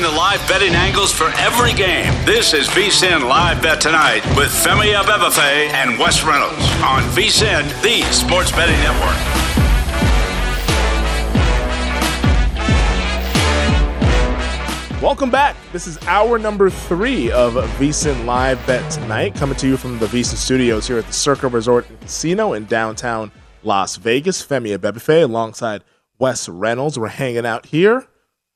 Covering 0.00 0.14
the 0.14 0.18
live 0.18 0.48
betting 0.48 0.74
angles 0.74 1.12
for 1.12 1.30
every 1.36 1.74
game. 1.74 2.12
This 2.24 2.54
is 2.54 2.68
VSIN 2.68 3.28
Live 3.28 3.60
Bet 3.60 3.82
Tonight 3.82 4.24
with 4.34 4.48
Femi 4.48 4.94
Abebefe 4.94 5.68
and 5.72 5.98
Wes 5.98 6.24
Reynolds 6.24 6.54
on 6.82 7.02
VSIN, 7.12 7.64
the 7.82 8.00
sports 8.10 8.50
betting 8.52 8.78
network. 8.80 9.16
Welcome 15.02 15.30
back. 15.30 15.56
This 15.72 15.86
is 15.86 15.98
hour 16.06 16.38
number 16.38 16.70
three 16.70 17.30
of 17.32 17.54
VSIN 17.78 18.24
Live 18.24 18.64
Bet 18.66 18.90
Tonight, 18.90 19.34
coming 19.34 19.56
to 19.56 19.66
you 19.66 19.76
from 19.76 19.98
the 19.98 20.06
VSIN 20.06 20.36
Studios 20.36 20.88
here 20.88 20.98
at 20.98 21.06
the 21.06 21.12
Circa 21.12 21.48
Resort 21.48 21.88
and 21.90 22.00
Casino 22.00 22.54
in 22.54 22.64
downtown 22.64 23.32
Las 23.62 23.96
Vegas. 23.96 24.42
Femi 24.44 24.74
Abebefe 24.76 25.22
alongside 25.22 25.84
Wes 26.18 26.48
Reynolds. 26.48 26.98
We're 26.98 27.08
hanging 27.08 27.44
out 27.44 27.66
here 27.66 28.06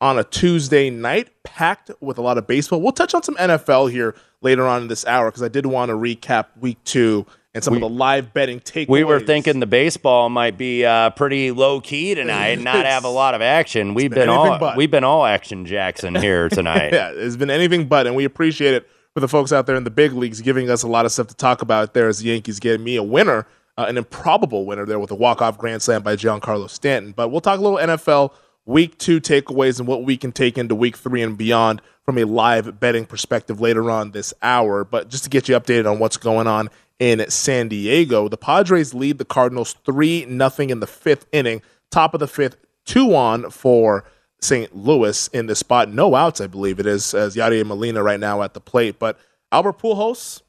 on 0.04 0.18
a 0.18 0.24
Tuesday 0.24 0.90
night, 0.90 1.30
packed 1.44 1.90
with 2.00 2.18
a 2.18 2.20
lot 2.22 2.36
of 2.36 2.46
baseball. 2.46 2.80
We'll 2.82 2.92
touch 2.92 3.14
on 3.14 3.22
some 3.22 3.36
NFL 3.36 3.90
here 3.90 4.14
later 4.42 4.66
on 4.66 4.82
in 4.82 4.88
this 4.88 5.06
hour 5.06 5.30
because 5.30 5.42
I 5.42 5.48
did 5.48 5.64
want 5.64 5.88
to 5.88 5.94
recap 5.94 6.46
week 6.60 6.76
two 6.84 7.24
and 7.54 7.64
some 7.64 7.72
We- 7.72 7.78
of 7.78 7.80
the 7.82 7.88
live 7.88 8.34
betting 8.34 8.60
takeaways. 8.60 8.88
We 8.88 9.04
were 9.04 9.18
thinking 9.20 9.60
the 9.60 9.66
baseball 9.66 10.28
might 10.28 10.58
be 10.58 10.84
uh, 10.84 11.08
pretty 11.10 11.52
low 11.52 11.80
key 11.80 12.14
tonight, 12.14 12.48
and 12.48 12.64
not 12.72 12.84
have 12.84 13.04
a 13.04 13.08
lot 13.08 13.34
of 13.34 13.40
action. 13.40 13.94
We've 13.94 14.10
been 14.10 14.20
been, 14.22 14.28
all 14.28 14.58
but. 14.58 14.76
we've 14.76 14.90
been 14.90 15.04
all 15.04 15.24
action 15.24 15.64
Jackson 15.64 16.14
here 16.14 16.48
tonight. 16.50 16.92
yeah, 16.92 17.12
it's 17.14 17.36
been 17.36 17.50
anything 17.50 17.86
but, 17.88 18.06
and 18.06 18.14
we 18.14 18.24
appreciate 18.24 18.74
it 18.74 18.86
for 19.14 19.20
the 19.20 19.28
folks 19.28 19.52
out 19.52 19.64
there 19.66 19.76
in 19.76 19.84
the 19.84 19.90
big 19.90 20.12
leagues 20.12 20.40
giving 20.42 20.68
us 20.68 20.82
a 20.82 20.88
lot 20.88 21.06
of 21.06 21.12
stuff 21.12 21.28
to 21.28 21.34
talk 21.36 21.62
about. 21.62 21.94
There 21.94 22.08
as 22.08 22.18
the 22.18 22.26
Yankees 22.28 22.60
getting 22.60 22.84
me 22.84 22.96
a 22.96 23.02
winner, 23.02 23.46
uh, 23.78 23.86
an 23.88 23.96
improbable 23.96 24.66
winner 24.66 24.84
there 24.84 24.98
with 24.98 25.12
a 25.12 25.14
walk-off 25.14 25.56
grand 25.56 25.80
slam 25.80 26.02
by 26.02 26.16
Giancarlo 26.16 26.68
Stanton. 26.68 27.12
But 27.16 27.28
we'll 27.28 27.40
talk 27.40 27.58
a 27.58 27.62
little 27.62 27.78
NFL 27.78 28.32
week 28.66 28.98
two 28.98 29.20
takeaways 29.20 29.78
and 29.78 29.88
what 29.88 30.04
we 30.04 30.16
can 30.16 30.32
take 30.32 30.56
into 30.56 30.74
week 30.74 30.96
three 30.96 31.22
and 31.22 31.36
beyond 31.36 31.82
from 32.04 32.18
a 32.18 32.24
live 32.24 32.80
betting 32.80 33.06
perspective 33.06 33.60
later 33.60 33.90
on 33.90 34.10
this 34.10 34.34
hour. 34.42 34.84
But 34.84 35.08
just 35.08 35.24
to 35.24 35.30
get 35.30 35.48
you 35.48 35.58
updated 35.58 35.90
on 35.90 35.98
what's 35.98 36.16
going 36.16 36.46
on 36.46 36.70
in 36.98 37.28
San 37.30 37.68
Diego, 37.68 38.28
the 38.28 38.36
Padres 38.36 38.94
lead 38.94 39.18
the 39.18 39.24
Cardinals 39.24 39.74
three 39.84 40.24
nothing 40.26 40.70
in 40.70 40.80
the 40.80 40.86
fifth 40.86 41.26
inning, 41.32 41.62
top 41.90 42.14
of 42.14 42.20
the 42.20 42.28
fifth, 42.28 42.56
two 42.84 43.14
on 43.14 43.50
for 43.50 44.04
St. 44.40 44.74
Louis 44.76 45.28
in 45.28 45.46
the 45.46 45.54
spot. 45.54 45.88
No 45.88 46.14
outs, 46.14 46.40
I 46.40 46.46
believe 46.46 46.78
it 46.78 46.86
is, 46.86 47.14
as 47.14 47.34
Yadier 47.34 47.64
Molina 47.64 48.02
right 48.02 48.20
now 48.20 48.42
at 48.42 48.54
the 48.54 48.60
plate. 48.60 48.98
But 48.98 49.18
Albert 49.50 49.78
Pujols 49.78 50.42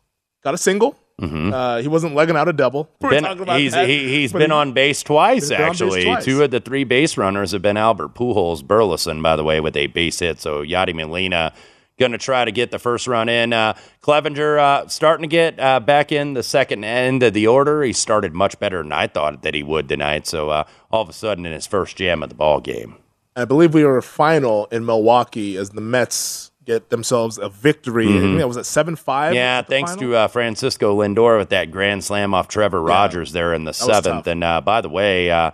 got 0.43 0.53
a 0.53 0.57
single. 0.57 0.97
Uh, 1.21 1.81
he 1.81 1.87
wasn't 1.87 2.13
legging 2.13 2.35
out 2.35 2.47
a 2.47 2.53
double. 2.53 2.89
We 3.01 3.05
were 3.07 3.09
Been- 3.11 3.23
talking 3.23 3.43
about 3.43 3.59
he's 3.59 3.71
that, 3.73 3.87
he, 3.87 4.07
he's 4.09 4.31
but 4.33 4.39
been 4.39 4.51
he- 4.51 4.55
on 4.55 4.73
base 4.73 5.01
twice 5.03 5.49
on 5.51 5.57
base 5.57 5.59
actually. 5.81 6.03
twice. 6.03 6.25
Two 6.25 6.43
of 6.43 6.51
the 6.51 6.59
three 6.59 6.83
base 6.83 7.17
runners 7.17 7.51
have 7.51 7.61
been 7.61 7.77
Albert 7.77 8.13
Pujols, 8.15 8.63
Burleson, 8.63 9.21
by 9.21 9.35
the 9.35 9.43
way, 9.43 9.59
with 9.59 9.77
a 9.77 9.87
base 9.87 10.19
hit. 10.19 10.39
So 10.39 10.61
Yadi 10.63 10.93
Molina 10.93 11.53
going 11.97 12.11
to 12.11 12.17
try 12.17 12.43
to 12.43 12.51
get 12.51 12.71
the 12.71 12.79
first 12.79 13.07
run 13.07 13.29
in. 13.29 13.53
Uh, 13.53 13.73
Clevinger 14.01 14.59
uh, 14.59 14.87
starting 14.89 15.21
to 15.23 15.27
get 15.33 15.57
uh, 15.59 15.79
back 15.79 16.11
in 16.11 16.33
the 16.33 16.43
second 16.43 16.83
end 16.83 17.23
of 17.23 17.33
the 17.33 17.47
order. 17.47 17.83
He 17.83 17.93
started 17.93 18.33
much 18.33 18.59
better 18.59 18.83
than 18.83 18.91
I 18.91 19.07
thought 19.07 19.43
that 19.43 19.53
he 19.53 19.63
would 19.63 19.87
tonight. 19.87 20.27
So 20.27 20.49
uh, 20.49 20.65
all 20.91 21.01
of 21.01 21.07
a 21.07 21.13
sudden, 21.13 21.45
in 21.45 21.53
his 21.53 21.65
first 21.65 21.95
jam 21.95 22.21
of 22.21 22.27
the 22.27 22.35
ball 22.35 22.59
game. 22.59 22.97
I 23.37 23.45
believe 23.45 23.73
we 23.73 23.85
were 23.85 24.01
final 24.01 24.65
in 24.67 24.85
Milwaukee 24.85 25.55
as 25.57 25.69
the 25.69 25.79
Mets 25.81 26.51
get 26.65 26.89
themselves 26.89 27.37
a 27.37 27.49
victory. 27.49 28.07
I 28.07 28.19
think 28.19 28.37
that 28.39 28.47
was 28.47 28.57
at 28.57 28.65
seven 28.65 28.95
five. 28.95 29.29
Mm-hmm. 29.29 29.35
Yeah, 29.35 29.61
thanks 29.61 29.95
to 29.97 30.15
uh, 30.15 30.27
Francisco 30.27 30.99
Lindor 31.01 31.37
with 31.37 31.49
that 31.49 31.71
grand 31.71 32.03
slam 32.03 32.33
off 32.33 32.47
Trevor 32.47 32.81
Rogers 32.81 33.31
there 33.31 33.53
in 33.53 33.63
the 33.63 33.69
was 33.69 33.77
seventh. 33.77 34.27
And 34.27 34.43
uh, 34.43 34.61
by 34.61 34.81
the 34.81 34.89
way, 34.89 35.29
uh, 35.31 35.51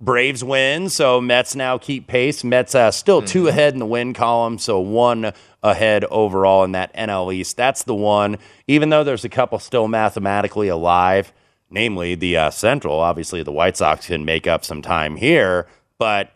Braves 0.00 0.42
win, 0.42 0.88
so 0.88 1.20
Mets 1.20 1.54
now 1.54 1.78
keep 1.78 2.08
pace. 2.08 2.42
Mets 2.42 2.74
uh, 2.74 2.90
still 2.90 3.20
Mm-hmm. 3.20 3.26
two 3.26 3.48
ahead 3.48 3.72
in 3.72 3.78
the 3.78 3.86
win 3.86 4.14
column, 4.14 4.58
so 4.58 4.80
one 4.80 5.32
ahead 5.62 6.04
overall 6.06 6.64
in 6.64 6.72
that 6.72 6.92
NL 6.96 7.32
East. 7.32 7.56
That's 7.56 7.84
the 7.84 7.94
one. 7.94 8.36
Even 8.66 8.88
though 8.88 9.04
there's 9.04 9.24
a 9.24 9.28
couple 9.28 9.60
still 9.60 9.86
mathematically 9.86 10.66
alive, 10.66 11.32
namely 11.70 12.16
the 12.16 12.36
uh, 12.36 12.50
Central. 12.50 12.98
Obviously, 12.98 13.44
the 13.44 13.52
White 13.52 13.76
Sox 13.76 14.08
can 14.08 14.24
make 14.24 14.46
up 14.48 14.64
some 14.64 14.82
time 14.82 15.14
here, 15.16 15.68
but 15.98 16.32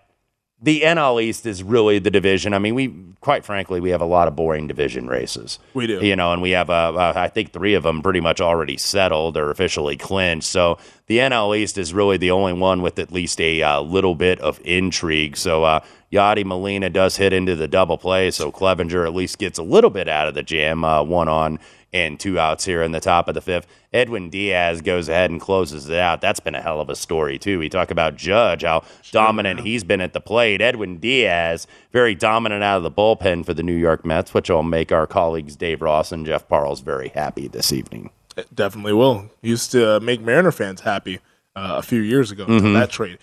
the 0.60 0.82
NL 0.82 1.22
East 1.22 1.44
is 1.44 1.62
really 1.62 1.98
the 1.98 2.10
division. 2.10 2.54
I 2.54 2.58
mean, 2.58 2.74
we 2.74 2.94
quite 3.20 3.44
frankly 3.44 3.78
we 3.80 3.91
have 3.91 4.00
a 4.00 4.06
lot 4.06 4.26
of 4.26 4.36
boring 4.36 4.66
division 4.66 5.06
races. 5.06 5.58
We 5.74 5.86
do. 5.86 6.04
you 6.04 6.16
know, 6.16 6.32
and 6.32 6.41
we 6.41 6.53
have 6.53 6.70
uh, 6.70 7.12
I 7.14 7.28
think 7.28 7.53
three 7.53 7.74
of 7.74 7.82
them 7.82 8.00
pretty 8.00 8.20
much 8.20 8.41
already 8.41 8.78
settled 8.78 9.36
or 9.36 9.50
officially 9.50 9.97
clinched. 9.97 10.48
So 10.48 10.78
the 11.08 11.18
NL 11.18 11.56
East 11.56 11.76
is 11.76 11.92
really 11.92 12.16
the 12.16 12.30
only 12.30 12.54
one 12.54 12.80
with 12.80 12.98
at 12.98 13.12
least 13.12 13.41
a 13.41 13.62
uh, 13.62 13.80
little 13.80 14.14
bit 14.14 14.41
of 14.41 14.58
intrigue. 14.64 15.36
So 15.36 15.64
uh, 15.64 15.80
Yadi 16.10 16.44
Molina 16.44 16.88
does 16.88 17.16
hit 17.16 17.34
into 17.34 17.54
the 17.54 17.68
double 17.68 17.98
play, 17.98 18.30
so 18.30 18.50
Clevinger 18.50 19.06
at 19.06 19.14
least 19.14 19.38
gets 19.38 19.59
a 19.59 19.62
little 19.62 19.91
bit 19.91 20.09
out 20.09 20.26
of 20.26 20.34
the 20.34 20.42
jam. 20.42 20.84
Uh, 20.84 21.02
one 21.02 21.28
on 21.28 21.59
and 21.92 22.18
two 22.21 22.38
outs 22.38 22.65
here 22.65 22.83
in 22.83 22.92
the 22.92 23.00
top 23.00 23.28
of 23.28 23.34
the 23.34 23.41
fifth. 23.41 23.66
Edwin 23.92 24.28
Diaz 24.28 24.83
goes 24.83 25.09
ahead 25.09 25.30
and 25.30 25.41
closes 25.41 25.88
it 25.88 25.98
out. 25.98 26.21
That's 26.21 26.41
been 26.41 26.54
a 26.54 26.60
hell 26.60 26.80
of 26.80 26.91
a 26.91 26.97
story, 26.97 27.38
too. 27.38 27.59
We 27.59 27.68
talk 27.68 27.91
about 27.91 28.16
Judge, 28.16 28.62
how 28.62 28.83
dominant 29.12 29.60
he's 29.60 29.84
been 29.84 30.00
at 30.00 30.12
the 30.12 30.21
plate. 30.21 30.60
Edwin 30.60 30.98
Diaz, 30.98 31.66
very 31.92 32.15
dominant 32.15 32.62
out 32.62 32.77
of 32.77 32.83
the 32.83 32.91
bullpen 32.91 33.47
for 33.47 33.54
the 33.54 33.62
New 33.62 33.74
York 33.77 34.04
Mets, 34.04 34.34
which 34.34 34.50
will 34.50 34.62
make 34.62 34.92
our 34.92 35.06
colleagues 35.06 35.56
Dave 35.56 35.80
Ross 35.80 36.12
and 36.12 36.27
Jeff 36.27 36.47
Parles 36.48 36.80
very 36.80 37.09
happy 37.10 37.48
this 37.48 37.72
evening. 37.72 38.10
It 38.36 38.54
definitely 38.54 38.92
will. 38.92 39.30
Used 39.41 39.72
to 39.72 39.98
make 40.00 40.21
Mariner 40.21 40.53
fans 40.53 40.83
happy 40.83 41.21
uh, 41.54 41.77
a 41.78 41.83
few 41.83 42.00
years 42.03 42.30
ago 42.30 42.44
Mm-hmm. 42.44 42.74
that 42.74 42.91
trade. 42.91 43.18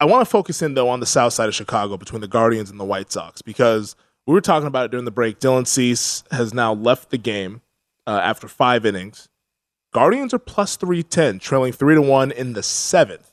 I 0.00 0.04
want 0.04 0.20
to 0.20 0.30
focus 0.30 0.60
in 0.62 0.74
though 0.74 0.90
on 0.90 1.00
the 1.00 1.06
south 1.06 1.32
side 1.32 1.48
of 1.48 1.54
Chicago 1.54 1.96
between 1.96 2.20
the 2.20 2.28
Guardians 2.28 2.70
and 2.70 2.78
the 2.78 2.84
White 2.84 3.10
Sox 3.10 3.40
because 3.40 3.96
we 4.26 4.34
were 4.34 4.40
talking 4.42 4.66
about 4.68 4.84
it 4.84 4.90
during 4.90 5.06
the 5.06 5.10
break. 5.10 5.40
Dylan 5.40 5.66
Cease 5.66 6.22
has 6.30 6.52
now 6.52 6.74
left 6.74 7.08
the 7.10 7.16
game 7.18 7.62
uh, 8.08 8.20
after 8.24 8.48
five 8.48 8.86
innings. 8.86 9.28
Guardians 9.92 10.34
are 10.34 10.38
plus 10.38 10.76
three 10.76 11.02
ten, 11.02 11.38
trailing 11.38 11.72
three 11.72 11.94
to 11.94 12.02
one 12.02 12.30
in 12.32 12.54
the 12.54 12.62
seventh. 12.62 13.32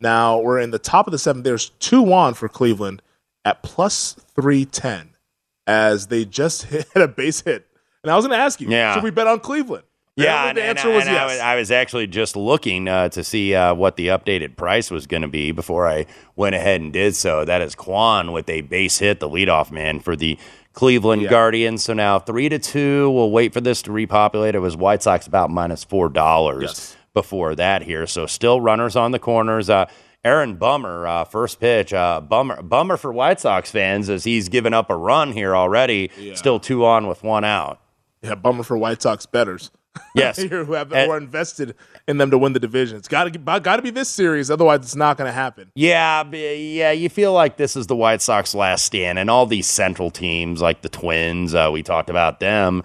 Now 0.00 0.38
we're 0.40 0.60
in 0.60 0.70
the 0.70 0.78
top 0.78 1.06
of 1.06 1.12
the 1.12 1.18
seventh. 1.18 1.44
There's 1.44 1.70
two 1.70 2.12
on 2.12 2.34
for 2.34 2.48
Cleveland 2.48 3.00
at 3.44 3.62
plus 3.62 4.12
three 4.34 4.64
ten, 4.64 5.10
as 5.66 6.08
they 6.08 6.24
just 6.24 6.62
hit 6.64 6.86
a 6.94 7.08
base 7.08 7.40
hit. 7.42 7.66
And 8.02 8.10
I 8.12 8.16
was 8.16 8.26
going 8.26 8.38
to 8.38 8.42
ask 8.44 8.60
you, 8.60 8.68
Yeah. 8.68 8.94
should 8.94 9.02
we 9.02 9.10
bet 9.10 9.26
on 9.26 9.40
Cleveland? 9.40 9.84
Yeah, 10.14 10.48
And 10.48 10.56
the 10.58 10.62
and, 10.62 10.78
answer 10.78 10.88
and 10.88 10.96
was 10.96 11.06
I, 11.06 11.12
yes. 11.12 11.30
was, 11.30 11.40
I 11.40 11.56
was 11.56 11.70
actually 11.70 12.06
just 12.08 12.34
looking 12.36 12.88
uh, 12.88 13.08
to 13.10 13.22
see 13.22 13.54
uh, 13.54 13.72
what 13.74 13.94
the 13.96 14.08
updated 14.08 14.56
price 14.56 14.90
was 14.90 15.06
going 15.06 15.22
to 15.22 15.28
be 15.28 15.52
before 15.52 15.86
I 15.86 16.06
went 16.34 16.56
ahead 16.56 16.80
and 16.80 16.92
did 16.92 17.14
so. 17.14 17.44
That 17.44 17.62
is 17.62 17.76
Quan 17.76 18.32
with 18.32 18.48
a 18.48 18.62
base 18.62 18.98
hit, 18.98 19.20
the 19.20 19.28
leadoff 19.28 19.70
man 19.70 20.00
for 20.00 20.16
the 20.16 20.36
Cleveland 20.72 21.22
Yeah. 21.22 21.30
Guardians. 21.30 21.82
So 21.84 21.92
now 21.92 22.18
three 22.18 22.48
to 22.48 22.58
two. 22.58 23.10
We'll 23.10 23.30
wait 23.30 23.52
for 23.52 23.60
this 23.60 23.82
to 23.82 23.92
repopulate. 23.92 24.54
It 24.54 24.60
was 24.60 24.76
White 24.76 25.02
Sox 25.02 25.26
about 25.26 25.50
minus 25.50 25.84
four 25.84 26.08
dollars 26.08 26.62
Yes. 26.62 26.96
before 27.14 27.54
that 27.56 27.82
here. 27.82 28.06
So 28.06 28.26
still 28.26 28.60
runners 28.60 28.94
on 28.96 29.10
the 29.12 29.18
corners. 29.18 29.68
Uh, 29.70 29.86
Aaron 30.24 30.56
Bummer, 30.56 31.06
uh, 31.06 31.24
first 31.24 31.60
pitch. 31.60 31.92
Uh, 31.92 32.20
bummer, 32.20 32.60
bummer 32.62 32.96
for 32.96 33.12
White 33.12 33.40
Sox 33.40 33.70
fans 33.70 34.10
as 34.10 34.24
he's 34.24 34.48
given 34.48 34.74
up 34.74 34.90
a 34.90 34.96
run 34.96 35.32
here 35.32 35.54
already. 35.56 36.10
Still 36.34 36.58
two 36.60 36.84
on 36.84 37.06
with 37.06 37.22
one 37.22 37.44
out. 37.44 37.80
Yeah, 38.22 38.34
bummer 38.34 38.64
for 38.64 38.76
White 38.76 39.00
Sox 39.00 39.26
betters. 39.26 39.70
Yes. 40.14 40.40
who 40.42 40.72
have 40.72 40.92
And- 40.92 41.12
invested 41.12 41.74
in 42.06 42.18
them 42.18 42.30
to 42.30 42.38
win 42.38 42.52
the 42.52 42.60
division. 42.60 42.96
It's 42.96 43.08
got 43.08 43.24
to 43.32 43.38
got 43.38 43.76
to 43.76 43.82
be 43.82 43.90
this 43.90 44.08
series, 44.08 44.50
otherwise 44.50 44.80
it's 44.80 44.96
not 44.96 45.16
going 45.16 45.28
to 45.28 45.32
happen. 45.32 45.70
Yeah, 45.74 46.24
yeah, 46.32 46.92
you 46.92 47.08
feel 47.08 47.32
like 47.32 47.56
this 47.56 47.76
is 47.76 47.86
the 47.86 47.96
White 47.96 48.22
Sox 48.22 48.54
last 48.54 48.84
stand, 48.84 49.18
and 49.18 49.28
all 49.30 49.46
these 49.46 49.66
central 49.66 50.10
teams 50.10 50.60
like 50.62 50.82
the 50.82 50.88
Twins, 50.88 51.54
uh, 51.54 51.70
we 51.72 51.82
talked 51.82 52.10
about 52.10 52.40
them. 52.40 52.82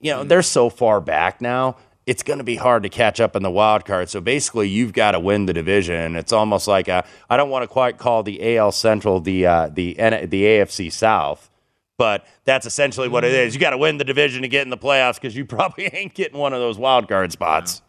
You 0.00 0.12
know, 0.12 0.24
they're 0.24 0.42
so 0.42 0.68
far 0.70 1.00
back 1.00 1.40
now. 1.40 1.76
It's 2.06 2.22
going 2.22 2.38
to 2.38 2.44
be 2.44 2.54
hard 2.54 2.84
to 2.84 2.88
catch 2.88 3.18
up 3.18 3.34
in 3.34 3.42
the 3.42 3.50
wild 3.50 3.84
card. 3.84 4.08
So 4.08 4.20
basically, 4.20 4.68
you've 4.68 4.92
got 4.92 5.12
to 5.12 5.20
win 5.20 5.46
the 5.46 5.52
division. 5.52 6.14
It's 6.14 6.32
almost 6.32 6.68
like 6.68 6.88
I 6.88 7.02
I 7.28 7.36
don't 7.36 7.50
want 7.50 7.64
to 7.64 7.66
quite 7.68 7.98
call 7.98 8.22
the 8.22 8.56
AL 8.56 8.72
Central 8.72 9.18
the 9.20 9.46
uh, 9.46 9.70
the 9.72 9.98
N- 9.98 10.28
the 10.30 10.42
AFC 10.44 10.92
South, 10.92 11.50
but 11.96 12.26
that's 12.44 12.66
essentially 12.66 13.08
what 13.08 13.24
it 13.24 13.32
is. 13.32 13.54
You 13.54 13.60
got 13.60 13.70
to 13.70 13.78
win 13.78 13.98
the 13.98 14.04
division 14.04 14.42
to 14.42 14.48
get 14.48 14.62
in 14.62 14.70
the 14.70 14.78
playoffs 14.78 15.14
because 15.14 15.36
you 15.36 15.44
probably 15.46 15.86
ain't 15.92 16.14
getting 16.14 16.38
one 16.38 16.52
of 16.52 16.60
those 16.60 16.78
wild 16.78 17.08
card 17.08 17.32
spots. 17.32 17.82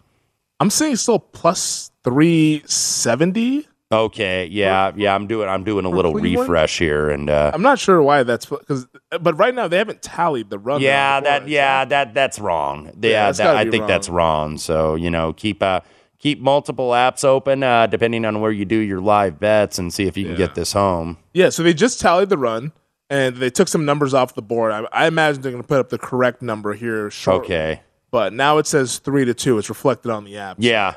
I'm 0.60 0.70
seeing 0.70 0.96
still 0.96 1.20
plus 1.20 1.92
three 2.04 2.64
seventy. 2.66 3.68
Okay, 3.90 4.48
yeah, 4.48 4.92
yeah. 4.98 5.16
I'm 5.16 5.28
doing 5.28 5.48
I'm 5.48 5.64
doing 5.64 5.86
a 5.86 5.90
little 5.90 6.12
Cleveland? 6.12 6.50
refresh 6.50 6.78
here, 6.78 7.10
and 7.10 7.30
uh, 7.30 7.52
I'm 7.54 7.62
not 7.62 7.80
sure 7.80 8.02
why 8.02 8.24
that's 8.24 8.46
because, 8.46 8.86
but 9.22 9.38
right 9.38 9.56
now 9.56 9.70
they 9.70 9.78
haven't 9.78 10.02
tallied 10.02 10.50
the 10.50 10.60
run. 10.60 10.82
Yeah, 10.82 11.22
board. 11.22 11.26
that 11.26 11.48
yeah, 11.48 11.86
that 11.86 12.14
that's 12.14 12.38
wrong. 12.38 12.88
Yeah, 13.00 13.28
that's 13.28 13.38
that, 13.38 13.56
I 13.56 13.64
think 13.64 13.82
wrong. 13.82 13.88
that's 13.88 14.10
wrong. 14.10 14.58
So 14.58 14.96
you 14.96 15.10
know, 15.10 15.32
keep 15.32 15.64
uh 15.64 15.82
keep 16.20 16.42
multiple 16.42 16.90
apps 16.90 17.24
open 17.24 17.64
uh, 17.64 17.88
depending 17.88 18.26
on 18.26 18.42
where 18.42 18.52
you 18.52 18.66
do 18.66 18.78
your 18.78 19.00
live 19.00 19.40
bets 19.40 19.80
and 19.80 19.94
see 19.94 20.06
if 20.06 20.18
you 20.18 20.26
can 20.26 20.36
get 20.36 20.56
this 20.56 20.74
home. 20.74 21.18
Yeah, 21.34 21.50
so 21.50 21.64
they 21.64 21.74
just 21.74 22.02
tallied 22.02 22.28
the 22.28 22.38
run 22.38 22.74
and 23.10 23.36
they 23.38 23.50
took 23.50 23.68
some 23.68 23.86
numbers 23.86 24.14
off 24.14 24.36
the 24.36 24.42
board. 24.42 24.72
I, 24.72 24.86
I 24.92 25.08
imagine 25.08 25.42
they're 25.42 25.52
going 25.52 25.64
to 25.64 25.68
put 25.68 25.80
up 25.80 25.90
the 25.90 25.98
correct 25.98 26.42
number 26.42 26.74
here 26.74 27.10
shortly. 27.10 27.46
Okay. 27.46 27.82
But 28.12 28.34
now 28.34 28.58
it 28.58 28.68
says 28.68 29.00
three 29.00 29.26
to 29.26 29.34
two. 29.34 29.58
It's 29.58 29.70
reflected 29.70 30.12
on 30.12 30.24
the 30.24 30.38
app. 30.38 30.58
Yeah. 30.60 30.96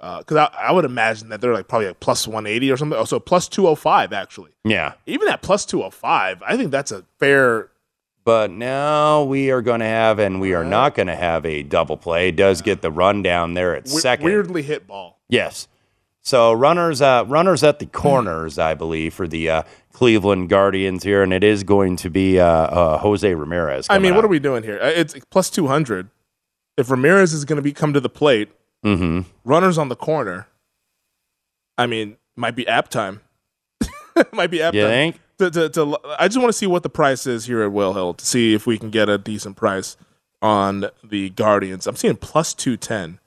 Uh, 0.00 0.18
because 0.18 0.36
I, 0.36 0.68
I 0.68 0.72
would 0.72 0.84
imagine 0.84 1.28
that 1.28 1.40
they're 1.40 1.52
like 1.54 1.68
probably 1.68 1.88
like 1.88 2.00
plus 2.00 2.26
180 2.26 2.70
or 2.72 2.76
something. 2.76 2.98
Oh, 2.98 3.04
so 3.04 3.20
plus 3.20 3.48
205, 3.48 4.12
actually. 4.12 4.50
Yeah. 4.64 4.94
Even 5.06 5.28
at 5.28 5.42
plus 5.42 5.64
205, 5.66 6.42
I 6.44 6.56
think 6.56 6.70
that's 6.72 6.90
a 6.90 7.04
fair. 7.18 7.70
But 8.24 8.50
now 8.52 9.24
we 9.24 9.50
are 9.50 9.62
going 9.62 9.80
to 9.80 9.86
have, 9.86 10.20
and 10.20 10.40
we 10.40 10.54
are 10.54 10.64
not 10.64 10.94
going 10.94 11.08
to 11.08 11.16
have 11.16 11.44
a 11.44 11.64
double 11.64 11.96
play. 11.96 12.28
It 12.28 12.36
does 12.36 12.62
get 12.62 12.80
the 12.80 12.90
rundown 12.90 13.54
there 13.54 13.74
at 13.74 13.84
we- 13.84 13.90
second. 13.90 14.24
weirdly 14.24 14.62
hit 14.62 14.86
ball. 14.86 15.20
Yes. 15.28 15.66
So 16.24 16.52
runners, 16.52 17.02
uh, 17.02 17.24
runners 17.26 17.64
at 17.64 17.78
the 17.80 17.86
corners, 17.86 18.58
I 18.58 18.74
believe, 18.74 19.12
for 19.12 19.26
the 19.26 19.50
uh, 19.50 19.62
Cleveland 19.92 20.48
Guardians 20.48 21.02
here, 21.02 21.22
and 21.22 21.32
it 21.32 21.42
is 21.42 21.64
going 21.64 21.96
to 21.96 22.10
be 22.10 22.38
uh, 22.38 22.46
uh, 22.46 22.98
Jose 22.98 23.34
Ramirez. 23.34 23.86
I 23.90 23.98
mean, 23.98 24.14
what 24.14 24.18
out. 24.20 24.26
are 24.26 24.28
we 24.28 24.38
doing 24.38 24.62
here? 24.62 24.78
Uh, 24.80 24.86
It's 24.86 25.14
plus 25.30 25.50
200. 25.50 26.08
If 26.76 26.90
Ramirez 26.90 27.32
is 27.32 27.44
going 27.44 27.56
to 27.56 27.62
be 27.62 27.72
come 27.72 27.92
to 27.92 28.00
the 28.00 28.08
plate, 28.08 28.50
Mm-hmm. 28.84 29.20
runners 29.44 29.78
on 29.78 29.88
the 29.90 29.94
corner, 29.94 30.48
I 31.78 31.86
mean, 31.86 32.16
might 32.34 32.56
be 32.56 32.66
app 32.66 32.88
time. 32.88 33.20
might 34.32 34.50
be 34.50 34.60
app 34.60 34.74
You 34.74 34.82
time. 34.82 34.90
think? 34.90 35.20
To, 35.38 35.50
to, 35.52 35.68
to, 35.70 35.98
I 36.18 36.26
just 36.26 36.38
want 36.38 36.48
to 36.48 36.52
see 36.52 36.66
what 36.66 36.82
the 36.82 36.88
price 36.90 37.24
is 37.26 37.46
here 37.46 37.62
at 37.62 37.70
Will 37.70 37.92
Hill 37.94 38.14
to 38.14 38.26
see 38.26 38.54
if 38.54 38.66
we 38.66 38.78
can 38.78 38.90
get 38.90 39.08
a 39.08 39.18
decent 39.18 39.56
price 39.56 39.96
on 40.40 40.86
the 41.04 41.30
Guardians. 41.30 41.86
I'm 41.86 41.94
seeing 41.94 42.16
plus 42.16 42.54
210. 42.54 43.20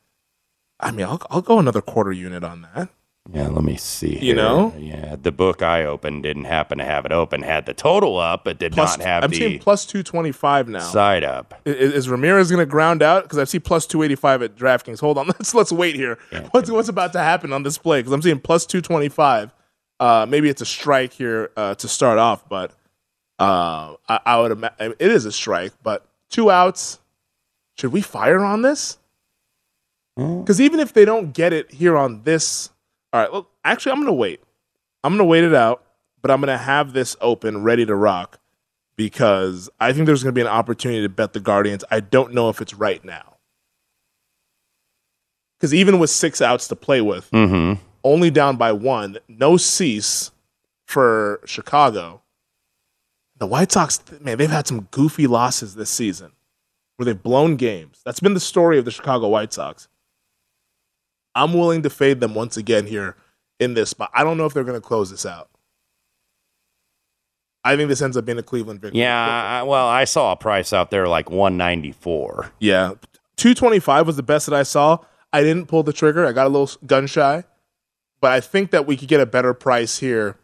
I 0.80 0.92
mean, 0.92 1.06
I'll, 1.06 1.22
I'll 1.30 1.42
go 1.42 1.60
another 1.60 1.81
quarter 1.81 2.12
unit 2.12 2.44
on 2.44 2.68
that. 2.74 2.89
Yeah, 3.33 3.48
let 3.48 3.63
me 3.63 3.75
see. 3.75 4.13
You 4.13 4.19
here. 4.19 4.36
know? 4.36 4.74
yeah, 4.77 5.16
the 5.19 5.31
book 5.31 5.63
I 5.63 5.83
opened 5.83 6.22
didn't 6.24 6.44
happen 6.45 6.77
to 6.77 6.83
have 6.86 7.06
it 7.07 7.12
open. 7.12 7.42
Had 7.42 7.66
the 7.66 7.74
total 7.74 8.19
up, 8.19 8.44
but 8.44 8.60
did 8.60 8.74
Plus, 8.74 9.00
not 9.00 9.06
have 9.06 9.24
I'm 9.24 9.33
seeing 9.33 9.57
plus 9.57 9.86
225 9.88 10.68
now. 10.69 10.80
side 10.80 11.24
up. 11.24 11.60
Is, 11.66 11.94
is 11.94 12.10
Ramirez 12.10 12.51
going 12.51 12.60
to 12.60 12.68
ground 12.69 13.01
out? 13.01 13.24
Because 13.24 13.39
I 13.39 13.45
see 13.45 13.57
plus 13.57 13.88
285 13.88 14.44
at 14.44 14.56
DraftKings. 14.56 15.00
Hold 15.00 15.18
on, 15.18 15.25
let's 15.39 15.56
let's 15.56 15.72
wait 15.72 15.95
here. 15.95 16.19
What's 16.51 16.69
what's 16.69 16.88
about 16.89 17.13
to 17.13 17.19
happen 17.19 17.51
on 17.51 17.63
this 17.63 17.80
play? 17.80 18.00
Because 18.00 18.13
I'm 18.13 18.21
seeing 18.21 18.39
plus 18.39 18.68
225. 18.68 19.51
Uh, 20.00 20.25
maybe 20.30 20.48
it's 20.48 20.62
a 20.62 20.66
strike 20.66 21.13
here 21.13 21.50
uh, 21.57 21.74
to 21.75 21.88
start 21.88 22.19
off, 22.19 22.48
but 22.48 22.71
uh, 23.39 23.95
I, 24.07 24.19
I 24.24 24.39
would 24.42 24.51
imagine 24.51 24.94
it 25.00 25.12
is 25.12 25.25
a 25.25 25.31
strike. 25.31 25.74
But 25.81 26.06
two 26.30 26.51
outs. 26.51 27.00
Should 27.78 27.92
we 27.92 28.01
fire 28.01 28.39
on 28.42 28.62
this? 28.62 29.00
Because 30.15 30.62
even 30.62 30.79
if 30.79 30.94
they 30.94 31.03
don't 31.06 31.33
get 31.33 31.51
it 31.53 31.71
here 31.71 31.97
on 31.97 32.23
this, 32.23 32.69
all 33.12 33.21
right. 33.21 33.31
Well, 33.31 33.50
actually, 33.63 33.91
I'm 33.91 33.97
going 34.00 34.07
to 34.07 34.13
wait. 34.13 34.41
I'm 35.03 35.12
going 35.13 35.19
to 35.19 35.25
wait 35.25 35.44
it 35.44 35.53
out, 35.53 35.83
but 36.21 36.31
I'm 36.31 36.39
going 36.39 36.47
to 36.57 36.63
have 36.63 36.94
this 36.94 37.15
open, 37.21 37.63
ready 37.63 37.85
to 37.85 37.95
rock 37.95 38.39
because 38.95 39.69
I 39.79 39.91
think 39.91 40.06
there's 40.06 40.23
going 40.23 40.33
to 40.33 40.38
be 40.38 40.41
an 40.41 40.47
opportunity 40.47 41.01
to 41.01 41.09
bet 41.09 41.33
the 41.33 41.39
Guardians. 41.41 41.83
I 41.91 42.00
don't 42.00 42.33
know 42.33 42.47
if 42.50 42.62
it's 42.62 42.73
right 42.73 43.03
now. 43.03 43.35
Because 45.59 45.73
even 45.73 46.00
with 46.00 46.09
six 46.09 46.41
outs 46.41 46.68
to 46.69 46.75
play 46.75 47.01
with, 47.01 47.29
Mm-hmm. 47.31 47.81
only 48.03 48.29
down 48.31 48.57
by 48.57 48.71
one, 48.71 49.18
no 49.27 49.57
cease 49.57 50.31
for 50.85 51.41
Chicago. 51.45 52.21
The 53.38 53.47
White 53.47 53.71
Sox, 53.71 54.01
man, 54.21 54.37
they've 54.37 54.49
had 54.49 54.68
some 54.68 54.87
goofy 54.92 55.28
losses 55.28 55.75
this 55.75 55.90
season 55.90 56.31
where 56.95 57.06
they've 57.06 57.21
blown 57.21 57.57
games. 57.57 58.01
That's 58.06 58.21
been 58.21 58.33
the 58.33 58.40
story 58.40 58.78
of 58.80 58.85
the 58.85 58.92
Chicago 58.92 59.28
White 59.28 59.51
Sox. 59.51 59.87
I'm 61.35 61.54
willing 61.54 61.81
to 61.83 61.89
fade 61.89 62.19
them 62.21 62.33
once 62.33 62.56
again 62.57 62.87
here 62.87 63.15
in 63.59 63.73
this 63.73 63.89
spot. 63.89 64.09
I 64.13 64.23
don't 64.23 64.37
know 64.37 64.45
if 64.45 64.54
they're 64.54 64.63
going 64.63 64.80
to 64.80 64.85
close 64.85 65.11
this 65.11 65.25
out. 65.25 65.49
I 67.63 67.75
think 67.75 67.89
this 67.89 68.01
ends 68.01 68.15
up 68.15 68.25
being 68.25 68.37
a 68.37 68.44
Cleveland 68.44 68.80
victory. 68.81 69.01
Yeah, 69.01 69.59
I, 69.59 69.63
well, 69.63 69.87
I 69.87 70.04
saw 70.04 70.31
a 70.31 70.35
price 70.35 70.71
out 70.71 70.92
there 70.92 71.07
like 71.07 71.30
194. 71.31 72.51
Yeah. 72.59 72.94
225 73.37 74.07
was 74.07 74.15
the 74.15 74.23
best 74.23 74.45
that 74.45 74.56
I 74.56 74.63
saw. 74.63 74.99
I 75.33 75.42
didn't 75.42 75.65
pull 75.68 75.83
the 75.83 75.92
trigger. 75.92 76.25
I 76.25 76.31
got 76.31 76.45
a 76.45 76.49
little 76.49 76.69
gun 76.85 77.07
shy. 77.07 77.44
But 78.21 78.31
I 78.31 78.39
think 78.39 78.71
that 78.71 78.85
we 78.85 78.95
could 78.95 79.07
get 79.07 79.19
a 79.19 79.25
better 79.25 79.54
price 79.54 79.97
here 79.99 80.37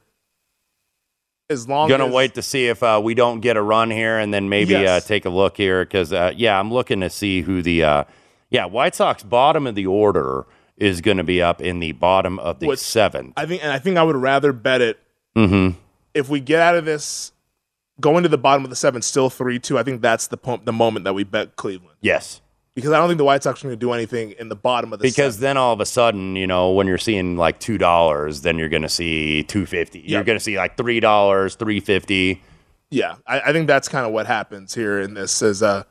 as 1.49 1.67
long 1.67 1.85
as 1.85 1.89
You're 1.89 1.97
Gonna 1.99 2.09
as 2.09 2.15
wait 2.15 2.33
to 2.35 2.41
see 2.41 2.67
if 2.67 2.81
uh, 2.83 2.99
we 3.03 3.13
don't 3.13 3.39
get 3.39 3.55
a 3.57 3.61
run 3.61 3.91
here, 3.91 4.17
and 4.19 4.33
then 4.33 4.49
maybe 4.49 4.71
Yes. 4.73 5.03
uh, 5.03 5.07
take 5.07 5.25
a 5.25 5.29
look 5.29 5.57
here 5.57 5.83
because 5.85 6.11
uh, 6.13 6.33
yeah, 6.35 6.59
I'm 6.59 6.71
looking 6.71 6.99
to 7.01 7.09
see 7.09 7.41
who 7.41 7.61
the 7.61 7.83
uh, 7.83 8.03
yeah 8.49 8.65
White 8.65 8.95
Sox 8.95 9.23
bottom 9.23 9.67
of 9.67 9.75
the 9.75 9.85
order 9.85 10.45
is 10.81 10.99
going 11.01 11.17
to 11.17 11.23
be 11.23 11.41
up 11.41 11.61
in 11.61 11.79
the 11.79 11.91
bottom 11.93 12.39
of 12.39 12.59
the 12.59 12.67
What- 12.67 12.79
seventh. 12.79 13.33
I 13.37 13.45
think 13.45 13.63
and 13.63 13.71
I 13.71 13.79
think 13.79 13.97
I 13.97 14.03
would 14.03 14.15
rather 14.17 14.51
bet 14.53 14.81
it 14.81 14.99
Mm-hmm. 15.37 15.77
if 16.13 16.27
we 16.27 16.41
get 16.41 16.59
out 16.61 16.75
of 16.75 16.83
this 16.83 17.31
going 18.01 18.23
to 18.23 18.29
the 18.29 18.37
bottom 18.37 18.63
of 18.65 18.69
the 18.69 18.75
seventh 18.75 19.05
still 19.05 19.29
3-2. 19.29 19.77
I 19.77 19.83
think 19.83 20.01
that's 20.01 20.27
the 20.27 20.35
pump, 20.35 20.65
the 20.65 20.73
moment 20.73 21.05
that 21.05 21.13
we 21.13 21.23
bet 21.23 21.55
Cleveland. 21.55 21.95
Yes. 22.01 22.41
Because 22.75 22.91
I 22.91 22.97
don't 22.97 23.07
think 23.09 23.17
the 23.19 23.23
White 23.23 23.43
Sox 23.43 23.61
are 23.61 23.67
going 23.67 23.75
to 23.75 23.79
do 23.79 23.91
anything 23.93 24.31
in 24.39 24.49
the 24.49 24.55
bottom 24.55 24.91
of 24.91 24.99
the 24.99 25.03
Because 25.03 25.35
seventh. 25.35 25.39
then 25.41 25.57
all 25.57 25.71
of 25.73 25.79
a 25.81 25.85
sudden, 25.85 26.35
you 26.35 26.47
know, 26.47 26.71
when 26.71 26.87
you're 26.87 26.97
seeing 26.97 27.37
like 27.37 27.59
two 27.59 27.77
dollars, 27.77 28.41
then 28.41 28.57
you're 28.57 28.69
going 28.69 28.81
to 28.81 28.89
see 28.89 29.43
two 29.43 29.65
fifty. 29.65 29.99
You're 29.99 30.23
going 30.23 30.37
to 30.37 30.43
see 30.43 30.57
like 30.57 30.75
three 30.77 30.99
dollars, 30.99 31.55
three 31.55 31.79
fifty. 31.79 32.41
Yeah, 32.89 33.15
I, 33.27 33.39
I 33.41 33.51
think 33.53 33.67
that's 33.67 33.87
kind 33.87 34.05
of 34.05 34.11
what 34.13 34.25
happens 34.25 34.73
here 34.73 34.99
in 34.99 35.13
this 35.13 35.41
is 35.41 35.61
uh 35.63 35.83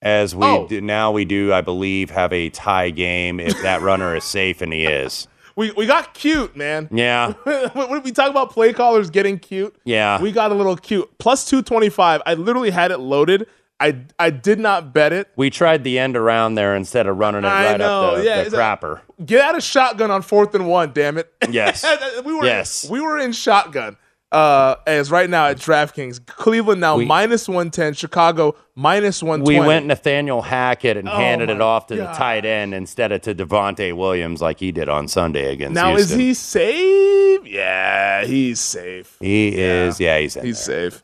As 0.00 0.34
we 0.34 0.46
Oh. 0.46 0.66
do, 0.68 0.80
now 0.80 1.10
we 1.10 1.24
do, 1.24 1.52
I 1.52 1.60
believe, 1.60 2.10
have 2.10 2.32
a 2.32 2.50
tie 2.50 2.90
game 2.90 3.40
if 3.40 3.60
that 3.62 3.82
runner 3.82 4.14
is 4.14 4.24
safe, 4.24 4.62
and 4.62 4.72
he 4.72 4.84
is. 4.84 5.26
we, 5.56 5.72
we 5.72 5.86
got 5.86 6.14
cute, 6.14 6.56
man. 6.56 6.88
Yeah, 6.92 7.32
when 7.72 8.02
we 8.02 8.12
talk 8.12 8.30
about 8.30 8.50
play 8.50 8.72
callers 8.72 9.10
getting 9.10 9.38
cute, 9.38 9.74
yeah. 9.84 10.20
we 10.22 10.30
got 10.30 10.52
a 10.52 10.54
little 10.54 10.76
cute. 10.76 11.10
Plus 11.18 11.44
225. 11.46 12.22
I 12.24 12.34
literally 12.34 12.70
had 12.70 12.92
it 12.92 12.98
loaded 12.98 13.46
I 13.80 14.00
I 14.18 14.30
did 14.30 14.58
not 14.58 14.92
bet 14.92 15.12
it. 15.12 15.28
We 15.36 15.50
tried 15.50 15.84
the 15.84 15.98
end 15.98 16.16
around 16.16 16.56
there 16.56 16.74
instead 16.74 17.06
of 17.06 17.16
running 17.16 17.44
it 17.44 17.48
I 17.48 17.70
right 17.72 17.78
know, 17.78 18.00
up 18.10 18.16
the, 18.18 18.24
yeah, 18.24 18.44
the 18.44 18.56
crapper. 18.56 19.00
Get 19.24 19.40
out 19.40 19.56
of 19.56 19.62
shotgun 19.62 20.10
on 20.10 20.22
fourth 20.22 20.54
and 20.54 20.66
one. 20.66 20.92
Damn 20.92 21.16
it. 21.18 21.32
Yes. 21.48 21.84
we 22.24 22.34
were 22.34 22.44
Yes. 22.44 22.88
we 22.90 23.00
were 23.00 23.18
in 23.18 23.32
shotgun. 23.32 23.96
Uh, 24.30 24.74
as 24.86 25.10
right 25.10 25.30
now 25.30 25.46
at 25.46 25.56
DraftKings, 25.56 26.26
Cleveland 26.26 26.82
now 26.82 26.98
We- 26.98 27.06
minus 27.06 27.48
one 27.48 27.70
ten, 27.70 27.94
Chicago 27.94 28.54
minus 28.74 29.22
one 29.22 29.42
We 29.42 29.58
went 29.58 29.86
Nathaniel 29.86 30.42
Hackett 30.42 30.98
and 30.98 31.08
Oh 31.08 31.16
handed 31.16 31.48
it 31.48 31.62
off 31.62 31.86
to 31.86 31.96
the 31.96 32.04
tight 32.08 32.44
end 32.44 32.74
instead 32.74 33.10
of 33.10 33.22
to 33.22 33.34
Javonte 33.34 33.96
Williams 33.96 34.42
like 34.42 34.60
he 34.60 34.70
did 34.70 34.90
on 34.90 35.08
Sunday 35.08 35.50
against 35.52 35.74
now 35.74 35.96
Houston. 35.96 36.20
is 36.20 36.26
he 36.26 36.34
safe? 36.34 37.46
Yeah, 37.46 38.24
he's 38.26 38.60
safe. 38.60 39.16
He 39.18 39.48
is. 39.58 39.98
Yeah, 39.98 40.18
he's 40.18 40.34
He's 40.34 40.66
there. 40.66 40.90
safe. 40.90 41.02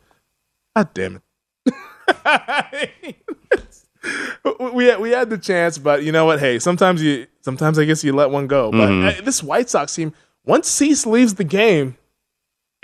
God 0.77 0.89
damn 0.93 1.17
it. 1.17 1.23
we 4.75 4.85
had, 4.87 5.01
we 5.01 5.11
had 5.13 5.31
the 5.31 5.39
chance, 5.39 5.79
but 5.79 6.03
you 6.03 6.13
know 6.13 6.27
what? 6.27 6.41
Hey, 6.41 6.59
sometimes 6.59 7.03
you 7.03 7.27
sometimes 7.41 7.79
I 7.79 7.85
guess 7.87 8.05
you 8.05 8.13
let 8.13 8.31
one 8.31 8.47
go. 8.47 8.71
But 8.71 8.89
Mm-hmm. 8.91 9.21
uh, 9.21 9.25
this 9.25 9.43
White 9.43 9.71
Sox 9.71 9.95
team, 9.95 10.13
once 10.45 10.69
Cease 10.69 11.07
leaves 11.07 11.35
the 11.35 11.45
game, 11.45 11.97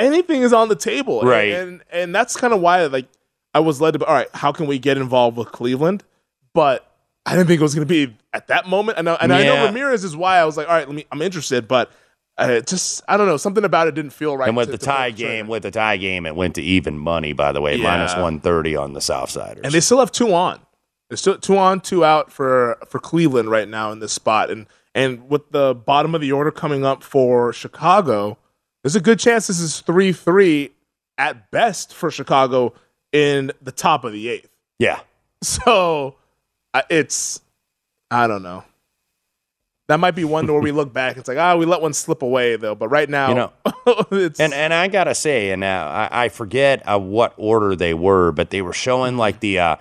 anything 0.01 0.43
is 0.43 0.53
on 0.53 0.69
the 0.69 0.77
table, 0.77 1.23
Right. 1.23 1.53
And 1.53 1.83
and 1.93 2.15
that's 2.15 2.37
kind 2.37 2.53
of 2.53 2.61
why 2.61 2.85
like 2.87 3.07
I 3.55 3.61
was 3.61 3.81
led 3.81 3.95
to. 3.95 4.05
All 4.05 4.15
right, 4.15 4.29
how 4.35 4.53
can 4.53 4.67
we 4.67 4.79
get 4.79 4.97
involved 4.97 5.37
with 5.37 5.53
Cleveland? 5.53 6.03
But 6.55 6.87
I 7.27 7.33
didn't 7.35 7.47
think 7.49 7.61
it 7.61 7.63
was 7.63 7.75
going 7.75 7.87
to 7.87 8.07
be 8.07 8.17
at 8.33 8.49
that 8.49 8.67
moment. 8.67 8.99
I 8.99 9.03
know, 9.03 9.17
and 9.21 9.33
I 9.33 9.45
know 9.45 9.65
Ramirez 9.67 10.03
is 10.05 10.17
why 10.17 10.39
I 10.39 10.45
was 10.45 10.57
like, 10.57 10.69
all 10.69 10.75
right, 10.75 10.87
let 10.87 10.95
me. 10.95 11.05
I'm 11.13 11.23
interested, 11.23 11.69
but. 11.69 11.91
Uh, 12.39 12.61
just 12.61 13.03
I 13.07 13.19
don't 13.19 13.27
know 13.27 13.37
something 13.37 13.65
about 13.65 13.87
it 13.87 13.95
didn't 13.95 14.13
feel 14.13 14.35
right. 14.35 14.49
And 14.49 14.57
with 14.57 14.69
to- 14.69 14.73
the 14.73 14.79
tie 14.79 15.11
game, 15.11 15.47
with 15.47 15.63
the 15.63 15.71
tie 15.71 15.99
game, 15.99 16.25
it 16.25 16.35
went 16.35 16.55
to 16.55 16.63
even 16.63 16.97
money. 16.97 17.35
By 17.35 17.53
the 17.53 17.61
way, 17.61 17.77
Yeah. 17.77 17.83
minus 17.83 18.17
one 18.17 18.41
thirty 18.41 18.75
on 18.75 18.95
the 18.95 19.01
South 19.03 19.29
Siders. 19.29 19.61
and 19.63 19.75
they 19.75 19.81
still 19.81 19.99
have 19.99 20.11
two 20.11 20.33
on. 20.33 20.59
There's 21.11 21.21
still 21.21 21.37
two 21.37 21.59
on, 21.59 21.81
two 21.81 22.03
out 22.03 22.33
for 22.33 22.79
for 22.89 22.99
Cleveland 22.99 23.51
right 23.51 23.69
now 23.69 23.93
in 23.93 23.99
this 23.99 24.15
spot, 24.15 24.49
and 24.49 24.67
and 24.95 25.29
with 25.29 25.51
the 25.51 25.75
bottom 25.75 26.15
of 26.15 26.23
the 26.23 26.33
order 26.33 26.51
coming 26.51 26.83
up 26.83 27.03
for 27.03 27.53
Chicago, 27.53 28.39
there's 28.83 28.97
a 28.97 29.01
good 29.01 29.19
chance 29.19 29.47
this 29.47 29.61
is 29.61 29.81
three 29.81 30.13
three 30.13 30.73
at 31.19 31.51
best 31.51 31.93
for 31.95 32.11
Chicago 32.11 32.73
in 33.13 33.53
the 33.61 33.73
top 33.73 34.05
of 34.05 34.13
the 34.13 34.29
eighth. 34.29 34.49
yeah, 34.79 35.01
So 35.43 36.17
I- 36.75 36.85
it's 36.91 37.41
I 38.11 38.27
don't 38.27 38.43
know. 38.43 38.65
That 39.89 39.99
might 39.99 40.13
be 40.13 40.23
one 40.25 40.47
where 40.47 40.61
we 40.61 40.71
look 40.71 40.93
back. 40.93 41.17
It's 41.17 41.27
like 41.29 41.37
ah, 41.39 41.57
we 41.57 41.67
let 41.67 41.81
one 41.83 41.93
slip 41.93 42.23
away 42.23 42.55
though. 42.57 42.77
But 42.77 42.89
right 42.89 43.09
now, 43.11 43.29
You 43.29 43.35
know, 43.35 43.53
it's 44.13 44.39
And 44.39 44.55
and 44.55 44.73
I 44.73 44.87
gotta 44.89 45.15
say, 45.17 45.51
and 45.51 45.65
uh, 45.65 46.09
I, 46.13 46.25
I 46.25 46.29
forget 46.29 46.83
uh, 46.89 46.99
what 47.01 47.35
order 47.37 47.75
they 47.75 47.93
were, 47.95 48.31
but 48.31 48.51
they 48.51 48.63
were 48.63 48.73
showing 48.73 49.17
like 49.17 49.41
the 49.41 49.59
uh, 49.59 49.77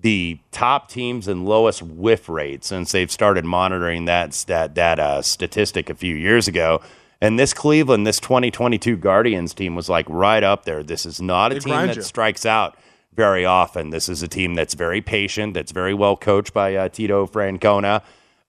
the 0.00 0.40
top 0.50 0.88
teams 0.88 1.28
and 1.28 1.46
lowest 1.46 1.80
whiff 1.80 2.28
rate 2.28 2.64
since 2.64 2.90
they've 2.90 3.10
started 3.10 3.44
monitoring 3.44 4.06
that 4.06 4.32
that 4.48 4.74
that 4.74 4.98
uh, 4.98 5.22
statistic 5.22 5.88
a 5.88 5.94
few 5.94 6.16
years 6.16 6.48
ago. 6.48 6.82
And 7.22 7.38
this 7.38 7.54
Cleveland, 7.54 8.04
this 8.06 8.18
2022 8.18 8.96
Guardians 8.96 9.54
team 9.54 9.76
was 9.76 9.88
like 9.88 10.06
right 10.08 10.42
up 10.42 10.64
there. 10.64 10.82
This 10.82 11.06
is 11.06 11.22
not 11.22 11.52
a 11.52 11.54
They 11.54 11.60
team 11.60 11.86
that 11.86 11.94
you. 11.96 12.02
strikes 12.02 12.44
out 12.44 12.76
very 13.14 13.44
often. 13.44 13.90
This 13.90 14.08
is 14.08 14.22
a 14.22 14.28
team 14.28 14.54
that's 14.54 14.74
very 14.74 15.00
patient, 15.00 15.54
that's 15.54 15.70
very 15.70 15.94
well 15.94 16.16
coached 16.16 16.52
by 16.52 16.74
uh, 16.74 16.88
Tito 16.88 17.26
Francona. 17.28 18.02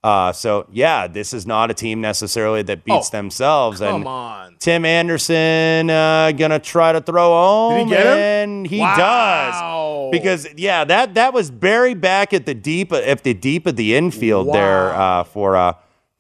Uh, 0.04 0.34
so 0.34 0.66
yeah, 0.72 1.06
this 1.08 1.34
is 1.34 1.46
not 1.46 1.70
a 1.70 1.74
team 1.74 2.02
necessarily 2.02 2.62
that 2.64 2.84
beats 2.84 3.10
Oh, 3.10 3.12
themselves. 3.18 3.80
come 3.80 3.96
and 4.02 4.08
on. 4.08 4.56
Tim 4.60 4.84
Anderson 4.86 5.90
uh, 5.92 6.32
gonna 6.32 6.60
try 6.60 6.92
to 6.94 7.00
throw 7.00 7.30
home, 7.30 7.78
Did 7.78 7.86
he 7.88 7.94
get 7.94 8.06
him? 8.08 8.18
and 8.18 8.68
he 8.68 8.80
Wow. 8.80 10.10
does 10.12 10.12
because 10.20 10.48
yeah, 10.58 10.84
that 10.84 11.14
that 11.14 11.32
was 11.34 11.52
buried 11.52 12.02
back 12.02 12.34
at 12.34 12.46
the 12.48 12.54
deep 12.56 12.92
at 12.92 13.24
the 13.24 13.34
deep 13.36 13.66
of 13.68 13.76
the 13.78 13.96
infield 13.96 14.52
there 14.54 14.94
uh, 14.94 15.24
for 15.24 15.56
uh, 15.56 15.74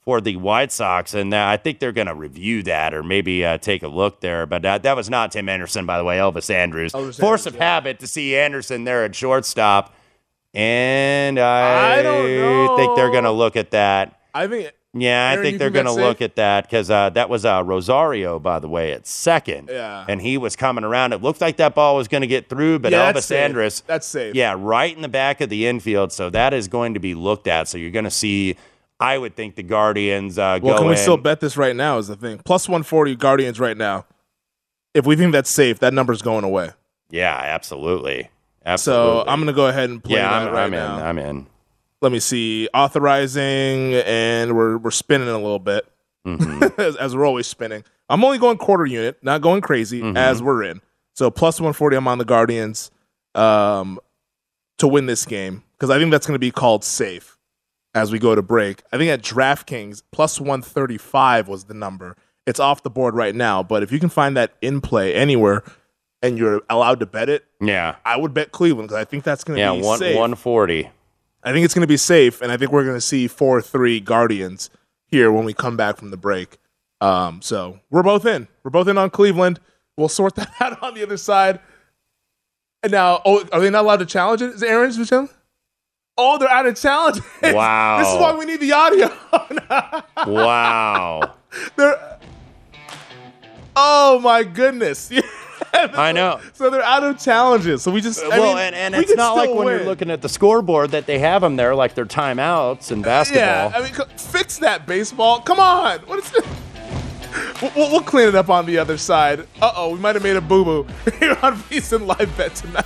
for 0.05 0.19
the 0.21 0.35
White 0.35 0.71
Sox, 0.71 1.13
and 1.13 1.33
uh, 1.33 1.45
I 1.45 1.57
think 1.57 1.79
they're 1.79 1.91
gonna 1.91 2.15
review 2.15 2.63
that 2.63 2.93
or 2.93 3.03
maybe 3.03 3.45
uh, 3.45 3.57
take 3.57 3.83
a 3.83 3.87
look 3.87 4.21
there. 4.21 4.45
But 4.45 4.61
that 4.63 4.83
that 4.83 4.95
was 4.95 5.09
not 5.09 5.31
Tim 5.31 5.49
Anderson, 5.49 5.85
by 5.85 5.97
the 5.97 6.03
way, 6.03 6.17
Elvis 6.17 6.53
Andrus. 6.53 6.93
Elvis 6.93 7.19
Force 7.19 7.41
Andrus, 7.41 7.45
of 7.47 7.55
yeah. 7.55 7.63
habit 7.63 7.99
to 7.99 8.07
see 8.07 8.35
Anderson 8.35 8.83
there 8.83 9.03
at 9.05 9.15
shortstop, 9.15 9.93
and 10.53 11.39
I, 11.39 11.99
I 11.99 12.75
think 12.77 12.95
they're 12.95 13.11
gonna 13.11 13.31
look 13.31 13.55
at 13.55 13.71
that. 13.71 14.19
I 14.33 14.47
think 14.47 14.71
Yeah, 14.95 15.35
I 15.37 15.41
think 15.41 15.57
they're 15.57 15.69
going 15.69 15.85
to 15.85 15.91
look 15.91 16.21
at 16.21 16.35
that 16.35 16.65
because 16.65 16.89
uh, 16.91 17.09
that 17.11 17.29
was 17.29 17.45
uh, 17.45 17.63
Rosario, 17.63 18.39
by 18.39 18.59
the 18.59 18.67
way, 18.67 18.93
at 18.93 19.07
second. 19.07 19.69
Yeah. 19.71 20.05
And 20.07 20.21
he 20.21 20.37
was 20.37 20.55
coming 20.55 20.83
around. 20.83 21.13
It 21.13 21.21
looked 21.21 21.41
like 21.41 21.57
that 21.57 21.73
ball 21.75 21.95
was 21.95 22.07
going 22.07 22.21
to 22.21 22.27
get 22.27 22.49
through, 22.49 22.79
but 22.79 22.91
Yeah, 22.91 23.11
Elvis 23.11 23.13
that's. 23.13 23.31
Andrus, 23.31 23.79
That's 23.81 24.07
safe. 24.07 24.35
yeah, 24.35 24.55
right 24.57 24.95
in 24.95 25.01
the 25.01 25.07
back 25.07 25.41
of 25.41 25.49
the 25.49 25.65
infield. 25.67 26.11
So 26.11 26.29
that 26.31 26.53
is 26.53 26.67
going 26.67 26.93
to 26.95 26.99
be 26.99 27.15
looked 27.15 27.47
at. 27.47 27.67
So 27.67 27.77
you're 27.77 27.91
going 27.91 28.05
to 28.05 28.11
see, 28.11 28.55
I 29.03 29.17
would 29.17 29.35
think, 29.35 29.55
the 29.55 29.63
Guardians 29.63 30.39
uh, 30.39 30.59
Well, 30.61 30.77
can 30.77 30.87
we 30.87 30.93
in. 30.93 30.97
still 30.97 31.17
bet 31.17 31.39
this 31.41 31.57
right 31.57 31.75
now? 31.75 31.97
Is 31.97 32.07
the 32.07 32.15
thing 32.15 32.39
plus 32.45 32.69
one 32.69 32.83
forty 32.83 33.15
Guardians 33.15 33.59
right 33.59 33.77
now. 33.77 34.05
If 34.93 35.05
we 35.05 35.15
think 35.15 35.31
that's 35.31 35.49
safe, 35.49 35.79
that 35.79 35.93
number's 35.93 36.21
going 36.21 36.43
away. 36.43 36.71
Yeah, 37.09 37.35
absolutely. 37.35 38.29
Absolutely. 38.65 39.23
So 39.23 39.29
I'm 39.29 39.39
gonna 39.39 39.53
go 39.53 39.67
ahead 39.67 39.89
and 39.89 40.03
play 40.03 40.15
yeah, 40.17 40.29
that 40.39 40.47
I'm, 40.49 40.53
right 40.53 40.63
I'm 40.65 40.71
now. 40.71 40.97
in. 40.97 41.01
I'm 41.03 41.17
in. 41.17 41.47
Let 42.01 42.11
me 42.11 42.19
see 42.19 42.67
authorizing, 42.73 43.93
and 44.05 44.55
we're 44.55 44.77
we're 44.77 44.91
spinning 44.91 45.27
a 45.29 45.37
little 45.37 45.59
bit 45.59 45.85
Mm-hmm. 46.25 46.63
as, 46.81 46.95
as 46.95 47.15
we're 47.15 47.25
always 47.25 47.47
spinning. 47.47 47.83
I'm 48.09 48.23
only 48.23 48.37
going 48.37 48.57
quarter 48.57 48.85
unit, 48.85 49.17
not 49.23 49.41
going 49.41 49.59
crazy 49.61 50.01
Mm-hmm. 50.01 50.15
as 50.15 50.41
we're 50.41 50.63
in. 50.63 50.79
So 51.15 51.29
plus 51.29 51.59
140, 51.59 51.97
I'm 51.97 52.07
on 52.07 52.17
the 52.17 52.23
Guardians 52.25 52.91
um, 53.35 53.99
to 54.77 54.87
win 54.87 55.05
this 55.05 55.25
game 55.25 55.63
because 55.73 55.89
I 55.89 55.99
think 55.99 56.11
that's 56.11 56.25
going 56.25 56.35
to 56.35 56.39
be 56.39 56.49
called 56.51 56.83
safe 56.85 57.32
as 57.95 58.11
we 58.11 58.19
go 58.19 58.33
to 58.35 58.41
break. 58.41 58.81
I 58.91 58.97
think 58.97 59.09
at 59.11 59.21
DraftKings 59.21 60.03
plus 60.11 60.39
135 60.39 61.47
was 61.47 61.65
the 61.65 61.73
number. 61.73 62.15
It's 62.45 62.59
off 62.59 62.83
the 62.83 62.89
board 62.89 63.15
right 63.15 63.33
now, 63.35 63.63
but 63.63 63.83
if 63.83 63.91
you 63.91 63.99
can 63.99 64.09
find 64.09 64.35
that 64.35 64.53
in 64.61 64.81
play 64.81 65.13
anywhere 65.13 65.63
and 66.21 66.37
you're 66.37 66.61
allowed 66.69 66.99
to 67.01 67.05
bet 67.05 67.29
it, 67.29 67.45
Yeah. 67.61 67.95
I 68.05 68.17
would 68.17 68.33
bet 68.33 68.51
Cleveland 68.51 68.89
because 68.89 69.01
I 69.01 69.05
think 69.05 69.23
that's 69.23 69.43
going 69.43 69.57
to 69.57 69.61
Yeah, 69.61 69.73
be 69.75 69.81
one, 69.81 69.99
safe. 69.99 70.15
140. 70.15 70.89
I 71.43 71.51
think 71.51 71.65
it's 71.65 71.73
going 71.73 71.81
to 71.81 71.87
be 71.87 71.97
safe, 71.97 72.41
and 72.41 72.51
I 72.53 72.57
think 72.57 72.71
we're 72.71 72.85
going 72.85 72.95
to 72.95 73.01
see 73.01 73.27
four 73.27 73.61
three 73.61 73.99
Guardians 73.99 74.69
here 75.07 75.29
when 75.31 75.43
we 75.43 75.53
come 75.53 75.75
back 75.75 75.97
from 75.97 76.09
the 76.09 76.15
break. 76.17 76.57
Um, 77.01 77.41
so 77.41 77.79
we're 77.91 78.01
both 78.03 78.25
in. 78.25 78.47
We're 78.63 78.71
both 78.71 78.87
in 78.87 78.97
on 78.97 79.09
Cleveland. 79.09 79.59
We'll 79.97 80.07
sort 80.07 80.35
that 80.37 80.49
out 80.61 80.81
on 80.81 80.93
the 80.93 81.03
other 81.03 81.17
side. 81.17 81.59
And 82.81 82.91
now, 82.93 83.21
oh, 83.25 83.45
are 83.51 83.59
they 83.59 83.69
not 83.69 83.83
allowed 83.83 83.97
to 83.99 84.05
challenge 84.05 84.41
it? 84.41 84.51
Is 84.51 84.63
Aaron's 84.63 84.95
challenge? 85.09 85.31
Oh, 86.17 86.37
they're 86.37 86.49
out 86.49 86.65
of 86.65 86.75
challenge. 86.75 87.19
Wow. 87.43 87.99
this 87.99 88.07
is 88.07 88.19
why 88.19 88.35
we 88.35 88.45
need 88.45 88.59
the 88.59 88.71
audio. 88.71 89.11
Wow. 90.31 91.35
they're, 91.75 92.19
oh 93.75 94.19
my 94.19 94.43
goodness. 94.43 95.11
I 95.73 96.11
know. 96.11 96.39
So 96.53 96.69
they're 96.69 96.83
out 96.83 97.03
of 97.03 97.19
challenges. 97.19 97.81
So 97.81 97.91
we 97.91 97.99
just 97.99 98.23
I 98.23 98.29
well, 98.29 98.53
mean, 98.53 98.63
and, 98.63 98.75
and 98.75 98.95
we 98.95 99.01
it's 99.01 99.15
not 99.15 99.35
like 99.35 99.49
when 99.49 99.67
you're 99.67 99.83
looking 99.83 100.11
at 100.11 100.21
the 100.21 100.29
scoreboard 100.29 100.91
that 100.91 101.05
they 101.05 101.19
have 101.19 101.41
them 101.41 101.55
there 101.55 101.75
like 101.75 101.95
they're 101.95 102.05
timeouts 102.05 102.91
in 102.91 103.01
basketball. 103.01 103.71
Yeah, 103.71 103.71
I 103.75 103.81
mean, 103.81 103.93
fix 104.17 104.59
that 104.59 104.85
baseball. 104.85 105.41
Come 105.41 105.59
on. 105.59 105.99
What 106.01 106.19
is 106.19 106.31
this? 106.31 106.45
We'll, 107.61 107.91
we'll, 107.91 108.01
clean 108.01 108.27
it 108.27 108.35
up 108.35 108.49
on 108.49 108.65
the 108.65 108.77
other 108.77 108.97
side. 108.97 109.41
Uh 109.61 109.73
oh, 109.75 109.89
we 109.89 109.99
might 109.99 110.15
have 110.15 110.23
made 110.23 110.35
a 110.35 110.41
boo 110.41 110.63
boo 110.63 110.87
here 111.17 111.37
on 111.41 111.57
VSiN 111.57 112.05
Live 112.05 112.35
Bet 112.37 112.55
tonight. 112.55 112.85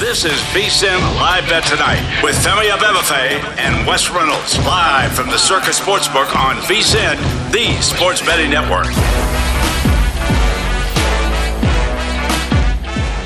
This 0.00 0.24
is 0.24 0.40
VSIN 0.54 0.98
Live 1.16 1.46
Bet 1.50 1.62
Tonight 1.66 2.22
with 2.22 2.34
Femi 2.36 2.70
Abebefe 2.70 3.38
and 3.58 3.86
Wes 3.86 4.08
Reynolds 4.08 4.56
live 4.60 5.12
from 5.12 5.26
the 5.26 5.36
Circa 5.36 5.72
Sportsbook 5.72 6.34
on 6.34 6.56
VSIN, 6.62 7.18
the 7.52 7.78
sports 7.82 8.24
betting 8.24 8.50
network. 8.50 8.86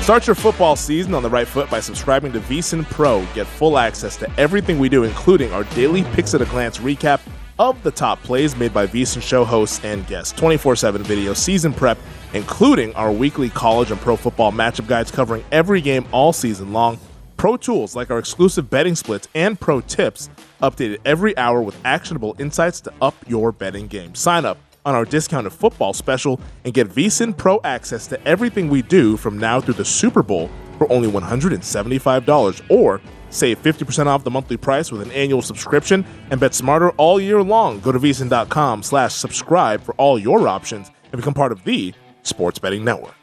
Start 0.03 0.27
your 0.27 0.35
football 0.35 0.75
season 0.75 1.13
on 1.13 1.23
the 1.23 1.29
right 1.29 1.47
foot 1.47 1.69
by 1.69 1.79
subscribing 1.79 2.33
to 2.33 2.41
VSIN 2.41 2.83
Pro. 2.89 3.25
Get 3.33 3.47
full 3.47 3.77
access 3.77 4.17
to 4.17 4.29
everything 4.37 4.77
we 4.77 4.89
do, 4.89 5.05
including 5.05 5.53
our 5.53 5.63
daily 5.75 6.03
picks 6.11 6.33
at 6.33 6.41
a 6.41 6.45
glance 6.45 6.79
recap 6.79 7.21
of 7.57 7.81
the 7.83 7.91
top 7.91 8.21
plays 8.21 8.53
made 8.57 8.73
by 8.73 8.85
VSIN 8.85 9.21
show 9.21 9.45
hosts 9.45 9.81
and 9.85 10.05
guests, 10.07 10.37
24 10.37 10.75
7 10.75 11.03
video, 11.03 11.33
season 11.33 11.73
prep, 11.73 11.97
including 12.35 12.93
our 12.95 13.11
weekly 13.11 13.49
college 13.49 13.91
and 13.91 13.99
pro 13.99 14.15
football 14.15 14.51
matchup 14.51 14.87
guides 14.87 15.09
covering 15.09 15.43
every 15.51 15.81
game 15.81 16.05
all 16.11 16.33
season 16.33 16.73
long, 16.73 16.99
pro 17.37 17.57
tools 17.57 17.95
like 17.95 18.11
our 18.11 18.19
exclusive 18.19 18.69
betting 18.69 18.95
splits, 18.95 19.27
and 19.33 19.59
pro 19.59 19.81
tips 19.81 20.29
updated 20.61 20.99
every 21.05 21.35
hour 21.37 21.61
with 21.61 21.75
actionable 21.85 22.35
insights 22.37 22.81
to 22.81 22.93
up 23.01 23.15
your 23.27 23.51
betting 23.51 23.87
game. 23.87 24.13
Sign 24.13 24.45
up 24.45 24.57
on 24.85 24.93
our 24.93 25.05
discounted 25.05 25.53
football 25.53 25.93
special 25.93 26.39
and 26.63 26.73
get 26.73 26.89
VSIN 26.89 27.35
Pro 27.35 27.59
access 27.63 28.05
to 28.07 28.27
everything 28.27 28.69
we 28.69 28.83
do 28.83 29.17
from 29.17 29.39
now 29.39 29.59
through 29.59 29.73
the 29.73 29.85
Super 29.85 30.21
Bowl 30.21 30.49
for 30.77 30.91
only 30.91 31.09
$175 31.09 32.69
or 32.69 33.01
Save 33.35 33.61
50% 33.61 34.07
off 34.07 34.23
the 34.23 34.31
monthly 34.31 34.55
price 34.55 34.93
with 34.93 35.01
an 35.01 35.11
annual 35.11 35.41
subscription 35.41 36.05
and 36.31 36.39
bet 36.39 36.53
smarter 36.53 36.91
all 36.91 37.19
year 37.19 37.43
long. 37.43 37.81
Go 37.81 37.91
to 37.91 37.99
VSIN.com 37.99 38.81
slash 38.81 39.13
subscribe 39.13 39.83
for 39.83 39.93
all 39.95 40.17
your 40.17 40.47
options 40.47 40.89
and 41.11 41.17
become 41.17 41.33
part 41.33 41.51
of 41.51 41.63
the 41.65 41.93
Sports 42.25 42.59
Betting 42.59 42.83
Network. 42.83 43.15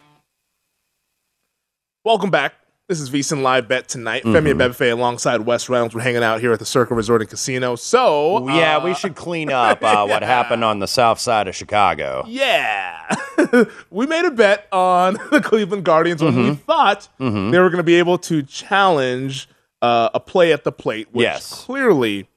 Welcome 2.05 2.31
back. 2.31 2.55
This 2.88 3.01
is 3.01 3.11
VSIN 3.11 3.43
Live 3.43 3.69
Bet 3.69 3.88
tonight. 3.88 4.25
Mhm. 4.25 4.33
Femi 4.35 4.53
Abebefe 4.55 4.93
alongside 4.93 5.43
Wes 5.43 5.69
Reynolds. 5.69 5.95
We're 5.95 6.03
hanging 6.03 6.23
out 6.25 6.41
here 6.41 6.53
at 6.53 6.59
the 6.59 6.65
Circa 6.67 6.95
Resort 6.95 7.21
and 7.23 7.31
Casino. 7.31 7.77
So, 7.77 8.49
yeah, 8.51 8.79
uh, 8.79 8.85
we 8.85 8.93
should 8.95 9.15
clean 9.15 9.51
up 9.51 9.83
uh, 9.83 10.05
what 10.09 10.23
happened 10.23 10.65
on 10.65 10.81
the 10.81 10.88
south 10.88 11.19
side 11.21 11.47
of 11.49 11.55
Chicago. 11.55 12.25
Yeah. 12.27 13.15
we 13.91 14.07
made 14.07 14.25
a 14.25 14.31
bet 14.33 14.67
on 14.73 15.15
the 15.31 15.41
Cleveland 15.41 15.85
Guardians 15.85 16.23
when 16.23 16.35
we 16.37 16.43
Mhm. 16.51 16.61
thought 16.61 17.09
Mhm. 17.21 17.53
they 17.53 17.59
were 17.61 17.71
going 17.71 17.79
to 17.79 17.83
be 17.85 17.95
able 17.97 18.19
to 18.19 18.43
challenge 18.43 19.49
uh, 19.81 20.11
a 20.15 20.21
play 20.21 20.53
at 20.53 20.62
the 20.65 20.71
plate, 20.73 21.09
which 21.12 21.25
Yes. 21.25 21.53
clearly 21.65 22.29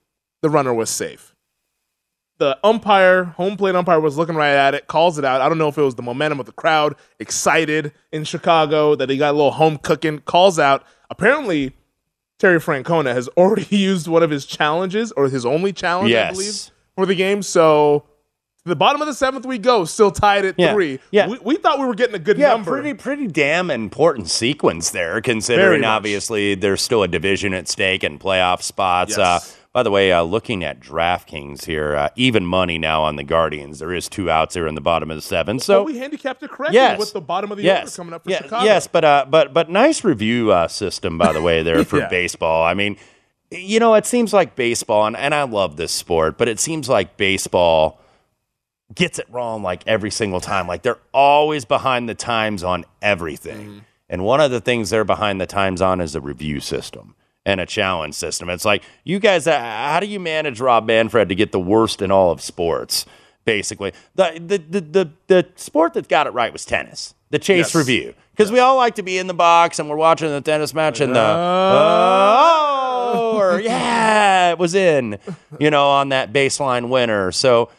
the 0.41 0.49
runner 0.49 0.73
was 0.73 0.89
safe. 0.89 1.34
The 2.37 2.57
umpire, 2.65 3.23
home 3.23 3.55
plate 3.55 3.75
umpire, 3.75 3.99
was 4.01 4.17
looking 4.17 4.35
right 4.35 4.51
at 4.55 4.73
it, 4.73 4.87
calls 4.87 5.17
it 5.17 5.23
out. 5.23 5.39
I 5.39 5.47
don't 5.47 5.57
know 5.57 5.69
if 5.69 5.77
it 5.77 5.81
was 5.81 5.95
the 5.95 6.01
momentum 6.01 6.39
of 6.39 6.45
the 6.45 6.51
crowd, 6.51 6.95
excited 7.19 7.93
in 8.11 8.25
Chicago 8.25 8.93
that 8.95 9.09
he 9.09 9.17
got 9.17 9.31
a 9.31 9.37
little 9.37 9.51
home 9.51 9.77
cooking, 9.77 10.19
calls 10.19 10.59
out. 10.59 10.83
Apparently, 11.09 11.71
Terry 12.37 12.59
Francona 12.59 13.13
has 13.13 13.29
already 13.29 13.65
used 13.75 14.07
one 14.09 14.21
of 14.21 14.29
his 14.31 14.45
challenges, 14.45 15.13
or 15.13 15.29
his 15.29 15.45
only 15.45 15.71
challenge, 15.71 16.13
I 16.13 16.31
believe, 16.31 16.71
for 16.95 17.05
the 17.05 17.15
game. 17.15 17.41
So 17.41 18.03
the 18.65 18.75
bottom 18.75 19.01
of 19.01 19.07
the 19.07 19.13
seventh 19.13 19.45
we 19.45 19.57
go, 19.57 19.85
still 19.85 20.11
tied 20.11 20.43
at 20.43 20.55
Yeah. 20.57 20.73
three. 20.73 20.99
Yeah. 21.11 21.27
We, 21.29 21.37
we 21.39 21.55
thought 21.55 21.79
we 21.79 21.85
were 21.85 21.95
getting 21.95 22.15
a 22.15 22.19
good 22.19 22.37
yeah, 22.37 22.49
number. 22.49 22.71
pretty 22.71 22.93
pretty 22.95 23.27
damn 23.27 23.71
important 23.71 24.27
sequence 24.29 24.89
there, 24.89 25.21
considering 25.21 25.85
obviously 25.85 26.55
there's 26.55 26.81
still 26.81 27.03
a 27.03 27.07
division 27.07 27.53
at 27.53 27.67
stake 27.69 28.03
and 28.03 28.19
playoff 28.19 28.61
spots. 28.61 29.17
Yes. 29.17 29.19
Uh, 29.19 29.39
by 29.75 29.83
the 29.83 29.91
way, 29.91 30.13
uh, 30.13 30.21
looking 30.21 30.63
at 30.63 30.79
DraftKings 30.79 31.65
here, 31.65 31.97
uh, 31.97 32.09
even 32.15 32.45
money 32.45 32.77
now 32.77 33.03
on 33.03 33.17
the 33.17 33.25
Guardians. 33.25 33.79
There 33.79 33.93
is 33.93 34.07
two 34.07 34.31
outs 34.31 34.55
here 34.55 34.67
in 34.67 34.75
the 34.75 34.79
bottom 34.79 35.11
of 35.11 35.17
the 35.17 35.21
seven. 35.21 35.59
So 35.59 35.79
well, 35.79 35.85
we 35.85 35.97
handicapped 35.97 36.41
it 36.43 36.49
correctly 36.49 36.75
Yes. 36.75 36.97
with 36.97 37.11
the 37.11 37.19
bottom 37.19 37.51
of 37.51 37.57
the 37.57 37.65
yes. 37.65 37.81
order 37.81 37.91
coming 37.97 38.13
up 38.13 38.23
for 38.23 38.29
Yeah, 38.29 38.41
Chicago. 38.43 38.63
Yes, 38.63 38.87
but 38.87 39.03
uh, 39.03 39.25
but 39.29 39.53
but 39.53 39.69
nice 39.69 40.05
review 40.05 40.53
uh, 40.53 40.69
system 40.69 41.17
by 41.17 41.33
the 41.33 41.41
way 41.41 41.61
there 41.61 41.83
for 41.85 41.97
Yeah. 41.97 42.07
baseball. 42.07 42.63
I 42.63 42.73
mean, 42.73 42.95
you 43.51 43.81
know, 43.81 43.95
it 43.95 44.05
seems 44.05 44.31
like 44.31 44.55
baseball, 44.55 45.07
and, 45.07 45.17
and 45.17 45.35
I 45.35 45.43
love 45.43 45.75
this 45.75 45.91
sport, 45.91 46.37
but 46.37 46.47
it 46.47 46.57
seems 46.61 46.87
like 46.87 47.17
baseball 47.17 47.99
gets 48.93 49.19
it 49.19 49.27
wrong 49.29 49.61
like 49.61 49.85
every 49.85 50.09
single 50.09 50.39
time. 50.39 50.67
Like 50.69 50.83
they're 50.83 50.99
always 51.13 51.65
behind 51.65 52.07
the 52.07 52.15
times 52.15 52.63
on 52.63 52.85
everything. 53.01 53.67
Mm-hmm. 53.67 53.79
And 54.07 54.23
one 54.23 54.39
of 54.39 54.51
the 54.51 54.61
things 54.61 54.89
they're 54.89 55.03
behind 55.03 55.41
the 55.41 55.45
times 55.45 55.81
on 55.81 55.99
is 55.99 56.15
a 56.15 56.21
review 56.21 56.61
system 56.61 57.13
and 57.45 57.61
a 57.61 57.65
challenge 57.65 58.15
system. 58.15 58.49
It's 58.49 58.65
like, 58.65 58.83
you 59.03 59.19
guys, 59.19 59.47
uh, 59.47 59.59
how 59.59 59.99
do 59.99 60.07
you 60.07 60.19
manage 60.19 60.59
Rob 60.59 60.85
Manfred 60.85 61.29
to 61.29 61.35
get 61.35 61.51
the 61.51 61.59
worst 61.59 62.01
in 62.01 62.11
all 62.11 62.31
of 62.31 62.41
sports? 62.41 63.05
Basically, 63.45 63.93
the 64.15 64.41
the 64.43 64.57
the 64.57 64.81
the, 64.81 65.09
the 65.27 65.47
sport 65.55 65.93
that 65.93 66.07
got 66.07 66.25
it 66.25 66.31
right 66.31 66.51
was 66.51 66.65
tennis. 66.65 67.13
The 67.29 67.37
chase 67.37 67.67
Yes. 67.67 67.75
review, 67.75 68.15
because 68.31 68.51
we 68.51 68.59
all 68.59 68.75
like 68.77 68.95
to 68.95 69.03
be 69.03 69.19
in 69.19 69.27
the 69.27 69.33
box 69.35 69.77
and 69.77 69.87
we're 69.89 69.97
watching 69.97 70.29
the 70.29 70.41
tennis 70.41 70.73
match 70.73 70.99
and 70.99 71.15
the 71.15 71.19
oh, 71.19 73.37
or 73.37 73.59
yeah, 73.59 74.51
it 74.51 74.59
was 74.59 74.75
in, 74.75 75.17
you 75.59 75.69
know, 75.69 75.87
on 75.89 76.09
that 76.09 76.33
baseline 76.33 76.89
winner. 76.89 77.31
So, 77.31 77.69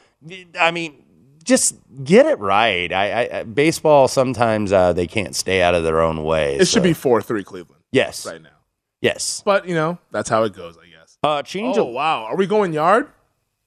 I 0.58 0.70
mean, 0.70 1.02
just 1.42 1.76
get 2.04 2.26
it 2.26 2.38
right. 2.38 2.92
I, 2.92 3.28
I, 3.32 3.42
baseball 3.44 4.08
sometimes 4.08 4.72
uh, 4.72 4.92
they 4.92 5.06
can't 5.06 5.34
stay 5.34 5.62
out 5.62 5.74
of 5.74 5.84
their 5.84 6.00
own 6.00 6.24
way. 6.24 6.56
it 6.56 6.68
should 6.68 6.82
be 6.82 6.92
four 6.92 7.22
three 7.22 7.44
Cleveland 7.44 7.82
yes, 7.92 8.26
right 8.26 8.42
now. 8.42 8.50
Yes. 9.00 9.42
But 9.44 9.68
you 9.68 9.74
know 9.74 9.98
that's 10.10 10.28
how 10.28 10.44
it 10.44 10.52
goes, 10.54 10.76
I 10.78 10.86
guess. 10.88 11.18
Uh, 11.22 11.42
change. 11.42 11.76
Oh 11.78 11.84
wow, 11.84 12.24
are 12.24 12.36
we 12.36 12.46
going 12.46 12.72
yard? 12.72 13.08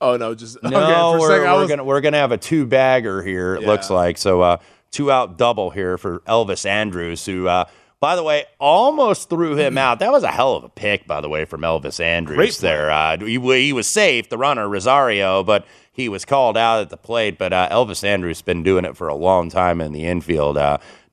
Oh 0.01 0.17
no, 0.17 0.33
just 0.35 0.57
No, 0.63 0.69
okay, 0.69 0.93
for 0.93 1.19
we're, 1.19 1.27
second, 1.29 1.51
we're 1.53 1.59
was- 1.59 1.69
gonna 1.69 1.83
we're 1.83 2.01
gonna 2.01 2.17
have 2.17 2.31
a 2.31 2.37
two 2.37 2.65
bagger 2.65 3.21
here. 3.21 3.55
It 3.55 3.63
looks 3.63 3.89
like 3.89 4.17
so. 4.17 4.41
Uh, 4.41 4.57
two 4.91 5.11
out 5.11 5.37
double 5.37 5.69
here 5.69 5.97
for 5.97 6.19
Elvis 6.21 6.65
Andrus, 6.65 7.25
who, 7.25 7.47
uh, 7.47 7.65
by 7.99 8.15
the 8.15 8.23
way, 8.23 8.45
almost 8.59 9.29
threw 9.29 9.55
him 9.55 9.77
out. 9.77 9.99
That 9.99 10.11
was 10.11 10.23
a 10.23 10.31
hell 10.31 10.55
of 10.55 10.63
a 10.63 10.69
pick, 10.69 11.05
by 11.05 11.21
the 11.21 11.29
way, 11.29 11.45
from 11.45 11.61
Elvis 11.61 11.99
Andrus. 11.99 12.35
Great 12.35 12.55
there, 12.57 12.89
uh, 12.89 13.17
he, 13.19 13.37
he 13.37 13.73
was 13.73 13.87
safe, 13.87 14.29
the 14.29 14.37
runner 14.37 14.67
Rosario, 14.67 15.43
but 15.43 15.65
he 15.91 16.09
was 16.09 16.25
called 16.25 16.57
out 16.57 16.81
at 16.81 16.89
the 16.89 16.97
plate. 16.97 17.37
But 17.37 17.53
uh, 17.53 17.67
Elvis 17.71 18.03
Andrus 18.03 18.37
has 18.39 18.41
been 18.41 18.63
doing 18.63 18.83
it 18.85 18.95
for 18.97 19.09
a 19.09 19.15
long 19.15 19.49
time 19.51 19.79
in 19.81 19.91
the 19.91 20.05
infield. 20.05 20.57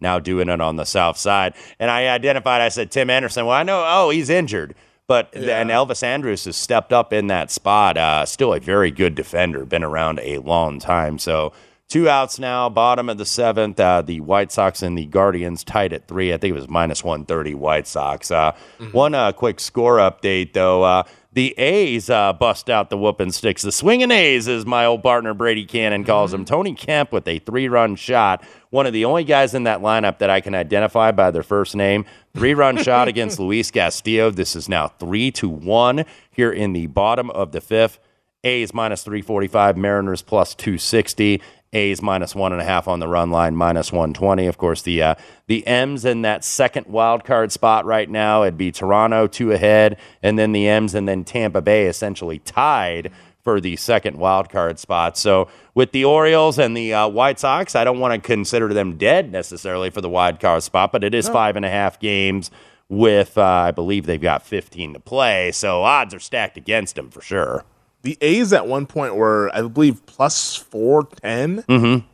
Uh, 0.00 0.04
now 0.04 0.18
doing 0.18 0.48
it 0.48 0.60
on 0.60 0.76
the 0.76 0.84
south 0.84 1.16
side, 1.16 1.54
and 1.78 1.90
I 1.90 2.08
identified. 2.08 2.60
I 2.60 2.68
said 2.68 2.90
Tim 2.90 3.10
Anderson. 3.10 3.46
Well, 3.46 3.56
I 3.56 3.62
know. 3.62 3.84
Oh, 3.86 4.10
he's 4.10 4.30
injured. 4.30 4.74
But 5.08 5.34
and 5.34 5.70
Elvis 5.70 6.02
Andrus 6.02 6.46
has 6.46 6.56
stepped 6.56 6.92
up 6.92 7.12
in 7.12 7.28
that 7.28 7.50
spot. 7.52 7.96
Uh, 7.96 8.26
still 8.26 8.52
a 8.52 8.58
very 8.58 8.90
good 8.90 9.14
defender, 9.14 9.64
been 9.64 9.84
around 9.84 10.18
a 10.20 10.38
long 10.38 10.80
time. 10.80 11.18
So 11.20 11.52
two 11.88 12.08
outs 12.08 12.40
now, 12.40 12.68
bottom 12.68 13.08
of 13.08 13.16
the 13.16 13.24
seventh. 13.24 13.78
Uh, 13.78 14.02
the 14.02 14.18
White 14.20 14.50
Sox 14.50 14.82
and 14.82 14.98
the 14.98 15.06
Guardians 15.06 15.62
tied 15.62 15.92
at 15.92 16.08
three. 16.08 16.34
I 16.34 16.38
think 16.38 16.50
it 16.50 16.58
was 16.58 16.68
minus 16.68 17.04
one 17.04 17.24
thirty 17.24 17.54
White 17.54 17.86
Sox. 17.86 18.32
Uh, 18.32 18.52
One 18.90 19.14
uh, 19.14 19.30
quick 19.30 19.60
score 19.60 19.98
update 19.98 20.54
though. 20.54 21.04
The 21.36 21.52
A's 21.58 22.08
uh, 22.08 22.32
bust 22.32 22.70
out 22.70 22.88
the 22.88 22.96
whooping 22.96 23.30
sticks. 23.32 23.60
The 23.60 23.70
swinging 23.70 24.10
A's, 24.10 24.48
as 24.48 24.64
my 24.64 24.86
old 24.86 25.02
partner 25.02 25.34
Brady 25.34 25.66
Cannon 25.66 26.02
calls 26.02 26.30
them. 26.30 26.46
Tony 26.46 26.74
Kemp 26.74 27.12
with 27.12 27.28
a 27.28 27.40
three 27.40 27.68
run 27.68 27.94
shot. 27.94 28.42
One 28.70 28.86
of 28.86 28.94
the 28.94 29.04
only 29.04 29.22
guys 29.22 29.52
in 29.52 29.64
that 29.64 29.82
lineup 29.82 30.16
that 30.20 30.30
I 30.30 30.40
can 30.40 30.54
identify 30.54 31.12
by 31.12 31.30
their 31.30 31.42
first 31.42 31.76
name. 31.76 32.06
Three 32.32 32.54
run 32.54 32.78
shot 32.82 33.06
against 33.06 33.38
Luis 33.38 33.70
Castillo. 33.70 34.30
This 34.30 34.56
is 34.56 34.66
now 34.66 34.88
three 34.88 35.30
to 35.32 35.46
one 35.46 36.06
here 36.30 36.50
in 36.50 36.72
the 36.72 36.86
bottom 36.86 37.28
of 37.28 37.52
the 37.52 37.60
fifth. 37.60 37.98
A's 38.42 38.72
minus 38.72 39.02
345, 39.02 39.76
Mariners 39.76 40.22
plus 40.22 40.54
260. 40.54 41.42
A's 41.76 42.00
minus 42.00 42.34
one 42.34 42.52
and 42.52 42.60
a 42.60 42.64
half 42.64 42.88
on 42.88 43.00
the 43.00 43.06
run 43.06 43.30
line, 43.30 43.54
minus 43.54 43.92
120. 43.92 44.46
Of 44.46 44.56
course, 44.56 44.82
the 44.82 45.02
uh, 45.02 45.14
the 45.46 45.66
M's 45.66 46.04
in 46.04 46.22
that 46.22 46.44
second 46.44 46.86
wild 46.86 47.24
card 47.24 47.52
spot 47.52 47.84
right 47.84 48.08
now. 48.08 48.42
It'd 48.42 48.56
be 48.56 48.72
Toronto 48.72 49.26
two 49.26 49.52
ahead, 49.52 49.98
and 50.22 50.38
then 50.38 50.52
the 50.52 50.66
M's, 50.66 50.94
and 50.94 51.06
then 51.06 51.22
Tampa 51.22 51.60
Bay 51.60 51.86
essentially 51.86 52.38
tied 52.40 53.12
for 53.44 53.60
the 53.60 53.76
second 53.76 54.16
wild 54.16 54.48
card 54.48 54.78
spot. 54.78 55.16
So 55.16 55.48
with 55.74 55.92
the 55.92 56.04
Orioles 56.04 56.58
and 56.58 56.76
the 56.76 56.94
uh, 56.94 57.08
White 57.08 57.38
Sox, 57.38 57.76
I 57.76 57.84
don't 57.84 58.00
want 58.00 58.20
to 58.20 58.26
consider 58.26 58.74
them 58.74 58.96
dead 58.96 59.30
necessarily 59.30 59.90
for 59.90 60.00
the 60.00 60.08
wild 60.08 60.40
card 60.40 60.64
spot, 60.64 60.90
but 60.90 61.04
it 61.04 61.14
is 61.14 61.28
five 61.28 61.54
and 61.54 61.64
a 61.64 61.70
half 61.70 62.00
games. 62.00 62.50
With 62.88 63.36
uh, 63.36 63.42
I 63.42 63.72
believe 63.72 64.06
they've 64.06 64.20
got 64.20 64.46
15 64.46 64.94
to 64.94 65.00
play, 65.00 65.50
so 65.50 65.82
odds 65.82 66.14
are 66.14 66.20
stacked 66.20 66.56
against 66.56 66.94
them 66.94 67.10
for 67.10 67.20
sure. 67.20 67.64
The 68.06 68.16
A's 68.20 68.52
at 68.52 68.66
one 68.68 68.86
point 68.86 69.16
were, 69.16 69.50
I 69.52 69.62
believe, 69.62 70.06
plus 70.06 70.54
four 70.54 71.08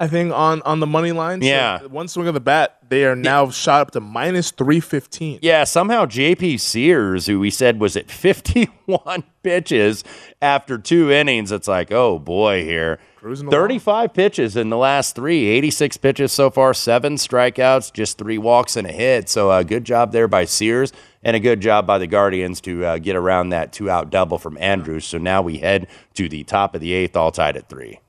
I 0.01 0.09
think 0.09 0.33
on 0.33 0.63
on 0.63 0.81
the 0.81 0.87
money 0.87 1.13
line. 1.13 1.41
So 1.43 1.47
Mm-hmm. 1.47 1.85
Yeah. 1.85 1.87
one 1.93 2.09
swing 2.09 2.27
of 2.29 2.35
the 2.35 2.41
bat, 2.41 2.79
they 2.89 3.05
are 3.05 3.15
now 3.15 3.51
shot 3.51 3.81
up 3.83 3.91
to 3.93 4.01
minus 4.01 4.51
three 4.51 4.81
fifteen. 4.81 5.39
Yeah, 5.43 5.65
somehow 5.65 6.07
JP 6.07 6.59
Sears, 6.61 7.27
who 7.27 7.39
we 7.39 7.51
said 7.51 7.79
was 7.79 7.97
at 7.97 8.11
51 8.11 9.25
pitches 9.43 10.05
after 10.41 10.79
two 10.79 11.11
innings, 11.11 11.53
it's 11.53 11.69
like, 11.69 11.93
oh 11.93 12.19
boy, 12.19 12.65
here. 12.65 12.99
Cruising 13.17 13.51
35 13.51 14.13
pitches 14.15 14.57
in 14.57 14.69
the 14.71 14.77
last 14.77 15.15
three, 15.15 15.47
86 15.47 15.97
pitches 15.99 16.33
so 16.33 16.51
far, 16.51 16.75
seven 16.75 17.15
strikeouts, 17.15 17.93
just 17.93 18.19
three 18.19 18.39
walks 18.39 18.77
and 18.77 18.85
a 18.87 18.91
hit. 18.93 19.29
So, 19.29 19.49
uh, 19.51 19.63
good 19.63 19.85
job 19.85 20.11
there 20.11 20.27
by 20.27 20.45
Sears, 20.45 20.93
and 21.23 21.37
a 21.37 21.41
good 21.41 21.61
job 21.61 21.87
by 21.87 21.99
the 21.99 22.07
Guardians 22.07 22.61
to 22.63 22.85
uh, 22.85 22.99
get 22.99 23.17
around 23.17 23.51
that 23.51 23.73
two 23.73 23.89
out 23.89 24.11
double 24.11 24.39
from 24.39 24.57
Andrus. 24.59 25.07
So 25.07 25.19
now 25.19 25.43
we 25.43 25.59
head 25.59 25.87
to 26.15 26.29
the 26.29 26.45
top 26.45 26.75
of 26.75 26.81
the 26.81 26.93
eighth, 26.93 27.17
all 27.17 27.31
tied 27.31 27.57
at 27.57 27.69
three. 27.69 28.01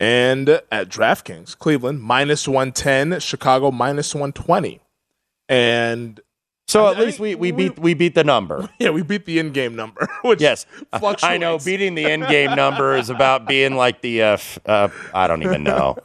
And 0.00 0.48
at 0.48 0.88
DraftKings, 0.88 1.58
Cleveland 1.58 2.00
minus 2.02 2.46
one 2.46 2.72
ten, 2.72 3.18
Chicago 3.20 3.70
minus 3.70 4.14
one 4.14 4.32
twenty, 4.32 4.80
and 5.48 6.20
So 6.68 6.86
at 6.86 6.98
I 6.98 7.00
least 7.00 7.18
we, 7.18 7.30
think 7.30 7.40
we 7.40 7.50
beat 7.50 7.78
we 7.78 7.94
beat 7.94 8.14
the 8.14 8.22
number. 8.22 8.68
yeah, 8.78 8.90
we 8.90 9.02
beat 9.02 9.24
the 9.24 9.40
in-game 9.40 9.74
number. 9.74 10.08
Which 10.22 10.40
Yes, 10.40 10.66
fluctuates. 10.98 11.24
I 11.24 11.36
know. 11.36 11.58
Beating 11.58 11.96
the 11.96 12.04
end 12.04 12.28
game 12.28 12.54
number 12.54 12.94
is 12.96 13.10
about 13.10 13.46
being 13.48 13.74
like 13.74 14.00
the. 14.00 14.22
Uh, 14.22 14.38
uh, 14.66 14.88
I 15.12 15.26
don't 15.26 15.42
even 15.42 15.64
know. 15.64 15.96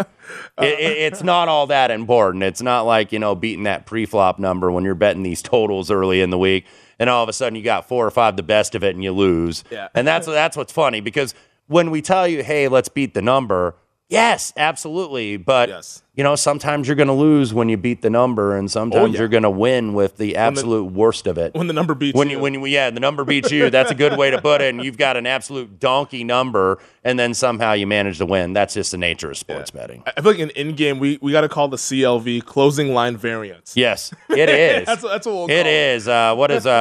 It, 0.59 0.79
it, 0.79 0.97
it's 0.97 1.23
not 1.23 1.47
all 1.47 1.67
that 1.67 1.91
important. 1.91 2.43
It's 2.43 2.61
not 2.61 2.81
like 2.81 3.11
you 3.11 3.19
know 3.19 3.35
beating 3.35 3.63
that 3.63 3.85
pre-flop 3.85 4.39
number 4.39 4.71
when 4.71 4.83
you're 4.83 4.95
betting 4.95 5.23
these 5.23 5.41
totals 5.41 5.89
early 5.91 6.21
in 6.21 6.29
the 6.29 6.37
week, 6.37 6.65
and 6.99 7.09
all 7.09 7.23
of 7.23 7.29
a 7.29 7.33
sudden 7.33 7.55
you 7.55 7.63
got 7.63 7.87
four 7.87 8.05
or 8.05 8.11
five 8.11 8.35
the 8.35 8.43
best 8.43 8.75
of 8.75 8.83
it, 8.83 8.95
and 8.95 9.03
you 9.03 9.11
lose. 9.11 9.63
Yeah. 9.71 9.89
And 9.93 10.07
that's 10.07 10.27
that's 10.27 10.55
what's 10.55 10.73
funny 10.73 11.01
because 11.01 11.33
when 11.67 11.91
we 11.91 12.01
tell 12.01 12.27
you, 12.27 12.43
hey, 12.43 12.67
let's 12.67 12.89
beat 12.89 13.13
the 13.13 13.21
number. 13.21 13.75
Yes, 14.09 14.53
absolutely. 14.57 15.37
But 15.37 15.69
Yes. 15.69 16.03
you 16.15 16.23
know, 16.23 16.35
sometimes 16.35 16.87
you're 16.87 16.95
going 16.95 17.07
to 17.07 17.13
lose 17.13 17.51
when 17.53 17.67
you 17.69 17.77
beat 17.77 18.03
the 18.03 18.09
number, 18.11 18.55
and 18.55 18.69
sometimes 18.69 19.01
Oh, 19.01 19.05
yeah. 19.07 19.19
you're 19.19 19.27
going 19.27 19.41
to 19.43 19.49
win 19.49 19.95
with 19.95 20.17
the 20.17 20.35
absolute 20.35 20.91
worst 20.91 21.25
of 21.25 21.39
it 21.39 21.55
when 21.55 21.65
the 21.67 21.73
number 21.73 21.95
beats 21.95 22.15
when 22.15 22.29
you. 22.29 22.35
you 22.37 22.41
when 22.43 22.53
you, 22.53 22.65
yeah 22.67 22.91
the 22.91 22.99
number 22.99 23.23
beats 23.23 23.49
you 23.49 23.69
that's 23.71 23.89
a 23.89 23.95
good 23.95 24.15
way 24.17 24.29
to 24.29 24.39
put 24.39 24.61
it 24.61 24.69
and 24.75 24.83
you've 24.85 24.97
got 24.97 25.17
an 25.17 25.25
absolute 25.25 25.79
donkey 25.79 26.23
number 26.23 26.77
and 27.03 27.17
then 27.17 27.33
somehow 27.33 27.71
you 27.73 27.87
manage 27.87 28.19
to 28.19 28.25
win 28.25 28.53
that's 28.53 28.75
just 28.75 28.91
the 28.91 28.97
nature 28.97 29.31
of 29.31 29.37
sports 29.37 29.71
betting 29.71 30.03
I 30.05 30.21
feel 30.21 30.31
like 30.33 30.39
in 30.39 30.49
in-game 30.51 30.99
we 30.99 31.17
we 31.21 31.31
got 31.31 31.41
to 31.41 31.49
call 31.49 31.67
the 31.67 31.77
CLV 31.77 32.45
closing 32.45 32.93
line 32.93 33.17
variance. 33.17 33.75
yes 33.75 34.13
it 34.29 34.49
is. 34.49 34.85
that's, 34.85 35.01
that's 35.01 35.25
what 35.25 35.33
we'll 35.33 35.49
it 35.49 35.65
is. 35.65 36.07
Uh, 36.07 36.35
what 36.35 36.51
is 36.51 36.67
uh, 36.67 36.69
uh, 36.69 36.73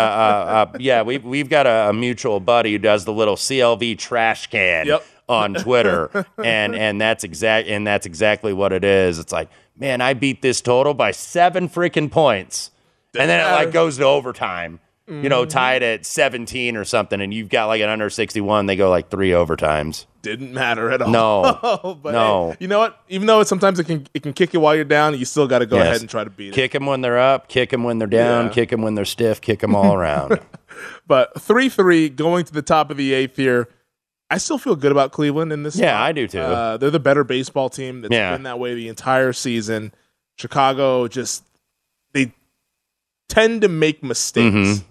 uh 0.74 0.76
yeah 0.78 1.00
we've, 1.02 1.24
we've 1.24 1.48
got 1.48 1.66
a, 1.66 1.88
a 1.88 1.92
mutual 1.94 2.40
buddy 2.40 2.72
who 2.72 2.78
does 2.78 3.04
the 3.06 3.12
little 3.12 3.36
clv 3.36 3.96
trash 3.98 4.48
can 4.48 4.86
Yep. 4.86 5.04
On 5.28 5.54
twitter 5.54 6.26
and 6.44 6.74
and 6.74 7.00
that's 7.00 7.24
exact 7.24 7.68
and 7.68 7.86
that's 7.86 8.06
exactly 8.06 8.52
what 8.52 8.72
it 8.72 8.84
is 8.84 9.18
it's 9.18 9.32
like 9.32 9.48
man 9.78 10.00
i 10.00 10.12
beat 10.14 10.42
this 10.42 10.60
total 10.60 10.94
by 10.94 11.10
seven 11.10 11.68
freaking 11.68 12.10
points 12.10 12.70
and 13.18 13.28
then 13.30 13.40
it 13.40 13.50
like 13.52 13.72
goes 13.72 13.96
to 13.98 14.04
overtime 14.04 14.72
you 15.08 15.14
Mm-hmm. 15.14 15.28
know 15.28 15.44
tied 15.44 15.82
at 15.82 16.06
17 16.06 16.76
or 16.76 16.84
something 16.84 17.20
and 17.20 17.34
you've 17.34 17.48
got 17.48 17.66
like 17.66 17.82
an 17.82 17.88
under 17.88 18.08
61 18.08 18.66
they 18.66 18.76
go 18.76 18.88
like 18.88 19.10
three 19.10 19.30
overtimes 19.30 20.06
Didn't 20.22 20.54
matter 20.54 20.92
at 20.92 21.02
all. 21.02 21.10
No. 21.10 21.98
but 22.02 22.12
No. 22.12 22.50
hey, 22.52 22.56
you 22.60 22.68
know 22.68 22.78
what? 22.78 23.00
Even 23.08 23.26
though 23.26 23.42
sometimes 23.42 23.80
it 23.80 23.84
can 23.84 24.06
it 24.14 24.22
can 24.22 24.32
kick 24.32 24.54
you 24.54 24.60
while 24.60 24.76
you're 24.76 24.84
down, 24.84 25.18
you 25.18 25.24
still 25.24 25.48
got 25.48 25.58
to 25.58 25.66
go 25.66 25.76
Yes. 25.76 25.86
ahead 25.88 26.00
and 26.02 26.08
try 26.08 26.22
to 26.22 26.30
beat 26.30 26.50
it. 26.50 26.54
kick 26.54 26.70
them 26.70 26.86
when 26.86 27.00
they're 27.00 27.18
up 27.18 27.48
kick 27.48 27.70
them 27.70 27.82
when 27.82 27.98
they're 27.98 28.06
down 28.06 28.46
Yeah. 28.46 28.52
kick 28.52 28.70
them 28.70 28.80
when 28.80 28.94
they're 28.94 29.04
stiff 29.04 29.40
kick 29.40 29.58
them 29.58 29.74
all 29.74 29.92
around 30.00 30.38
But 31.06 31.38
three 31.42 31.68
three 31.68 32.08
going 32.08 32.44
to 32.44 32.52
the 32.52 32.62
top 32.62 32.90
of 32.92 32.96
the 32.96 33.12
eighth 33.12 33.36
here. 33.36 33.68
I 34.32 34.38
still 34.38 34.58
feel 34.58 34.76
good 34.76 34.92
about 34.92 35.12
Cleveland 35.12 35.52
in 35.52 35.62
this. 35.62 35.76
Yeah, 35.76 35.90
spot. 35.96 36.02
I 36.02 36.12
do 36.12 36.26
too. 36.26 36.40
Uh, 36.40 36.76
they're 36.78 36.90
the 36.90 36.98
better 37.00 37.22
baseball 37.24 37.68
team. 37.68 38.04
It's 38.04 38.12
Yeah. 38.14 38.32
been 38.32 38.44
that 38.44 38.58
way 38.58 38.74
the 38.74 38.88
entire 38.88 39.32
season. 39.32 39.92
Chicago 40.38 41.06
just 41.08 41.44
they 42.14 42.32
tend 43.28 43.60
to 43.62 43.68
make 43.68 44.02
mistakes 44.02 44.54
Mhm. 44.54 44.84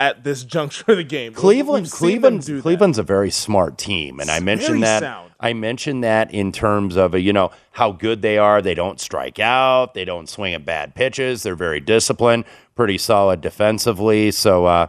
at 0.00 0.24
this 0.24 0.42
juncture 0.44 0.84
of 0.88 0.96
the 0.96 1.04
game. 1.04 1.32
Cleveland, 1.32 1.84
We've 1.84 1.90
seen 1.90 2.20
them 2.20 2.38
Cleveland, 2.40 2.42
that. 2.42 2.62
Cleveland's 2.62 2.98
a 2.98 3.02
very 3.02 3.30
smart 3.30 3.78
team, 3.78 4.18
and 4.20 4.30
I 4.30 4.40
mentioned 4.40 4.82
that. 4.82 5.00
sound. 5.00 5.30
I 5.40 5.52
mentioned 5.52 6.02
that 6.04 6.32
in 6.32 6.52
terms 6.52 6.96
of 6.96 7.14
uh, 7.14 7.18
you 7.18 7.32
know 7.32 7.50
how 7.72 7.92
good 7.92 8.22
they 8.22 8.38
are. 8.38 8.60
They 8.62 8.74
don't 8.74 8.98
strike 9.00 9.38
out. 9.38 9.94
They 9.94 10.04
don't 10.04 10.28
swing 10.28 10.54
at 10.54 10.64
bad 10.64 10.94
pitches. 10.94 11.42
They're 11.44 11.54
very 11.54 11.80
disciplined, 11.80 12.44
pretty 12.74 12.98
solid 12.98 13.40
defensively. 13.40 14.30
So 14.30 14.64
uh, 14.66 14.86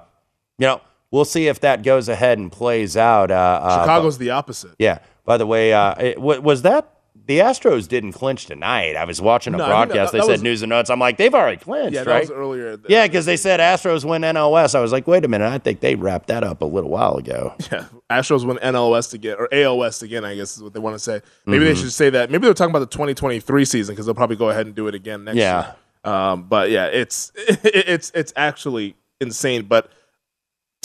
you 0.58 0.68
know 0.68 0.82
we'll 1.12 1.26
see 1.26 1.48
if 1.48 1.60
that 1.62 1.84
goes 1.84 2.10
ahead 2.10 2.38
and 2.38 2.52
plays 2.52 2.96
out. 2.98 3.32
Uh, 3.32 3.60
uh, 3.64 3.80
Chicago's 3.82 4.18
the 4.18 4.32
opposite. 4.32 4.72
yeah. 4.80 5.00
By 5.26 5.38
the 5.38 5.46
way, 5.48 5.74
uh, 5.74 5.96
it, 6.00 6.22
wa- 6.22 6.40
was 6.40 6.62
that 6.62 6.92
the 7.28 7.40
Astros 7.40 7.88
didn't 7.88 8.12
clinch 8.12 8.46
tonight? 8.46 8.96
I 8.96 9.06
was 9.06 9.20
watching 9.20 9.56
a 9.56 9.58
No, 9.58 9.64
I 9.64 9.68
think 9.68 9.72
that- 9.80 9.86
broadcast. 9.88 10.12
that 10.12 10.18
they 10.20 10.24
said 10.26 10.32
was- 10.34 10.44
news 10.44 10.62
and 10.62 10.70
notes. 10.70 10.92
I'm 10.92 11.00
like, 11.00 11.18
they've 11.18 11.34
already 11.34 11.58
clinched, 11.58 11.96
Yeah, 11.96 12.04
that 12.04 12.12
right? 12.12 12.22
was 12.22 12.30
earlier. 12.30 12.78
Yeah, 12.88 13.08
because 13.08 13.26
they 13.26 13.36
said 13.38 13.60
Astros 13.60 14.06
win 14.06 14.22
NLS. 14.22 14.76
I 14.76 14.82
was 14.82 14.92
like, 14.92 15.08
wait 15.08 15.26
a 15.26 15.28
minute, 15.28 15.52
I 15.52 15.58
think 15.58 15.80
they 15.80 15.96
wrapped 15.96 16.28
that 16.28 16.44
up 16.44 16.62
a 16.62 16.66
little 16.66 16.92
while 16.92 17.16
ago. 17.18 17.56
Yeah, 17.72 17.86
Astros 18.12 18.46
win 18.46 18.58
NL 18.58 18.92
West 18.92 19.16
again 19.16 19.36
or 19.40 19.50
AL 19.52 19.80
West 19.80 20.04
again. 20.04 20.24
I 20.24 20.36
guess 20.36 20.56
is 20.58 20.62
what 20.62 20.74
they 20.74 20.80
want 20.80 20.94
to 20.96 21.00
say. 21.00 21.22
Maybe 21.48 21.66
they 21.66 21.74
Mhm. 21.74 21.82
should 21.82 21.92
say 21.94 22.12
that. 22.12 22.30
Maybe 22.30 22.46
they're 22.46 22.54
talking 22.54 22.70
about 22.76 22.88
the 22.88 22.96
2023 22.96 23.66
season 23.66 23.96
because 23.96 24.06
they'll 24.06 24.14
probably 24.14 24.36
go 24.36 24.52
ahead 24.52 24.68
and 24.68 24.76
do 24.76 24.88
it 24.88 24.94
again 24.94 25.24
next 25.24 25.38
Yeah. 25.38 25.74
year. 26.06 26.14
Um, 26.14 26.44
but 26.44 26.70
yeah, 26.70 26.86
it's 26.86 27.32
it's 27.38 28.12
it's 28.14 28.32
actually 28.36 28.96
insane. 29.20 29.64
But 29.64 29.90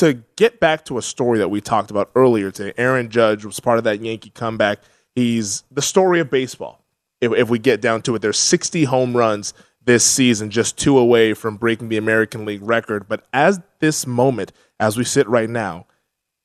to 0.00 0.22
get 0.36 0.60
back 0.60 0.84
to 0.86 0.98
a 0.98 1.02
story 1.02 1.38
that 1.38 1.48
we 1.48 1.60
talked 1.60 1.90
about 1.90 2.10
earlier 2.14 2.50
today, 2.50 2.72
Aaron 2.76 3.08
Judge 3.08 3.44
was 3.44 3.58
part 3.60 3.78
of 3.78 3.84
that 3.84 4.00
Yankee 4.02 4.30
comeback. 4.30 4.80
He's 5.14 5.62
the 5.70 5.82
story 5.82 6.20
of 6.20 6.30
baseball. 6.30 6.84
If, 7.20 7.32
if 7.32 7.48
we 7.50 7.58
get 7.58 7.80
down 7.80 8.02
to 8.02 8.14
it, 8.14 8.22
there's 8.22 8.38
60 8.38 8.84
home 8.84 9.16
runs 9.16 9.54
this 9.84 10.04
season, 10.04 10.50
just 10.50 10.76
two 10.78 10.98
away 10.98 11.34
from 11.34 11.56
breaking 11.56 11.88
the 11.88 11.96
American 11.96 12.44
League 12.44 12.62
record. 12.62 13.08
But 13.08 13.26
as 13.32 13.60
this 13.78 14.06
moment, 14.06 14.52
as 14.78 14.96
we 14.96 15.04
sit 15.04 15.26
right 15.28 15.48
now, 15.50 15.86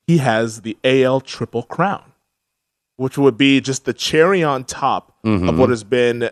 he 0.08 0.18
has 0.20 0.62
the 0.62 0.78
AL 0.84 1.22
Triple 1.22 1.64
Crown, 1.64 2.14
which 2.98 3.18
would 3.18 3.38
be 3.38 3.60
just 3.62 3.86
the 3.86 3.94
cherry 3.94 4.44
on 4.44 4.64
top 4.64 5.18
of 5.24 5.42
Mhm. 5.42 5.58
what 5.58 5.70
has 5.70 5.84
been 5.84 6.30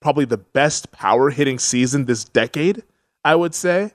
probably 0.00 0.24
the 0.24 0.36
best 0.38 0.92
power 0.92 1.30
hitting 1.30 1.58
season 1.58 2.04
this 2.04 2.24
decade, 2.24 2.82
I 3.24 3.34
would 3.34 3.54
say. 3.54 3.92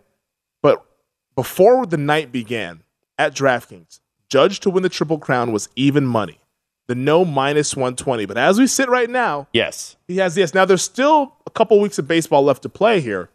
Before 1.45 1.88
the 1.88 1.97
night 1.97 2.32
began, 2.32 2.84
at 3.17 3.34
DraftKings, 3.34 3.99
judged 4.30 4.62
to 4.62 4.69
win 4.69 4.84
the 4.84 4.89
Triple 4.89 5.17
Crown 5.17 5.51
was 5.51 5.69
even 5.75 6.06
money. 6.06 6.39
The 6.88 6.93
no 6.93 7.25
minus 7.25 7.75
120. 7.75 8.27
But 8.27 8.38
as 8.38 8.60
we 8.60 8.67
sit 8.67 8.88
right 8.89 9.10
now, 9.10 9.47
Yes. 9.51 9.95
he 10.08 10.17
has 10.17 10.38
yes. 10.38 10.54
Now 10.54 10.65
there's 10.65 10.84
still 10.84 11.34
a 11.47 11.49
couple 11.49 11.80
weeks 11.80 11.97
of 11.97 12.08
baseball 12.08 12.43
left 12.43 12.62
to 12.62 12.69
play 12.69 13.01
here. 13.01 13.32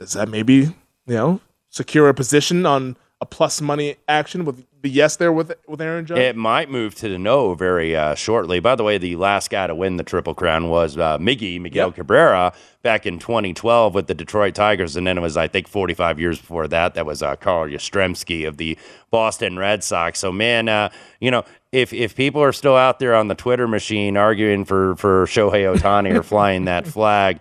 Does 0.00 0.14
that 0.14 0.28
maybe, 0.28 0.54
you 0.54 0.74
know, 1.06 1.40
secure 1.68 2.08
a 2.08 2.14
position 2.14 2.66
on 2.66 2.96
a 3.20 3.26
plus 3.26 3.60
money 3.60 3.94
action 4.08 4.44
with 4.44 4.64
the 4.82 4.88
yes 4.88 5.16
there 5.16 5.32
with 5.32 5.52
with 5.66 5.80
Aaron 5.80 6.06
Judge? 6.06 6.18
It 6.18 6.36
might 6.36 6.70
move 6.70 6.94
to 6.96 7.08
the 7.08 7.18
no 7.18 7.54
very 7.54 7.96
uh, 7.96 8.14
shortly. 8.14 8.60
By 8.60 8.74
the 8.74 8.84
way, 8.84 8.98
the 8.98 9.16
last 9.16 9.50
guy 9.50 9.66
to 9.66 9.74
win 9.74 9.96
the 9.96 10.04
Triple 10.04 10.34
Crown 10.34 10.68
was 10.68 10.96
uh, 10.96 11.18
Miggy 11.18 11.60
Miguel 11.60 11.92
Cabrera 11.92 12.52
back 12.82 13.06
in 13.06 13.18
2012 13.18 13.94
with 13.94 14.06
the 14.06 14.14
Detroit 14.14 14.54
Tigers, 14.54 14.96
and 14.96 15.06
then 15.06 15.18
it 15.18 15.20
was 15.20 15.36
I 15.36 15.48
think 15.48 15.68
45 15.68 16.20
years 16.20 16.38
before 16.38 16.68
that. 16.68 16.94
That 16.94 17.06
was 17.06 17.22
uh, 17.22 17.36
Carl 17.36 17.68
Yastrzemski 17.68 18.46
of 18.46 18.56
the 18.56 18.78
Boston 19.10 19.58
Red 19.58 19.82
Sox. 19.84 20.18
So 20.18 20.32
man, 20.32 20.68
uh, 20.68 20.90
you 21.20 21.30
know. 21.30 21.44
If, 21.70 21.92
if 21.92 22.16
people 22.16 22.42
are 22.42 22.52
still 22.52 22.76
out 22.76 22.98
there 22.98 23.14
on 23.14 23.28
the 23.28 23.34
Twitter 23.34 23.68
machine 23.68 24.16
arguing 24.16 24.64
for, 24.64 24.96
for 24.96 25.26
Shohei 25.26 25.70
Ohtani 25.70 26.18
or 26.18 26.22
flying 26.22 26.64
that 26.64 26.86
flag, 26.86 27.40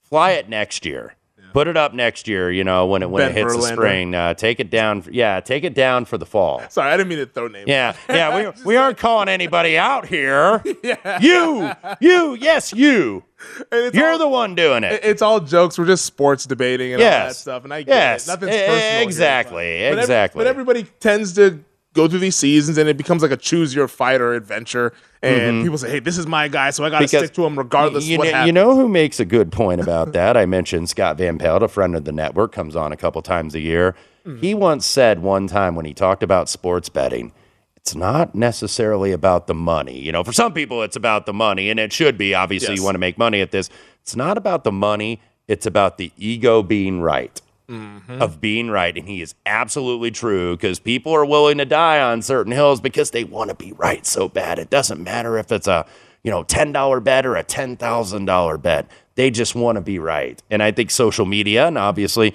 fly 0.00 0.30
it 0.30 0.48
next 0.48 0.86
year. 0.86 1.14
Put 1.56 1.68
it 1.68 1.76
up 1.78 1.94
next 1.94 2.28
year. 2.28 2.52
You 2.52 2.64
know 2.64 2.84
when 2.84 3.02
it 3.02 3.08
when 3.08 3.22
Ben 3.22 3.30
it 3.30 3.34
hits 3.34 3.54
the 3.54 3.60
Verlander. 3.60 3.72
spring. 3.72 4.14
Uh, 4.14 4.34
take 4.34 4.60
it 4.60 4.68
down. 4.68 5.02
Yeah, 5.10 5.40
take 5.40 5.64
it 5.64 5.72
down 5.72 6.04
for 6.04 6.18
the 6.18 6.26
fall. 6.26 6.62
Sorry, 6.68 6.92
I 6.92 6.98
didn't 6.98 7.08
mean 7.08 7.16
to 7.20 7.24
throw 7.24 7.48
names. 7.48 7.66
Yeah, 7.66 7.96
yeah, 8.10 8.52
we, 8.54 8.62
we 8.66 8.76
aren't 8.76 8.98
calling 8.98 9.30
anybody 9.30 9.78
out 9.78 10.06
here. 10.06 10.62
Yeah. 10.82 11.18
You, 11.20 11.72
you, 12.00 12.34
yes, 12.34 12.74
you. 12.74 13.24
You're 13.72 14.12
all- 14.12 14.18
the 14.18 14.28
one 14.28 14.54
doing 14.54 14.84
It- 14.84 14.92
it. 14.92 15.00
It's 15.04 15.22
all 15.22 15.40
jokes. 15.40 15.78
We're 15.78 15.86
just 15.86 16.04
sports 16.04 16.44
debating 16.44 16.92
and 16.92 17.02
all 17.02 17.08
that 17.08 17.36
stuff. 17.36 17.64
And 17.64 17.72
I 17.72 17.82
get 17.82 17.88
Yes. 17.94 18.26
it. 18.28 18.32
Nothing's 18.32 18.50
personal. 18.50 18.78
here. 18.78 19.02
exactly, 19.02 19.78
But 19.78 19.92
ev- 19.92 19.98
exactly. 19.98 20.40
But 20.40 20.46
everybody 20.46 20.84
tends 21.00 21.32
to 21.36 21.60
go 21.96 22.06
through 22.06 22.20
these 22.20 22.36
seasons 22.36 22.78
and 22.78 22.88
it 22.88 22.96
becomes 22.96 23.22
like 23.22 23.30
a 23.32 23.36
choose 23.36 23.74
your 23.74 23.88
fighter 23.88 24.34
adventure. 24.34 24.92
And 25.22 25.60
Mhm. 25.60 25.62
people 25.64 25.78
say, 25.78 25.90
hey, 25.90 25.98
this 25.98 26.18
is 26.18 26.26
my 26.26 26.46
guy, 26.48 26.70
so 26.70 26.84
I 26.84 26.90
got 26.90 26.98
to 27.00 27.04
Because 27.06 27.24
stick 27.26 27.34
to 27.34 27.44
him 27.46 27.58
regardless 27.58 28.06
you 28.06 28.18
what 28.18 28.24
know, 28.26 28.30
happens. 28.32 28.46
you 28.46 28.52
know 28.52 28.76
who 28.76 28.88
makes 28.88 29.18
a 29.18 29.24
good 29.24 29.50
point 29.50 29.80
about 29.80 30.12
that? 30.12 30.36
I 30.36 30.46
mentioned 30.46 30.88
Scott 30.88 31.18
Van 31.18 31.38
Pelt, 31.38 31.62
a 31.62 31.68
friend 31.68 31.96
of 31.96 32.04
the 32.04 32.12
network, 32.12 32.52
comes 32.52 32.76
on 32.76 32.92
a 32.92 32.96
couple 32.96 33.20
times 33.22 33.54
a 33.56 33.60
year. 33.60 33.94
Hmm. 34.24 34.36
He 34.38 34.54
once 34.54 34.86
said 34.86 35.22
one 35.22 35.46
time 35.48 35.74
when 35.74 35.84
he 35.86 35.94
talked 35.94 36.22
about 36.22 36.48
sports 36.48 36.88
betting, 36.88 37.32
it's 37.76 37.94
not 37.96 38.34
necessarily 38.34 39.12
about 39.12 39.46
the 39.46 39.54
money. 39.54 39.98
You 39.98 40.12
know, 40.12 40.22
for 40.24 40.32
some 40.32 40.52
people, 40.52 40.82
it's 40.82 40.96
about 40.96 41.26
the 41.26 41.32
money, 41.32 41.70
and 41.70 41.80
it 41.80 41.92
should 41.92 42.18
be. 42.18 42.34
Obviously, 42.34 42.70
Yes. 42.70 42.78
you 42.78 42.84
want 42.84 42.94
to 42.94 43.00
make 43.00 43.16
money 43.18 43.40
at 43.40 43.50
this. 43.52 43.68
It's 44.02 44.14
not 44.16 44.36
about 44.36 44.64
the 44.64 44.72
money, 44.72 45.20
it's 45.48 45.66
about 45.66 45.96
the 45.98 46.12
ego 46.18 46.62
being 46.62 47.00
right. 47.00 47.40
Mm-hmm. 47.68 48.22
Of 48.22 48.40
being 48.40 48.70
right, 48.70 48.96
and 48.96 49.08
he 49.08 49.20
is 49.22 49.34
absolutely 49.44 50.12
true 50.12 50.56
because 50.56 50.78
people 50.78 51.12
are 51.12 51.24
willing 51.26 51.58
to 51.58 51.64
die 51.64 52.00
on 52.00 52.22
certain 52.22 52.52
hills 52.52 52.80
because 52.80 53.10
they 53.10 53.24
want 53.24 53.50
to 53.50 53.56
be 53.56 53.72
right 53.72 54.06
so 54.06 54.28
bad. 54.28 54.60
It 54.60 54.70
doesn't 54.70 55.02
matter 55.02 55.36
if 55.36 55.50
it's 55.50 55.66
a 55.66 55.84
you 56.22 56.30
know 56.30 56.44
ten 56.44 56.70
dollar 56.70 57.00
bet 57.00 57.26
or 57.26 57.34
a 57.34 57.42
ten 57.42 57.76
thousand 57.76 58.26
dollar 58.26 58.56
bet; 58.56 58.88
they 59.16 59.30
just 59.32 59.56
want 59.56 59.76
to 59.76 59.80
be 59.82 59.98
right. 59.98 60.40
And 60.48 60.62
I 60.62 60.70
think 60.70 60.92
social 60.92 61.26
media 61.26 61.66
and 61.66 61.76
obviously 61.76 62.34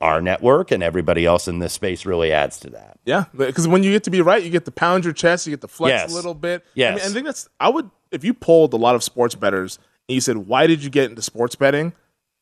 our 0.00 0.22
network 0.22 0.70
and 0.70 0.82
everybody 0.82 1.26
else 1.26 1.46
in 1.46 1.58
this 1.58 1.74
space 1.74 2.06
really 2.06 2.32
adds 2.32 2.58
to 2.60 2.70
that. 2.70 2.98
Yeah, 3.04 3.24
because 3.36 3.68
when 3.68 3.82
you 3.82 3.92
get 3.92 4.04
to 4.04 4.10
be 4.10 4.22
right, 4.22 4.42
you 4.42 4.48
get 4.48 4.64
to 4.64 4.70
pound 4.70 5.04
your 5.04 5.12
chest, 5.12 5.46
you 5.46 5.52
get 5.52 5.60
to 5.60 5.68
flex 5.68 5.90
Yes. 5.90 6.10
a 6.12 6.14
little 6.14 6.32
bit. 6.32 6.62
I, 6.62 6.70
Yes. 6.74 6.96
mean, 6.96 7.04
I 7.10 7.12
think 7.12 7.26
that's. 7.26 7.48
I 7.60 7.68
would 7.68 7.90
if 8.10 8.24
you 8.24 8.32
polled 8.32 8.72
a 8.72 8.78
lot 8.78 8.94
of 8.94 9.02
sports 9.02 9.34
bettors 9.34 9.78
and 10.08 10.14
you 10.14 10.22
said, 10.22 10.38
"Why 10.38 10.66
did 10.66 10.82
you 10.82 10.88
get 10.88 11.10
into 11.10 11.20
sports 11.20 11.54
betting?" 11.54 11.92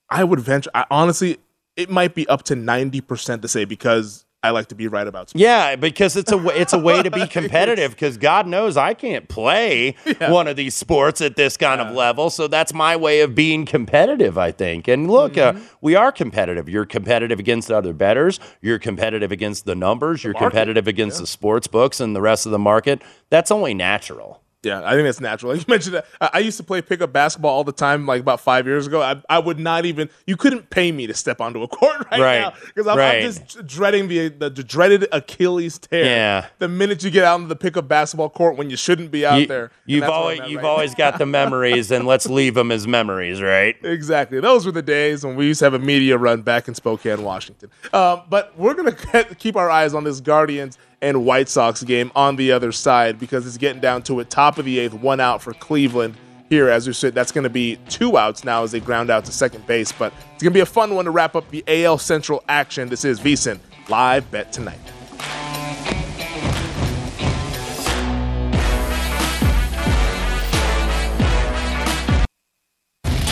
I 0.08 0.22
would 0.24 0.38
venture. 0.40 0.70
I 0.72 0.84
honestly, 0.90 1.38
it 1.78 1.88
might 1.88 2.14
be 2.14 2.28
up 2.28 2.42
to 2.44 2.54
ninety 2.56 3.00
percent 3.00 3.40
to 3.42 3.48
say 3.48 3.64
because 3.64 4.24
I 4.40 4.50
like 4.50 4.68
to 4.68 4.76
be 4.76 4.86
right 4.86 5.06
about 5.06 5.30
sports. 5.30 5.40
Yeah, 5.42 5.74
because 5.74 6.14
it's 6.16 6.30
a 6.30 6.38
it's 6.60 6.72
a 6.72 6.78
way 6.78 7.02
to 7.02 7.10
be 7.10 7.26
competitive. 7.38 7.90
Because 7.90 8.16
God 8.18 8.46
knows 8.46 8.76
I 8.76 8.94
can't 8.94 9.28
play 9.28 9.96
one 10.20 10.46
of 10.46 10.54
these 10.56 10.76
sports 10.76 11.20
at 11.20 11.34
this 11.34 11.56
kind 11.56 11.80
of 11.80 11.92
level, 11.94 12.30
so 12.30 12.46
that's 12.46 12.72
my 12.72 12.94
way 12.96 13.20
of 13.20 13.34
being 13.34 13.66
competitive. 13.66 14.38
I 14.38 14.52
think. 14.52 14.86
And 14.86 15.10
look, 15.10 15.32
Mm-hmm. 15.32 15.58
uh, 15.58 15.60
we 15.80 15.94
are 15.96 16.12
competitive. 16.12 16.68
You're 16.68 16.86
competitive 16.86 17.38
against 17.40 17.70
other 17.72 17.92
betters. 17.92 18.38
You're 18.60 18.78
competitive 18.78 19.32
against 19.32 19.64
the 19.64 19.74
numbers. 19.74 20.22
You're 20.22 20.34
market. 20.34 20.50
competitive 20.50 20.86
against 20.86 21.18
the 21.20 21.26
sports 21.26 21.66
books 21.66 21.98
and 22.00 22.14
the 22.14 22.20
rest 22.22 22.46
of 22.46 22.52
the 22.52 22.58
market. 22.60 23.02
That's 23.30 23.50
only 23.50 23.74
natural. 23.74 24.42
Yeah, 24.68 24.82
I 24.84 24.92
think 24.92 25.04
that's 25.06 25.20
natural. 25.20 25.52
Like 25.52 25.60
you 25.66 25.70
mentioned 25.72 25.94
that. 25.96 26.06
I, 26.20 26.30
I 26.34 26.38
used 26.40 26.56
to 26.58 26.62
play 26.64 26.82
pickup 26.82 27.12
basketball 27.12 27.50
all 27.54 27.64
the 27.64 27.72
time, 27.72 28.06
like 28.06 28.20
about 28.20 28.40
five 28.40 28.66
years 28.66 28.86
ago. 28.86 29.02
I, 29.02 29.20
I 29.28 29.38
would 29.38 29.58
not 29.58 29.84
even. 29.86 30.08
You 30.26 30.36
couldn't 30.36 30.70
pay 30.70 30.92
me 30.92 31.06
to 31.06 31.14
step 31.14 31.40
onto 31.40 31.62
a 31.62 31.68
court 31.78 32.06
right, 32.10 32.20
Right, 32.20 32.40
now 32.40 32.52
because 32.66 32.86
I'm, 32.86 32.98
right. 32.98 33.16
I'm 33.16 33.22
just 33.22 33.66
dreading 33.66 34.08
the, 34.08 34.28
the 34.28 34.50
the 34.50 34.62
dreaded 34.64 35.06
Achilles 35.12 35.78
tear. 35.78 36.04
Yeah. 36.04 36.46
The 36.58 36.68
minute 36.68 37.02
you 37.02 37.10
get 37.10 37.24
out 37.24 37.36
into 37.36 37.48
the 37.48 37.56
pickup 37.56 37.88
basketball 37.88 38.30
court 38.30 38.56
when 38.56 38.70
you 38.70 38.76
shouldn't 38.76 39.10
be 39.10 39.24
out 39.26 39.40
You- 39.40 39.46
there. 39.46 39.70
You've 39.86 40.02
that's 40.02 40.10
where 40.10 40.16
I'm 40.18 40.22
always 40.22 40.50
you've 40.50 40.62
right 40.62 40.68
always 40.68 40.94
got 40.94 41.18
the 41.18 41.26
memories, 41.40 41.90
and 41.90 42.06
let's 42.06 42.26
leave 42.28 42.54
them 42.54 42.70
as 42.70 42.86
memories, 42.86 43.40
right? 43.40 43.74
Exactly. 43.82 44.40
Those 44.40 44.66
were 44.66 44.72
the 44.72 44.82
days 44.82 45.24
when 45.24 45.34
we 45.36 45.46
used 45.46 45.60
to 45.60 45.64
have 45.64 45.74
a 45.74 45.78
media 45.78 46.18
run 46.18 46.42
back 46.42 46.68
in 46.68 46.74
Spokane, 46.74 47.22
Washington. 47.22 47.70
Um, 47.92 48.22
but 48.28 48.56
we're 48.58 48.74
going 48.74 48.92
to 48.94 49.34
keep 49.38 49.56
our 49.56 49.70
eyes 49.70 49.94
on 49.94 50.04
this 50.04 50.20
Guardians 50.20 50.76
and 51.00 51.24
White 51.24 51.48
Sox 51.48 51.82
game 51.82 52.10
on 52.14 52.36
the 52.36 52.52
other 52.52 52.72
side 52.72 53.18
because 53.18 53.46
it's 53.46 53.56
getting 53.56 53.80
down 53.80 54.02
to 54.04 54.20
it. 54.20 54.30
Top 54.30 54.58
of 54.58 54.64
the 54.64 54.78
eighth, 54.78 54.94
one 54.94 55.20
out 55.20 55.42
for 55.42 55.52
Cleveland. 55.54 56.16
Here, 56.48 56.68
as 56.68 56.86
we 56.86 56.94
said, 56.94 57.14
that's 57.14 57.30
going 57.30 57.44
to 57.44 57.50
be 57.50 57.76
two 57.88 58.16
outs 58.16 58.42
now 58.42 58.62
as 58.62 58.72
they 58.72 58.80
ground 58.80 59.10
out 59.10 59.26
to 59.26 59.32
second 59.32 59.66
base. 59.66 59.92
But 59.92 60.12
it's 60.34 60.42
going 60.42 60.52
to 60.52 60.56
be 60.56 60.60
a 60.60 60.66
fun 60.66 60.94
one 60.94 61.04
to 61.04 61.10
wrap 61.10 61.36
up 61.36 61.48
the 61.50 61.62
AL 61.66 61.98
Central 61.98 62.42
action. 62.48 62.88
This 62.88 63.04
is 63.04 63.20
VSIN 63.20 63.58
live 63.88 64.30
bet 64.30 64.52
tonight. 64.52 64.80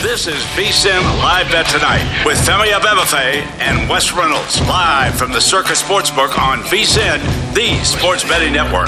This 0.07 0.25
is 0.25 0.41
VSIN 0.55 1.01
Live 1.19 1.51
Bet 1.51 1.65
Tonight 1.65 2.23
with 2.25 2.37
Femi 2.37 2.71
Abebefe 2.71 3.41
and 3.59 3.89
Wes 3.89 4.13
Reynolds 4.13 4.61
live 4.61 5.13
from 5.17 5.33
the 5.33 5.41
Circa 5.41 5.73
Sportsbook 5.73 6.39
on 6.39 6.59
VSIN, 6.59 7.19
the 7.53 7.83
sports 7.83 8.23
betting 8.23 8.53
network. 8.53 8.87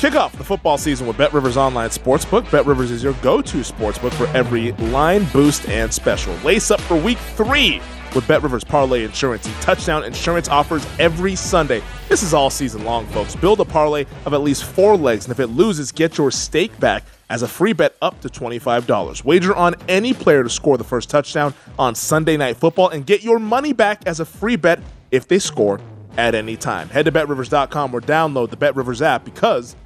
Kick 0.00 0.14
off 0.14 0.34
the 0.38 0.42
football 0.42 0.78
season 0.78 1.06
with 1.06 1.18
Bet 1.18 1.34
Rivers 1.34 1.58
Online 1.58 1.90
Sportsbook. 1.90 2.50
Bet 2.50 2.64
Rivers 2.64 2.90
is 2.90 3.02
your 3.02 3.12
go 3.20 3.42
to 3.42 3.58
sportsbook 3.58 4.14
for 4.14 4.26
every 4.28 4.72
line, 4.72 5.26
boost, 5.34 5.68
and 5.68 5.92
special. 5.92 6.34
Lace 6.36 6.70
up 6.70 6.80
for 6.80 6.96
week 6.96 7.18
three 7.18 7.82
with 8.14 8.26
Bet 8.26 8.42
Rivers 8.42 8.64
Parlay 8.64 9.04
Insurance 9.04 9.46
and 9.46 9.54
Touchdown 9.56 10.04
Insurance 10.04 10.48
offers 10.48 10.86
every 10.98 11.34
Sunday. 11.34 11.82
This 12.08 12.22
is 12.22 12.34
all 12.34 12.50
season 12.50 12.84
long, 12.84 13.06
folks. 13.06 13.36
Build 13.36 13.60
a 13.60 13.64
parlay 13.64 14.06
of 14.24 14.34
at 14.34 14.40
least 14.42 14.64
four 14.64 14.96
legs, 14.96 15.24
and 15.24 15.32
if 15.32 15.40
it 15.40 15.48
loses, 15.48 15.92
get 15.92 16.18
your 16.18 16.30
stake 16.30 16.78
back 16.80 17.04
as 17.28 17.42
a 17.42 17.48
free 17.48 17.72
bet 17.72 17.96
up 18.02 18.20
to 18.20 18.28
$25. 18.28 19.24
Wager 19.24 19.54
on 19.54 19.74
any 19.88 20.12
player 20.12 20.42
to 20.42 20.50
score 20.50 20.76
the 20.76 20.84
first 20.84 21.08
touchdown 21.08 21.54
on 21.78 21.94
Sunday 21.94 22.36
Night 22.36 22.56
Football 22.56 22.88
and 22.88 23.06
get 23.06 23.22
your 23.22 23.38
money 23.38 23.72
back 23.72 24.02
as 24.06 24.20
a 24.20 24.24
free 24.24 24.56
bet 24.56 24.80
if 25.10 25.28
they 25.28 25.38
score 25.38 25.80
at 26.16 26.34
any 26.34 26.56
time. 26.56 26.88
Head 26.88 27.04
to 27.04 27.12
betrivers.com 27.12 27.94
or 27.94 28.00
download 28.00 28.50
the 28.50 28.56
Bet 28.56 28.74
Rivers 28.74 29.00
app 29.00 29.24
because 29.24 29.76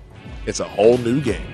it's 0.46 0.60
a 0.60 0.64
whole 0.64 0.98
new 0.98 1.20
game. 1.20 1.44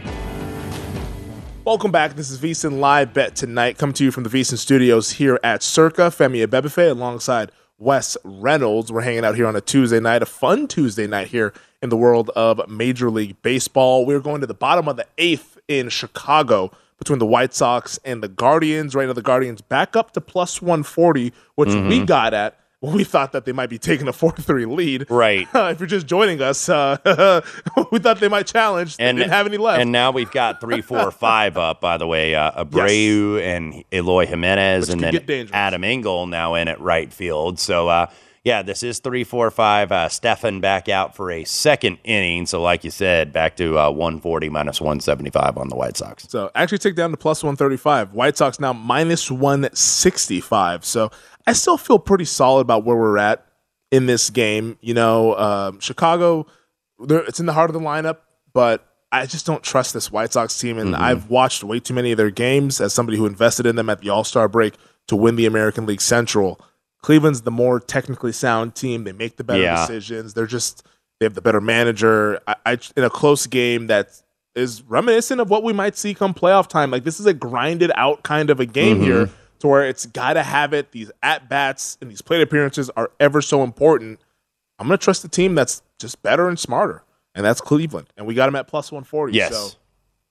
Welcome 1.70 1.92
back. 1.92 2.16
This 2.16 2.33
is 2.33 2.38
VSIN 2.40 2.80
Live 2.80 3.14
Bet 3.14 3.37
Tonight, 3.37 3.78
coming 3.78 3.94
to 3.94 4.02
you 4.02 4.11
from 4.11 4.24
the 4.24 4.28
VSIN 4.28 4.59
studios 4.59 5.12
here 5.12 5.38
at 5.44 5.62
Circa. 5.62 6.11
Femi 6.11 6.44
Abebefe 6.44 6.90
alongside 6.90 7.52
Wes 7.78 8.16
Reynolds. 8.24 8.90
We're 8.90 9.02
hanging 9.02 9.24
out 9.24 9.37
here 9.37 9.46
on 9.46 9.54
a 9.54 9.61
Tuesday 9.61 10.00
night, 10.00 10.20
a 10.20 10.26
fun 10.26 10.66
Tuesday 10.66 11.06
night 11.06 11.28
here 11.28 11.52
in 11.80 11.88
the 11.88 11.96
world 11.96 12.28
of 12.30 12.68
Major 12.68 13.09
League 13.09 13.40
Baseball. 13.42 14.04
We're 14.04 14.18
going 14.18 14.40
to 14.40 14.48
the 14.48 14.52
bottom 14.52 14.88
of 14.88 14.96
the 14.96 15.06
eighth 15.16 15.59
in 15.68 15.90
Chicago 15.90 16.72
between 16.98 17.20
the 17.20 17.26
White 17.26 17.54
Sox 17.54 18.00
and 18.04 18.20
the 18.20 18.26
Guardians. 18.26 18.96
Right 18.96 19.06
now, 19.06 19.12
the 19.12 19.22
Guardians 19.22 19.61
back 19.61 19.94
up 19.94 20.11
to 20.14 20.20
plus 20.20 20.61
140, 20.61 21.33
which 21.54 21.68
we 21.68 22.00
Mhm. 22.00 22.06
got 22.06 22.35
at 22.35 22.59
we 22.83 23.05
thought 23.05 23.33
that 23.33 23.45
they 23.45 23.53
might 23.53 23.69
be 23.69 23.79
taking 23.79 24.09
a 24.09 24.12
4 24.12 24.33
3 24.33 24.64
lead. 24.66 25.11
Right. 25.11 25.47
if 25.55 25.81
you're 25.81 25.87
just 25.87 26.07
joining 26.07 26.40
us, 26.40 26.69
uh, 26.69 26.97
we 27.90 27.99
thought 27.99 28.21
they 28.21 28.29
might 28.29 28.47
challenge. 28.47 28.97
They 28.97 29.12
didn't 29.12 29.31
have 29.31 29.47
any 29.47 29.59
left. 29.59 29.83
And 29.83 29.93
now 29.93 30.11
we've 30.11 30.31
got 30.31 30.61
three, 30.61 30.81
four, 30.81 31.11
five 31.11 31.57
up. 31.57 31.81
By 31.81 31.99
the 31.99 32.07
way, 32.07 32.35
uh, 32.35 32.64
Abreu 32.64 33.40
and 33.40 33.85
Eloy 33.93 34.27
Jimenez, 34.27 34.88
Which 34.88 35.03
and 35.03 35.27
then. 35.29 35.51
Adam 35.53 35.85
Engel 35.85 36.27
now 36.27 36.55
in 36.55 36.69
at 36.69 36.81
right 36.81 37.12
field. 37.12 37.59
So, 37.59 37.88
uh, 37.88 38.07
yeah, 38.45 38.62
this 38.62 38.83
is 38.83 39.01
three, 39.01 39.25
four, 39.25 39.51
five. 39.51 39.93
Uh, 39.93 40.09
Stephan 40.09 40.61
back 40.61 40.88
out 40.88 41.14
for 41.14 41.31
a 41.31 41.45
second 41.45 41.99
inning. 42.05 42.47
So, 42.47 42.62
like 42.62 42.85
you 42.85 42.90
said, 42.90 43.35
back 43.35 43.57
to 43.57 43.79
uh, 43.79 43.90
140 43.90 44.49
minus 44.49 44.81
175 44.81 45.59
on 45.59 45.69
the 45.69 45.77
White 45.77 45.99
Sox. 45.99 46.27
So 46.31 46.51
actually 46.55 46.79
take 46.79 46.95
down 46.95 47.11
to 47.11 47.19
plus 47.19 47.43
135. 47.43 48.14
White 48.14 48.38
Sox 48.38 48.59
now 48.59 48.73
minus 48.73 49.31
165. 49.31 50.87
So 50.87 51.11
I 51.50 51.52
still 51.52 51.76
feel 51.76 51.98
pretty 51.98 52.26
solid 52.26 52.60
about 52.60 52.84
where 52.84 52.96
we're 52.96 53.18
at 53.18 53.44
in 53.90 54.06
this 54.06 54.30
game. 54.30 54.78
You 54.80 54.94
know, 54.94 55.36
um, 55.36 55.80
Chicago, 55.80 56.46
it's 57.00 57.40
in 57.40 57.46
the 57.46 57.52
heart 57.52 57.70
of 57.70 57.74
the 57.74 57.80
lineup, 57.80 58.18
but 58.52 58.86
I 59.10 59.26
just 59.26 59.46
don't 59.46 59.60
trust 59.64 59.92
this 59.92 60.12
White 60.12 60.32
Sox 60.32 60.56
team. 60.56 60.78
And 60.78 60.94
Mhm. 60.94 61.00
I've 61.00 61.28
watched 61.28 61.64
way 61.64 61.80
too 61.80 61.92
many 61.92 62.12
of 62.12 62.18
their 62.18 62.30
games 62.30 62.80
as 62.80 62.92
somebody 62.92 63.18
who 63.18 63.26
invested 63.26 63.66
in 63.66 63.74
them 63.74 63.90
at 63.90 64.00
the 64.00 64.10
All 64.10 64.22
Star 64.22 64.46
break 64.46 64.74
to 65.08 65.16
win 65.16 65.34
the 65.34 65.44
American 65.46 65.86
League 65.86 66.00
Central. 66.00 66.60
Cleveland's 67.02 67.40
the 67.40 67.50
more 67.50 67.80
technically 67.80 68.30
sound 68.30 68.76
team. 68.76 69.02
They 69.02 69.10
make 69.12 69.36
the 69.36 69.42
better 69.42 69.62
Yeah. 69.62 69.84
decisions. 69.84 70.34
They're 70.34 70.46
just 70.46 70.84
they 71.18 71.26
have 71.26 71.34
the 71.34 71.42
better 71.42 71.60
manager. 71.60 72.38
I, 72.46 72.54
I 72.64 72.78
in 72.96 73.02
a 73.02 73.10
close 73.10 73.48
game 73.48 73.88
that 73.88 74.22
is 74.54 74.82
reminiscent 74.88 75.40
of 75.40 75.50
what 75.50 75.64
we 75.64 75.72
might 75.72 75.96
see 75.96 76.14
come 76.14 76.32
playoff 76.32 76.68
time. 76.68 76.92
Like 76.92 77.02
this 77.02 77.18
is 77.18 77.26
a 77.26 77.34
grinded 77.34 77.90
out 77.96 78.22
kind 78.22 78.50
of 78.50 78.60
a 78.60 78.66
game 78.66 79.00
Mhm. 79.00 79.04
here, 79.04 79.30
to 79.61 79.68
where 79.68 79.87
it's 79.87 80.07
got 80.07 80.35
to 80.35 80.42
have 80.42 80.73
it. 80.73 80.92
These 80.92 81.11
at 81.23 81.49
bats 81.49 81.96
and 82.01 82.11
these 82.11 82.23
plate 82.23 82.42
appearances 82.42 82.90
are 82.90 83.11
ever 83.20 83.40
so 83.40 83.62
important. 83.62 84.20
I'm 84.79 84.87
gonna 84.87 84.99
trust 84.99 85.23
the 85.23 85.29
team 85.29 85.55
that's 85.55 85.83
just 85.99 86.23
better 86.23 86.49
and 86.49 86.59
smarter, 86.59 87.03
and 87.35 87.44
that's 87.44 87.61
Cleveland. 87.61 88.09
And 88.16 88.27
we 88.27 88.35
got 88.35 88.46
them 88.46 88.57
at 88.57 88.66
plus 88.66 88.90
140. 88.90 89.35
Yes. 89.35 89.55
So 89.55 89.77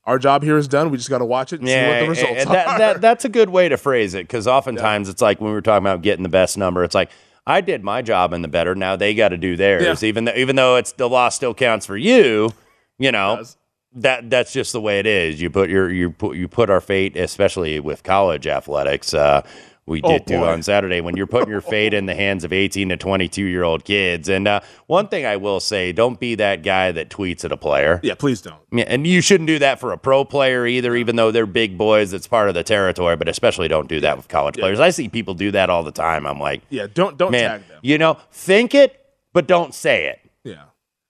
our 0.06 0.18
job 0.18 0.44
here 0.44 0.58
is 0.58 0.68
done. 0.68 0.90
We 0.90 0.98
just 0.98 1.10
got 1.10 1.20
to 1.20 1.26
watch 1.26 1.54
it 1.54 1.60
and 1.60 1.70
see 1.70 1.76
what 1.76 2.00
the 2.00 2.10
results 2.10 2.42
and 2.42 2.50
are. 2.50 2.54
that, 2.54 2.78
that, 2.80 3.02
that's 3.02 3.26
a 3.26 3.30
good 3.30 3.50
way 3.50 3.70
to 3.70 3.78
phrase 3.78 4.16
it 4.16 4.24
because 4.28 4.48
oftentimes 4.48 5.08
it's 5.08 5.22
like 5.22 5.40
when 5.40 5.52
we 5.52 5.54
were 5.54 5.62
talking 5.62 5.86
about 5.86 6.02
getting 6.02 6.24
the 6.24 6.30
best 6.30 6.58
number, 6.58 6.84
it's 6.84 6.96
like 6.96 7.12
I 7.46 7.62
did 7.62 7.84
my 7.84 8.02
job 8.02 8.34
in 8.34 8.42
the 8.42 8.48
better. 8.48 8.74
Now 8.74 8.96
they 8.96 9.14
got 9.14 9.30
to 9.30 9.38
do 9.38 9.56
theirs, 9.56 10.04
even 10.04 10.26
though 10.26 10.36
even 10.36 10.56
though 10.56 10.78
it's 10.78 10.94
the 10.94 11.08
loss 11.08 11.36
still 11.36 11.54
counts 11.54 11.86
for 11.86 11.98
you. 11.98 12.52
You 12.98 13.12
know 13.12 13.44
that 13.94 14.30
that's 14.30 14.54
just 14.54 14.72
the 14.74 14.82
way 14.82 15.00
it 15.00 15.06
is. 15.06 15.42
You 15.42 15.50
put 15.50 15.70
your 15.70 15.90
you 15.92 16.12
put 16.12 16.36
you 16.38 16.48
put 16.48 16.70
our 16.70 16.82
fate, 16.82 17.16
especially 17.18 17.80
with 17.80 18.04
college 18.04 18.48
athletics. 18.48 19.14
Uh, 19.14 19.42
we 19.86 20.02
Oh, 20.04 20.10
did 20.10 20.26
do 20.26 20.44
on 20.44 20.62
Saturday 20.62 21.02
when 21.02 21.18
you're 21.18 21.26
putting 21.26 21.50
your 21.50 21.62
fate 21.76 21.96
in 21.96 22.06
the 22.06 22.14
hands 22.14 22.44
of 22.44 22.54
18 22.54 22.90
to 22.90 22.98
22 22.98 23.44
year 23.44 23.64
old 23.64 23.84
kids. 23.84 24.30
And 24.30 24.48
uh, 24.48 24.60
one 24.86 25.08
thing 25.08 25.26
I 25.26 25.38
will 25.38 25.60
say, 25.60 25.92
don't 25.94 26.20
be 26.20 26.36
that 26.36 26.62
guy 26.62 26.92
that 26.92 27.10
tweets 27.10 27.44
at 27.44 27.52
a 27.52 27.58
player. 27.58 28.00
yeah, 28.04 28.14
please 28.14 28.40
don't. 28.40 28.62
Yeah, 28.72 28.84
and 28.88 29.08
you 29.08 29.20
shouldn't 29.22 29.48
do 29.48 29.58
that 29.58 29.80
for 29.80 29.92
a 29.92 29.98
pro 29.98 30.24
player 30.26 30.68
either, 30.68 30.96
even 30.96 31.16
though 31.16 31.32
they're 31.32 31.48
big 31.48 31.76
boys. 31.76 32.14
It's 32.14 32.28
part 32.28 32.50
of 32.50 32.54
the 32.54 32.62
territory, 32.64 33.16
but 33.16 33.28
especially 33.28 33.68
don't 33.68 33.90
do 33.90 34.00
that 34.02 34.16
with 34.16 34.28
college 34.28 34.58
players. 34.60 34.80
I 34.80 34.92
see 34.92 35.10
people 35.10 35.34
do 35.34 35.50
that 35.54 35.72
all 35.72 35.82
the 35.82 35.92
time. 35.92 36.28
I'm 36.28 36.40
like, 36.40 36.62
Yeah, 36.70 36.86
don't 36.94 37.18
don't 37.18 37.32
man, 37.32 37.50
tag 37.62 37.68
them. 37.68 37.80
you 37.82 37.98
know, 37.98 38.18
think 38.32 38.76
it, 38.76 39.04
but 39.34 39.48
don't 39.48 39.74
say 39.74 40.06
it. 40.10 40.20
Yeah. 40.44 40.66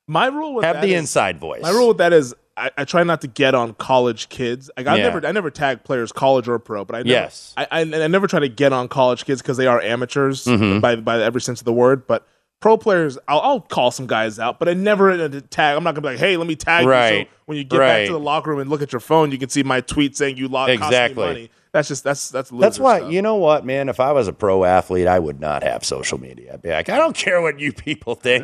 My 0.07 0.27
rule 0.27 0.53
with 0.55 0.63
Have 0.63 0.77
that 0.77 0.83
the 0.83 0.93
is- 0.93 1.01
inside 1.01 1.37
voice. 1.37 1.61
My 1.63 1.71
rule 1.71 1.89
with 1.89 1.97
that 1.97 2.13
is 2.13 2.33
I, 2.59 2.71
I 2.77 2.85
try 2.85 3.03
not 3.03 3.21
to 3.21 3.27
get 3.27 3.55
on 3.55 3.73
college 3.75 4.29
kids. 4.29 4.69
Like 4.77 4.87
I 4.87 4.97
Yeah. 4.97 5.03
never 5.03 5.25
I 5.25 5.31
never 5.31 5.49
tag 5.49 5.83
players 5.83 6.11
college 6.11 6.47
or 6.47 6.59
pro, 6.59 6.85
but 6.85 6.95
I 6.95 6.99
never, 6.99 7.09
Yes. 7.09 7.53
I, 7.57 7.67
I 7.71 7.79
I 7.81 8.07
never 8.07 8.27
try 8.27 8.39
to 8.39 8.49
get 8.49 8.73
on 8.73 8.87
college 8.87 9.25
kids 9.25 9.41
because 9.41 9.57
they 9.57 9.67
are 9.67 9.81
amateurs 9.81 10.45
Mhm. 10.45 10.81
by 10.81 10.95
by 10.97 11.21
every 11.21 11.41
sense 11.41 11.61
of 11.61 11.65
the 11.65 11.73
word. 11.73 12.05
But 12.07 12.27
pro 12.59 12.77
players, 12.77 13.17
I'll, 13.27 13.39
I'll 13.39 13.61
call 13.61 13.89
some 13.91 14.05
guys 14.05 14.37
out, 14.37 14.59
but 14.59 14.67
I 14.67 14.73
never 14.73 15.11
uh, 15.11 15.29
tag. 15.49 15.77
I'm 15.77 15.83
not 15.83 15.95
gonna 15.95 16.01
be 16.07 16.13
like, 16.13 16.19
hey, 16.19 16.35
let 16.37 16.45
me 16.47 16.55
tag 16.55 16.83
you. 16.85 16.91
So 16.91 17.29
when 17.45 17.57
you 17.57 17.63
get 17.63 17.77
back 17.79 18.07
to 18.07 18.11
the 18.13 18.19
locker 18.19 18.49
room 18.51 18.59
and 18.59 18.69
look 18.69 18.81
at 18.81 18.91
your 18.91 18.99
phone, 18.99 19.31
you 19.31 19.37
can 19.37 19.49
see 19.49 19.63
my 19.63 19.79
tweet 19.81 20.17
saying 20.17 20.37
you 20.37 20.47
lost 20.49 20.71
Exactly. 20.71 21.23
me 21.23 21.27
money. 21.33 21.51
That's 21.71 21.87
just 21.87 22.03
that's 22.03 22.29
that's 22.29 22.51
loser 22.51 22.61
That's 22.61 22.79
why, 22.79 22.97
stuff. 22.97 23.11
you 23.13 23.21
know 23.21 23.35
what, 23.35 23.63
man? 23.63 23.89
If 23.89 23.99
I 23.99 24.11
was 24.11 24.27
a 24.27 24.33
pro 24.33 24.63
athlete, 24.63 25.05
I 25.07 25.19
would 25.19 25.39
not 25.39 25.61
have 25.63 25.85
social 25.85 26.19
media. 26.19 26.55
I'd 26.55 26.61
be 26.63 26.69
like, 26.71 26.89
I 26.89 26.97
don't 26.97 27.15
care 27.15 27.41
what 27.41 27.59
you 27.59 27.71
people 27.71 28.15
think. 28.15 28.43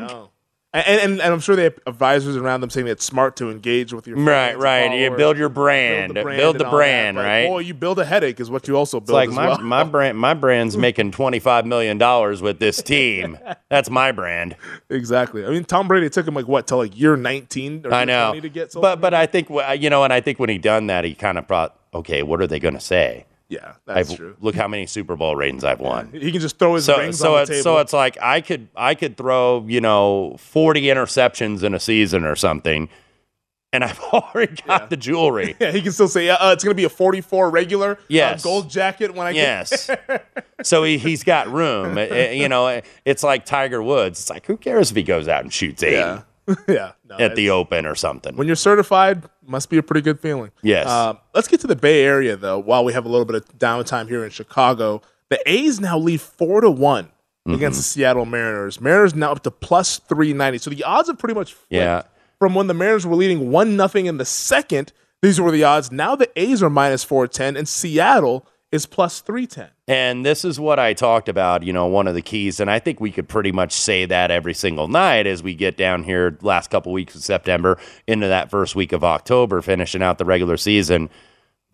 And, 0.76 1.00
and, 1.00 1.22
and 1.22 1.34
I'm 1.34 1.40
sure 1.40 1.56
they 1.56 1.64
have 1.64 1.80
advisors 1.88 2.36
around 2.36 2.60
them 2.60 2.70
saying 2.70 2.86
that 2.88 2.94
it's 2.94 3.06
smart 3.06 3.38
to 3.38 3.50
engage 3.50 3.94
with 3.94 4.08
your 4.08 4.18
Right, 4.18 4.58
right. 4.58 5.00
You 5.00 5.16
build 5.16 5.38
your 5.38 5.48
brand. 5.48 6.14
Build 6.14 6.58
the 6.58 6.66
brand, 6.66 7.18
and 7.18 7.18
all 7.18 7.24
that. 7.24 7.24
But, 7.24 7.24
right? 7.24 7.48
Boy, 7.48 7.60
you 7.60 7.74
build 7.74 7.98
a 8.00 8.04
headache 8.04 8.42
is 8.42 8.50
what 8.50 8.68
you 8.68 8.76
also 8.76 9.00
build. 9.00 9.24
It's 9.24 9.34
build 9.34 9.36
like 9.38 9.48
my, 9.48 9.48
well. 9.48 9.62
my 9.62 9.84
brand 9.86 10.18
my 10.18 10.34
brand's 10.34 10.76
making 10.86 11.12
twenty 11.12 11.40
five 11.40 11.66
million 11.66 11.98
dollars 11.98 12.42
with 12.42 12.60
this 12.60 12.82
team. 12.82 13.40
That's 13.70 13.90
my 13.90 14.12
brand. 14.12 14.58
exactly. 14.90 15.46
I 15.46 15.50
mean, 15.50 15.64
Tom 15.64 15.88
Brady 15.88 16.10
took 16.10 16.28
him 16.28 16.34
like 16.34 16.48
what 16.48 16.68
till 16.68 16.80
like 16.80 16.98
year 17.00 17.16
19 17.16 17.86
or 17.86 17.94
I 17.94 18.04
know. 18.04 18.38
to 18.38 18.50
get 18.50 18.74
But 18.74 19.00
but 19.00 19.14
I 19.14 19.28
think 19.28 19.50
you 19.80 19.90
know, 19.90 20.04
and 20.04 20.12
I 20.12 20.20
think 20.20 20.40
when 20.40 20.50
he 20.50 20.58
done 20.58 20.88
that, 20.88 21.06
he 21.06 21.16
kind 21.16 21.38
of 21.38 21.48
thought, 21.48 21.80
okay, 21.94 22.22
what 22.22 22.42
are 22.42 22.48
they 22.48 22.60
going 22.60 22.74
to 22.74 22.82
say? 22.82 23.26
Yeah, 23.48 23.74
that's 23.86 24.12
I've, 24.12 24.18
true. 24.18 24.36
Look 24.42 24.56
how 24.56 24.68
many 24.68 24.88
Super 24.88 25.16
Bowl 25.16 25.36
rings 25.36 25.64
I've 25.64 25.80
won. 25.80 26.10
He 26.12 26.32
can 26.32 26.42
just 26.42 26.58
throw 26.58 26.76
his 26.76 26.86
so 26.86 26.98
rings 26.98 27.20
so 27.20 27.36
on 27.36 27.42
it's 27.42 27.50
the 27.50 27.54
table. 27.56 27.64
so 27.64 27.78
it's 27.78 27.94
like 27.94 28.18
I 28.22 28.42
could 28.42 28.68
I 28.76 28.96
could 28.96 29.18
throw 29.18 29.64
you 29.68 29.82
know 29.82 30.36
forty 30.40 30.84
interceptions 30.84 31.62
in 31.64 31.74
a 31.76 31.80
season 31.80 32.24
or 32.24 32.36
something, 32.36 32.90
and 33.72 33.84
I've 33.84 34.00
already 34.14 34.56
got 34.66 34.90
the 34.90 34.98
jewelry. 34.98 35.56
yeah, 35.62 35.72
he 35.72 35.82
can 35.84 35.92
still 35.92 36.08
say, 36.08 36.26
yeah, 36.26 36.36
uh, 36.36 36.54
it's 36.54 36.64
going 36.64 36.72
to 36.72 36.76
be 36.76 36.86
a 36.86 36.90
44 36.90 37.50
regular 37.52 38.00
uh, 38.12 38.38
gold 38.38 38.68
jacket 38.70 39.14
when 39.14 39.28
I 39.28 39.32
Yes. 39.32 39.88
get 39.88 40.26
so 40.64 40.84
he, 40.84 40.98
he's 40.98 41.24
got 41.24 41.48
room. 41.52 41.98
Uh, 42.00 42.02
uh, 42.10 42.16
you 42.32 42.50
know, 42.50 42.82
it's 43.06 43.22
like 43.22 43.46
Tiger 43.46 43.84
Woods. 43.84 44.20
It's 44.22 44.30
like 44.32 44.48
who 44.48 44.58
cares 44.58 44.90
if 44.90 44.98
he 44.98 45.04
goes 45.04 45.28
out 45.28 45.44
and 45.44 45.54
shoots 45.54 45.84
eighty 45.84 45.98
Yeah. 45.98 46.22
yeah. 46.68 46.92
No, 47.08 47.18
at 47.18 47.36
the 47.36 47.50
Open 47.50 47.86
or 47.86 47.96
something. 47.96 48.36
when 48.36 48.48
you're 48.48 48.56
certified, 48.56 49.24
must 49.46 49.70
be 49.70 49.78
a 49.78 49.84
pretty 49.84 50.02
good 50.02 50.20
feeling. 50.20 50.52
Yes. 50.62 50.88
Um, 50.88 51.18
let's 51.34 51.48
get 51.48 51.60
to 51.62 51.68
the 51.68 51.76
Bay 51.76 52.04
Area 52.04 52.36
though. 52.36 52.60
While 52.60 52.84
we 52.86 52.94
have 52.94 53.06
a 53.06 53.10
little 53.10 53.26
bit 53.26 53.36
of 53.36 53.58
downtime 53.58 54.08
here 54.08 54.24
in 54.24 54.30
Chicago, 54.32 55.02
the 55.30 55.40
A's 55.50 55.80
now 55.80 55.98
lead 55.98 56.22
four 56.22 56.62
to 56.62 56.70
one 56.72 57.10
Mm-hmm. 57.48 57.58
against 57.58 57.78
the 57.78 57.84
Seattle 57.84 58.26
Mariners. 58.26 58.82
Mariners 58.82 59.14
now 59.14 59.32
up 59.32 59.44
to 59.44 59.52
plus 59.52 60.00
three 60.00 60.34
ninety. 60.34 60.58
So 60.58 60.72
the 60.72 60.84
odds 60.84 61.10
have 61.10 61.20
pretty 61.20 61.36
much 61.36 61.56
Yeah. 61.70 62.02
from 62.40 62.56
when 62.56 62.66
the 62.66 62.74
Mariners 62.74 63.06
were 63.06 63.16
leading 63.16 63.52
one 63.52 63.76
nothing 63.78 64.08
in 64.08 64.18
the 64.18 64.26
second. 64.26 64.92
These 65.22 65.40
were 65.40 65.52
the 65.52 65.64
odds. 65.64 65.92
Now 65.92 66.16
the 66.16 66.28
A's 66.40 66.64
are 66.64 66.72
minus 66.72 67.04
four 67.04 67.28
ten, 67.28 67.56
and 67.56 67.68
Seattle 67.68 68.48
is 68.72 68.86
plus 68.86 69.22
three 69.22 69.48
ten. 69.48 69.70
And 69.88 70.26
this 70.26 70.44
is 70.44 70.60
what 70.60 70.80
I 70.80 70.94
talked 70.94 71.30
about, 71.30 71.64
you 71.64 71.72
know, 71.72 71.86
one 71.86 72.08
of 72.08 72.16
the 72.16 72.22
keys, 72.22 72.60
and 72.60 72.70
I 72.70 72.80
think 72.80 73.00
we 73.00 73.12
could 73.12 73.28
pretty 73.28 73.52
much 73.52 73.72
say 73.72 74.06
that 74.06 74.32
every 74.32 74.54
single 74.54 74.88
night 74.88 75.28
as 75.28 75.44
we 75.44 75.54
get 75.54 75.78
down 75.78 76.04
here 76.04 76.38
last 76.42 76.72
couple 76.72 76.92
weeks 76.92 77.16
of 77.16 77.24
September 77.24 77.78
into 78.08 78.28
that 78.28 78.50
first 78.50 78.76
week 78.76 78.92
of 78.92 79.04
October, 79.04 79.62
finishing 79.62 80.02
out 80.02 80.18
the 80.18 80.26
regular 80.26 80.58
season. 80.58 81.10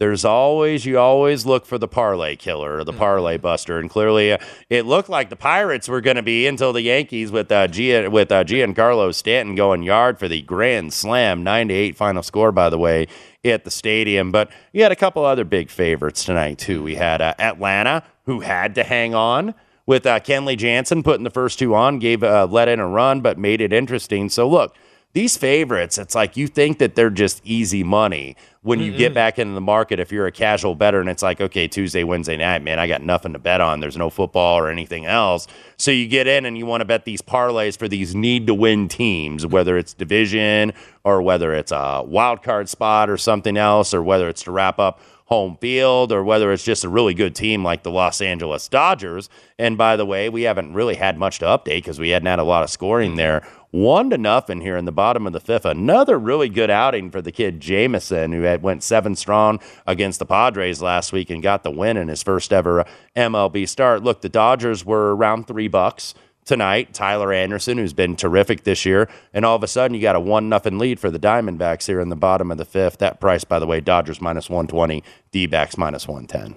There's 0.01 0.25
always 0.25 0.83
you 0.83 0.97
always 0.97 1.45
look 1.45 1.63
for 1.67 1.77
the 1.77 1.87
parlay 1.87 2.35
killer 2.35 2.77
or 2.77 2.83
the 2.83 2.91
parlay 2.91 3.37
buster, 3.37 3.77
and 3.77 3.87
clearly 3.87 4.33
uh, 4.33 4.39
it 4.67 4.87
looked 4.87 5.09
like 5.09 5.29
the 5.29 5.35
Pirates 5.35 5.87
were 5.87 6.01
going 6.01 6.15
to 6.15 6.23
be 6.23 6.47
until 6.47 6.73
the 6.73 6.81
Yankees 6.81 7.31
with 7.31 7.51
uh, 7.51 7.67
with 7.69 8.31
uh, 8.31 8.43
Giancarlo 8.43 9.13
Stanton 9.13 9.53
going 9.53 9.83
yard 9.83 10.17
for 10.17 10.27
the 10.27 10.41
grand 10.41 10.91
slam, 10.91 11.43
nine 11.43 11.67
to 11.67 11.75
eight 11.75 11.95
final 11.95 12.23
score, 12.23 12.51
by 12.51 12.67
the 12.67 12.79
way, 12.79 13.05
at 13.45 13.63
the 13.63 13.69
stadium. 13.69 14.31
But 14.31 14.49
you 14.73 14.81
had 14.81 14.91
a 14.91 14.95
couple 14.95 15.23
other 15.23 15.45
big 15.45 15.69
favorites 15.69 16.25
tonight 16.25 16.57
too. 16.57 16.81
We 16.81 16.95
had 16.95 17.21
uh, 17.21 17.35
Atlanta, 17.37 18.01
who 18.25 18.39
had 18.39 18.73
to 18.73 18.83
hang 18.83 19.13
on 19.13 19.53
with 19.85 20.07
uh, 20.07 20.19
Kenley 20.19 20.57
Jansen 20.57 21.03
putting 21.03 21.25
the 21.25 21.29
first 21.29 21.59
two 21.59 21.75
on, 21.75 21.99
gave 21.99 22.23
uh, 22.23 22.47
let 22.49 22.69
in 22.69 22.79
a 22.79 22.87
run, 22.87 23.21
but 23.21 23.37
made 23.37 23.61
it 23.61 23.71
interesting. 23.71 24.29
So 24.29 24.49
look, 24.49 24.75
these 25.13 25.35
favorites, 25.35 25.97
it's 25.97 26.15
like 26.15 26.37
you 26.37 26.47
think 26.47 26.79
that 26.79 26.95
they're 26.95 27.09
just 27.09 27.41
easy 27.43 27.83
money 27.83 28.37
when 28.61 28.79
you 28.79 28.95
get 28.95 29.13
back 29.13 29.39
into 29.39 29.53
the 29.53 29.61
market. 29.61 29.99
If 29.99 30.11
you're 30.11 30.27
a 30.27 30.31
casual 30.31 30.73
better, 30.73 31.01
and 31.01 31.09
it's 31.09 31.21
like, 31.21 31.41
okay, 31.41 31.67
Tuesday, 31.67 32.03
Wednesday 32.03 32.37
night, 32.37 32.63
man, 32.63 32.79
I 32.79 32.87
got 32.87 33.01
nothing 33.01 33.33
to 33.33 33.39
bet 33.39 33.59
on. 33.59 33.81
There's 33.81 33.97
no 33.97 34.09
football 34.09 34.57
or 34.57 34.69
anything 34.69 35.05
else. 35.05 35.47
So 35.77 35.91
you 35.91 36.07
get 36.07 36.27
in 36.27 36.45
and 36.45 36.57
you 36.57 36.65
want 36.65 36.81
to 36.81 36.85
bet 36.85 37.03
these 37.03 37.21
parlays 37.21 37.77
for 37.77 37.89
these 37.89 38.15
need 38.15 38.47
to 38.47 38.53
win 38.53 38.87
teams, 38.87 39.45
whether 39.45 39.77
it's 39.77 39.93
division 39.93 40.71
or 41.03 41.21
whether 41.21 41.53
it's 41.53 41.73
a 41.73 42.03
wild 42.05 42.41
card 42.41 42.69
spot 42.69 43.09
or 43.09 43.17
something 43.17 43.57
else, 43.57 43.93
or 43.93 44.01
whether 44.01 44.29
it's 44.29 44.43
to 44.43 44.51
wrap 44.51 44.79
up 44.79 45.01
home 45.31 45.55
field 45.61 46.11
or 46.11 46.25
whether 46.25 46.51
it's 46.51 46.63
just 46.63 46.83
a 46.83 46.89
really 46.89 47.13
good 47.13 47.33
team 47.33 47.63
like 47.63 47.83
the 47.83 47.89
Los 47.89 48.19
Angeles 48.19 48.67
Dodgers. 48.67 49.29
And 49.57 49.77
by 49.77 49.95
the 49.95 50.05
way, 50.05 50.27
we 50.27 50.41
haven't 50.41 50.73
really 50.73 50.95
had 50.95 51.17
much 51.17 51.39
to 51.39 51.45
update 51.45 51.77
because 51.77 51.99
we 51.99 52.09
hadn't 52.09 52.27
had 52.27 52.39
a 52.39 52.43
lot 52.43 52.63
of 52.63 52.69
scoring 52.69 53.15
there. 53.15 53.41
One 53.71 54.09
to 54.09 54.17
nothing 54.17 54.59
here 54.59 54.75
in 54.75 54.83
the 54.83 54.91
bottom 54.91 55.25
of 55.25 55.31
the 55.31 55.39
fifth. 55.39 55.63
Another 55.63 56.19
really 56.19 56.49
good 56.49 56.69
outing 56.69 57.09
for 57.09 57.21
the 57.21 57.31
kid 57.31 57.61
Jameson, 57.61 58.33
who 58.33 58.41
had 58.41 58.61
went 58.61 58.83
seven 58.83 59.15
strong 59.15 59.61
against 59.87 60.19
the 60.19 60.25
Padres 60.25 60.81
last 60.81 61.13
week 61.13 61.29
and 61.29 61.41
got 61.41 61.63
the 61.63 61.71
win 61.71 61.95
in 61.95 62.09
his 62.09 62.21
first 62.21 62.51
ever 62.51 62.85
MLB 63.15 63.67
start. 63.67 64.03
Look, 64.03 64.21
the 64.21 64.29
Dodgers 64.29 64.85
were 64.85 65.15
around 65.15 65.47
three 65.47 65.69
bucks 65.69 66.13
tonight. 66.43 66.93
Tyler 66.93 67.31
Anderson, 67.31 67.77
who's 67.77 67.93
been 67.93 68.17
terrific 68.17 68.65
this 68.65 68.85
year, 68.85 69.07
and 69.33 69.45
all 69.45 69.55
of 69.55 69.63
a 69.63 69.67
sudden 69.67 69.95
you 69.95 70.01
got 70.01 70.17
a 70.17 70.19
one 70.19 70.49
nothing 70.49 70.77
lead 70.77 70.99
for 70.99 71.09
the 71.09 71.19
Diamondbacks 71.19 71.87
here 71.87 72.01
in 72.01 72.09
the 72.09 72.15
bottom 72.17 72.51
of 72.51 72.57
the 72.57 72.65
fifth. 72.65 72.97
That 72.97 73.21
price, 73.21 73.45
by 73.45 73.59
the 73.59 73.67
way, 73.67 73.79
Dodgers 73.79 74.19
minus 74.19 74.49
one 74.49 74.67
twenty, 74.67 75.01
D 75.31 75.45
backs 75.45 75.77
minus 75.77 76.09
one 76.09 76.27
ten. 76.27 76.55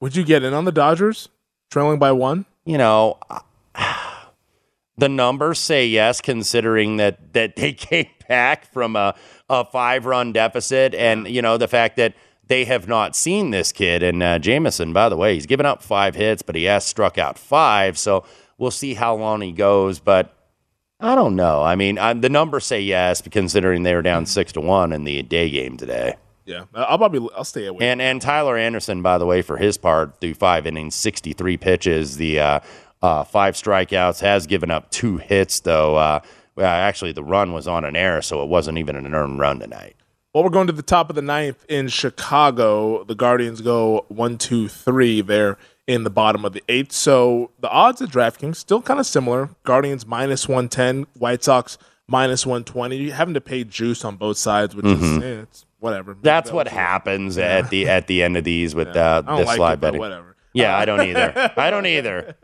Would 0.00 0.16
you 0.16 0.24
get 0.24 0.42
in 0.42 0.52
on 0.52 0.66
the 0.66 0.72
Dodgers 0.72 1.30
trailing 1.70 1.98
by 1.98 2.12
one? 2.12 2.44
You 2.66 2.76
know, 2.76 3.18
the 4.96 5.08
numbers 5.08 5.58
say 5.58 5.86
yes, 5.86 6.20
considering 6.20 6.96
that 6.98 7.32
that 7.32 7.56
they 7.56 7.72
came 7.72 8.08
back 8.28 8.72
from 8.72 8.96
a, 8.96 9.14
a 9.48 9.64
five 9.64 10.06
run 10.06 10.32
deficit, 10.32 10.94
and 10.94 11.28
you 11.28 11.42
know 11.42 11.56
the 11.56 11.68
fact 11.68 11.96
that 11.96 12.14
they 12.46 12.64
have 12.64 12.88
not 12.88 13.16
seen 13.16 13.50
this 13.50 13.72
kid. 13.72 14.02
And 14.02 14.22
uh, 14.22 14.38
Jameson, 14.38 14.92
by 14.92 15.08
the 15.08 15.16
way, 15.16 15.34
he's 15.34 15.46
given 15.46 15.66
up 15.66 15.82
five 15.82 16.14
hits, 16.14 16.42
but 16.42 16.54
he 16.54 16.64
has 16.64 16.84
struck 16.84 17.16
out 17.16 17.38
five. 17.38 17.96
So 17.96 18.24
we'll 18.58 18.70
see 18.70 18.94
how 18.94 19.14
long 19.14 19.40
he 19.40 19.52
goes. 19.52 20.00
But 20.00 20.36
I 21.00 21.14
don't 21.14 21.36
know. 21.36 21.62
I 21.62 21.76
mean, 21.76 21.98
i 21.98 22.12
the 22.12 22.28
numbers 22.28 22.66
say 22.66 22.80
yes, 22.80 23.22
considering 23.22 23.82
they 23.82 23.94
were 23.94 24.02
down 24.02 24.26
six 24.26 24.52
to 24.52 24.60
one 24.60 24.92
in 24.92 25.04
the 25.04 25.22
day 25.22 25.50
game 25.50 25.76
today. 25.76 26.16
Yeah, 26.44 26.64
I'll 26.74 26.98
probably 26.98 27.28
I'll 27.36 27.44
stay 27.44 27.66
away. 27.66 27.88
And 27.88 28.02
and 28.02 28.20
Tyler 28.20 28.56
Anderson, 28.56 29.00
by 29.00 29.18
the 29.18 29.26
way, 29.26 29.42
for 29.42 29.56
his 29.56 29.78
part, 29.78 30.20
through 30.20 30.34
five 30.34 30.66
innings, 30.66 30.94
sixty 30.94 31.32
three 31.32 31.56
pitches, 31.56 32.16
the 32.16 32.40
uh, 32.40 32.60
uh, 33.02 33.24
five 33.24 33.54
strikeouts, 33.54 34.20
has 34.20 34.46
given 34.46 34.70
up 34.70 34.90
two 34.90 35.16
hits 35.18 35.60
though. 35.60 35.96
Uh, 35.96 36.20
well, 36.54 36.66
actually, 36.66 37.12
the 37.12 37.24
run 37.24 37.52
was 37.52 37.66
on 37.66 37.84
an 37.84 37.96
error, 37.96 38.20
so 38.22 38.42
it 38.42 38.48
wasn't 38.48 38.78
even 38.78 38.94
an 38.96 39.14
earned 39.14 39.38
run 39.38 39.58
tonight. 39.58 39.96
Well, 40.34 40.44
we're 40.44 40.50
going 40.50 40.66
to 40.66 40.72
the 40.72 40.82
top 40.82 41.10
of 41.10 41.16
the 41.16 41.22
ninth 41.22 41.64
in 41.68 41.88
Chicago. 41.88 43.04
The 43.04 43.14
Guardians 43.14 43.60
go 43.60 44.04
one, 44.08 44.38
two, 44.38 44.68
three 44.68 45.20
there 45.20 45.58
in 45.86 46.04
the 46.04 46.10
bottom 46.10 46.44
of 46.44 46.52
the 46.52 46.62
eighth. 46.68 46.92
So 46.92 47.50
the 47.60 47.68
odds 47.70 48.00
at 48.00 48.08
DraftKings 48.10 48.56
still 48.56 48.80
kind 48.80 48.98
of 49.00 49.06
similar. 49.06 49.50
Guardians 49.64 50.06
minus 50.06 50.48
110, 50.48 51.06
White 51.18 51.42
Sox 51.44 51.76
minus 52.08 52.46
120. 52.46 52.96
You're 52.96 53.14
having 53.14 53.34
to 53.34 53.40
pay 53.40 53.64
juice 53.64 54.04
on 54.04 54.16
both 54.16 54.38
sides, 54.38 54.74
which 54.74 54.86
Mhm. 54.86 55.16
is 55.18 55.22
eh, 55.22 55.40
it's 55.42 55.66
whatever. 55.80 56.16
That's 56.22 56.50
what 56.52 56.68
happens 56.68 57.36
at 57.36 57.68
the 57.70 57.88
at 57.88 58.06
the 58.06 58.22
end 58.22 58.36
of 58.36 58.44
these 58.44 58.74
with 58.74 58.88
uh, 58.96 59.22
this 59.36 59.46
like 59.46 59.58
live 59.58 59.78
it, 59.78 59.80
betting. 59.80 60.00
whatever. 60.00 60.31
Yeah, 60.54 60.76
I 60.76 60.84
don't 60.84 61.00
either. 61.00 61.52
I 61.56 61.70
don't 61.70 61.86
either. 61.96 62.36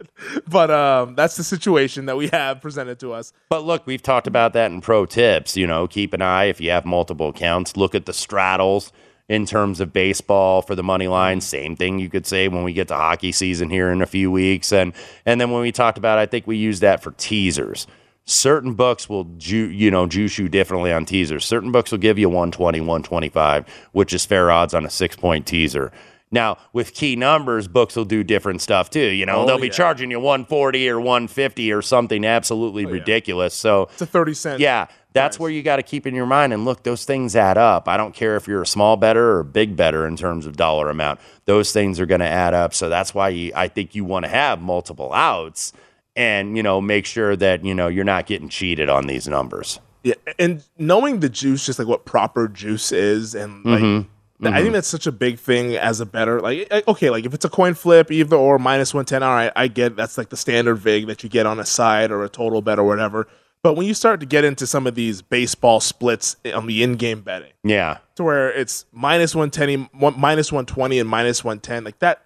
But 0.49 0.71
um, 0.71 1.15
that's 1.15 1.37
the 1.37 1.45
situation 1.45 2.07
that 2.07 2.17
we 2.17 2.29
have 2.29 2.61
presented 2.61 2.99
to 3.01 3.13
us. 3.13 3.33
But 3.49 3.65
look, 3.65 3.87
we've 3.87 4.03
talked 4.03 4.27
about 4.27 4.53
that 4.55 4.71
in 4.71 4.81
pro 4.81 5.07
tips. 5.07 5.57
You 5.57 5.67
know, 5.67 5.87
keep 5.87 6.13
an 6.15 6.23
eye 6.23 6.45
if 6.45 6.61
you 6.61 6.71
have 6.71 6.85
multiple 6.85 7.29
accounts. 7.29 7.77
Look 7.77 7.95
at 7.95 8.07
the 8.07 8.13
straddles 8.13 8.93
in 9.29 9.45
terms 9.45 9.79
of 9.81 9.93
baseball 9.93 10.63
for 10.63 10.75
the 10.75 10.83
money 10.83 11.07
line. 11.07 11.41
Same 11.43 11.77
thing 11.77 11.99
you 11.99 12.09
could 12.09 12.27
say 12.27 12.49
when 12.49 12.65
we 12.65 12.73
get 12.73 12.89
to 12.89 12.95
hockey 12.95 13.31
season 13.31 13.69
here 13.69 13.91
in 13.91 14.01
a 14.01 14.07
few 14.07 14.31
weeks. 14.31 14.73
And 14.73 14.95
and 15.27 15.41
then 15.41 15.51
when 15.51 15.61
we 15.61 15.71
talked 15.73 15.99
about, 15.99 16.19
I 16.19 16.27
think 16.27 16.47
we 16.47 16.57
use 16.57 16.81
that 16.81 17.03
for 17.03 17.11
teasers. 17.13 17.87
Certain 18.25 18.75
books 18.75 19.09
will 19.09 19.25
ju- 19.37 19.71
you 19.71 19.91
know 19.91 20.07
juice 20.07 20.39
you 20.39 20.49
differently 20.49 20.93
on 20.93 21.05
teasers. 21.05 21.45
Certain 21.45 21.73
books 21.73 21.91
will 21.91 21.99
give 21.99 22.19
you 22.19 22.29
120, 22.29 22.81
125, 22.81 23.67
which 23.93 24.13
is 24.13 24.25
fair 24.25 24.51
odds 24.51 24.73
on 24.75 24.85
a 24.87 24.91
six 24.91 25.15
point 25.17 25.47
teaser. 25.47 25.93
Now, 26.31 26.59
with 26.73 26.93
key 26.95 27.17
numbers, 27.17 27.69
books 27.69 27.97
will 27.97 28.05
do 28.05 28.23
different 28.23 28.61
stuff 28.61 28.91
too. 28.91 29.01
You 29.01 29.25
know, 29.27 29.43
Oh, 29.43 29.47
they'll 29.47 29.59
be 29.59 29.69
yeah. 29.69 29.73
charging 29.73 30.11
you 30.11 30.21
140 30.21 30.89
or 30.91 31.01
150 31.01 31.73
or 31.73 31.81
something 31.83 32.25
absolutely 32.25 32.85
ridiculous. 32.85 33.55
So 33.55 33.85
It's 33.93 34.03
a 34.03 34.07
30 34.07 34.35
cent. 34.35 34.61
yeah, 34.61 34.87
that's 35.15 35.39
where 35.41 35.51
you 35.51 35.63
got 35.63 35.77
to 35.77 35.83
keep 35.83 36.07
in 36.07 36.15
your 36.15 36.27
mind. 36.27 36.53
And 36.53 36.65
look, 36.67 36.83
those 36.83 37.05
things 37.07 37.35
add 37.35 37.57
up. 37.57 37.89
I 37.89 37.97
don't 37.97 38.15
care 38.15 38.37
if 38.37 38.47
you're 38.47 38.61
a 38.63 38.67
small 38.67 38.97
better 38.99 39.31
or 39.37 39.41
a 39.41 39.45
big 39.45 39.75
better 39.75 40.07
in 40.07 40.17
terms 40.17 40.45
of 40.45 40.57
dollar 40.57 40.91
amount. 40.91 41.19
Those 41.47 41.73
things 41.73 41.99
are 41.99 42.07
going 42.07 42.21
to 42.21 42.29
add 42.29 42.53
up. 42.53 42.75
So 42.75 42.89
that's 42.91 43.15
why 43.15 43.31
you, 43.31 43.53
I 43.57 43.69
think 43.69 43.95
you 43.95 44.05
want 44.05 44.25
to 44.27 44.31
have 44.31 44.61
multiple 44.61 45.13
outs 45.15 45.73
and, 46.15 46.57
you 46.57 46.63
know, 46.63 46.81
make 46.81 47.07
sure 47.07 47.37
that, 47.37 47.65
you 47.65 47.75
know, 47.75 47.89
you're 47.89 48.05
not 48.05 48.27
getting 48.27 48.49
cheated 48.51 48.89
on 48.91 49.07
these 49.07 49.27
numbers. 49.27 49.81
Yeah, 50.05 50.15
and 50.39 50.63
knowing 50.79 51.21
the 51.21 51.29
juice, 51.29 51.65
just 51.67 51.79
like 51.79 51.89
what 51.89 52.05
proper 52.05 52.49
juice 52.49 52.93
is, 52.93 53.35
and 53.35 53.65
like 53.65 53.83
Mhm. 53.83 54.07
Th- 54.41 54.53
I 54.53 54.57
think 54.57 54.67
mm-hmm. 54.67 54.73
that's 54.75 54.89
such 54.89 55.07
a 55.07 55.13
big 55.13 55.39
thing 55.39 55.77
as 55.77 56.01
a 56.01 56.07
better. 56.07 56.41
Like, 56.41 56.59
eh, 56.61 56.65
eh, 56.71 56.83
okay, 56.89 57.11
like 57.11 57.25
if 57.25 57.35
it's 57.35 57.45
a 57.45 57.49
coin 57.49 57.75
flip, 57.75 58.11
either 58.11 58.37
or 58.37 58.59
minus 58.59 58.95
one 58.95 59.05
ten, 59.05 59.23
all 59.23 59.35
right, 59.35 59.53
I 59.57 59.69
get 59.69 59.97
that's 59.97 60.19
like 60.19 60.29
the 60.29 60.37
standard 60.37 60.77
vig 60.77 61.07
that 61.07 61.23
you 61.23 61.29
get 61.29 61.47
on 61.47 61.59
a 61.59 61.67
side 61.67 62.11
or 62.11 62.25
a 62.25 62.29
total 62.29 62.63
bet 62.63 62.79
or 62.79 62.85
whatever. 62.85 63.27
But 63.63 63.75
when 63.75 63.87
you 63.87 63.95
start 63.95 64.21
to 64.21 64.27
get 64.27 64.45
into 64.45 64.67
some 64.69 64.87
of 64.87 64.95
these 64.95 65.21
baseball 65.21 65.81
splits 65.81 66.37
eh, 66.45 66.53
on 66.53 66.67
the 66.67 66.83
in-game 66.83 67.23
betting, 67.23 67.53
Yeah. 67.65 67.99
to 68.15 68.23
where 68.23 68.53
it's 68.53 68.87
minus 68.93 69.35
one 69.35 69.51
ten, 69.51 69.89
minus 69.93 70.53
one 70.53 70.65
twenty, 70.67 70.99
and 71.01 71.09
minus 71.09 71.43
one 71.43 71.59
ten, 71.59 71.85
like 71.85 71.99
that, 71.99 72.23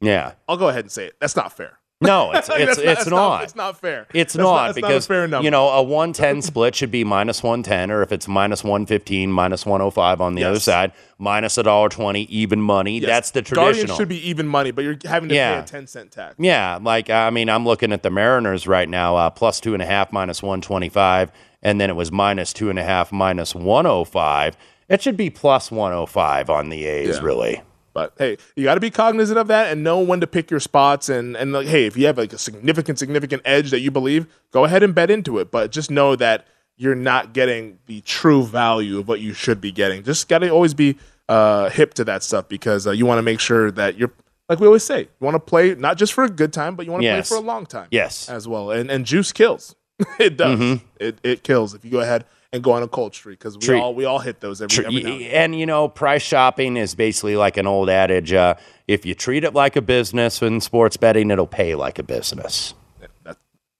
Yeah. 0.00 0.32
I'll 0.48 0.56
go 0.56 0.68
ahead 0.68 0.84
and 0.84 0.90
say 0.92 1.06
it. 1.06 1.14
That's 1.20 1.36
not 1.36 1.56
fair. 1.56 1.78
No, 2.00 2.32
it's 2.34 2.48
it's 2.50 2.76
not- 2.78 2.86
it's 2.86 3.06
not. 3.06 3.16
not- 3.16 3.42
it's 3.44 3.56
not 3.56 3.80
fair. 3.80 4.06
It's 4.12 4.34
not- 4.36 4.42
not 4.44 4.52
not 4.52 4.70
a 4.70 4.74
because 4.74 5.06
fair 5.06 5.26
number. 5.28 5.44
you 5.44 5.50
know 5.50 5.68
a 5.68 5.82
110 5.82 6.42
split 6.42 6.74
should 6.74 6.90
be 6.90 7.04
minus 7.04 7.42
110, 7.42 7.90
or 7.90 8.02
if 8.02 8.12
it's 8.12 8.28
minus 8.28 8.62
115, 8.64 9.30
minus 9.30 9.64
105 9.64 10.20
on 10.20 10.34
the 10.34 10.44
other 10.44 10.58
side, 10.60 10.92
minus 11.18 11.56
a 11.56 11.62
dollar 11.62 11.88
twenty, 11.88 12.22
even 12.36 12.60
money. 12.60 12.98
Yes. 12.98 13.08
That's 13.08 13.30
the 13.30 13.42
Guardians 13.42 13.76
traditional. 13.78 13.96
should 13.96 14.08
be 14.08 14.28
even 14.28 14.46
money, 14.46 14.70
but 14.70 14.82
you're 14.84 14.98
having 15.04 15.28
to 15.30 15.34
Yeah. 15.34 15.54
pay 15.54 15.60
a 15.60 15.66
ten 15.66 15.86
cent 15.86 16.10
tax. 16.10 16.34
Yeah, 16.38 16.78
like 16.82 17.10
I 17.10 17.30
mean, 17.30 17.48
I'm 17.48 17.64
looking 17.64 17.92
at 17.92 18.02
the 18.02 18.10
Mariners 18.10 18.66
right 18.66 18.88
now, 18.88 19.16
uh, 19.16 19.30
plus 19.30 19.60
two 19.60 19.72
and 19.74 19.82
a 19.82 19.86
half, 19.86 20.12
minus 20.12 20.42
125, 20.42 21.30
and 21.62 21.80
then 21.80 21.88
it 21.90 21.96
was 21.96 22.10
minus 22.12 22.52
two 22.52 22.70
and 22.70 22.78
a 22.78 22.84
half, 22.84 23.12
minus 23.12 23.54
105. 23.54 24.56
It 24.88 25.00
should 25.00 25.16
be 25.16 25.30
plus 25.30 25.70
105 25.70 26.50
on 26.50 26.68
the 26.68 26.84
A's, 26.84 27.16
Yeah. 27.16 27.22
really. 27.22 27.62
But 27.94 28.12
hey, 28.18 28.36
you 28.56 28.64
got 28.64 28.74
to 28.74 28.80
be 28.80 28.90
cognizant 28.90 29.38
of 29.38 29.46
that 29.46 29.72
and 29.72 29.82
know 29.82 30.00
when 30.00 30.20
to 30.20 30.26
pick 30.26 30.50
your 30.50 30.60
spots. 30.60 31.08
And 31.08 31.36
and 31.36 31.52
like, 31.52 31.66
hey, 31.68 31.86
if 31.86 31.96
you 31.96 32.04
have 32.06 32.18
like 32.18 32.32
a 32.34 32.38
significant 32.38 32.98
significant 32.98 33.40
edge 33.46 33.70
that 33.70 33.80
you 33.80 33.90
believe, 33.90 34.26
go 34.50 34.64
ahead 34.64 34.82
and 34.82 34.94
bet 34.94 35.10
into 35.10 35.38
it. 35.38 35.50
But 35.50 35.70
just 35.70 35.90
know 35.90 36.16
that 36.16 36.46
you're 36.76 36.96
not 36.96 37.32
getting 37.32 37.78
the 37.86 38.00
true 38.02 38.42
value 38.44 38.98
of 38.98 39.06
what 39.08 39.20
you 39.20 39.32
should 39.32 39.60
be 39.60 39.70
getting. 39.72 40.02
Just 40.02 40.28
got 40.28 40.40
to 40.40 40.48
always 40.50 40.74
be 40.74 40.98
uh, 41.28 41.70
hip 41.70 41.94
to 41.94 42.04
that 42.04 42.22
stuff 42.24 42.48
because 42.48 42.86
uh, 42.86 42.90
you 42.90 43.06
want 43.06 43.18
to 43.18 43.22
make 43.22 43.38
sure 43.40 43.70
that 43.70 43.96
you're 43.96 44.12
like 44.48 44.58
we 44.60 44.66
always 44.66 44.82
say, 44.82 45.00
you 45.02 45.08
want 45.20 45.36
to 45.36 45.40
play 45.40 45.74
not 45.76 45.96
just 45.96 46.12
for 46.12 46.24
a 46.24 46.28
good 46.28 46.52
time, 46.52 46.74
but 46.76 46.84
you 46.84 46.92
want 46.92 47.02
to 47.02 47.06
Yes. 47.06 47.28
play 47.28 47.38
for 47.38 47.42
a 47.42 47.46
long 47.46 47.64
time. 47.64 47.86
Yes. 47.92 48.28
as 48.28 48.46
well. 48.48 48.72
And 48.72 48.90
and 48.90 49.06
juice 49.06 49.32
kills. 49.32 49.74
it 50.18 50.36
does. 50.36 50.58
Mhm. 50.58 50.80
It 50.98 51.18
it 51.22 51.44
kills 51.44 51.72
if 51.74 51.84
you 51.84 51.90
go 51.92 52.00
ahead 52.00 52.24
and 52.54 52.62
go 52.62 52.72
on 52.72 52.82
a 52.82 52.88
cold 52.88 53.14
streak 53.14 53.38
because 53.38 53.56
we 53.56 53.60
Treat- 53.66 53.80
all 53.80 53.94
we 53.94 54.04
all 54.06 54.20
hit 54.20 54.40
those 54.40 54.62
every, 54.62 54.86
every 54.86 55.02
now 55.02 55.10
and 55.12 55.20
then. 55.20 55.30
and 55.30 55.58
you 55.58 55.66
know, 55.66 55.88
price 55.88 56.22
shopping 56.22 56.76
is 56.76 56.94
basically 56.94 57.36
like 57.36 57.56
an 57.56 57.66
old 57.66 57.90
adage. 57.90 58.32
Uh, 58.32 58.54
if 58.88 59.04
you 59.04 59.14
treat 59.14 59.44
it 59.44 59.52
like 59.54 59.76
a 59.76 59.82
business 59.82 60.40
in 60.40 60.60
sports 60.60 60.96
betting, 60.96 61.30
it'll 61.30 61.46
pay 61.46 61.74
like 61.74 61.98
a 61.98 62.02
business. 62.02 62.74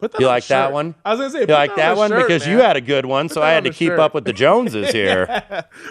Put 0.01 0.11
that 0.13 0.21
You 0.21 0.27
like 0.27 0.47
that 0.49 0.73
one? 0.73 0.97
I 1.05 1.11
was 1.15 1.21
gonna 1.21 1.31
say, 1.31 1.41
You 1.43 1.47
like 1.47 1.71
on 1.71 1.77
that 1.77 1.93
a 1.93 1.97
one 1.97 2.11
shirt, 2.11 2.27
because 2.27 2.47
you 2.47 2.59
had 2.59 2.77
a 2.77 2.81
good 2.81 3.07
one, 3.07 3.29
Put 3.29 3.35
so 3.35 3.43
I 3.43 3.53
had 3.53 3.65
to 3.65 3.71
keep 3.71 3.91
shirt. 3.91 4.01
up 4.01 4.13
with 4.13 4.25
the 4.25 4.33
Joneses 4.33 4.91
here. 4.93 5.45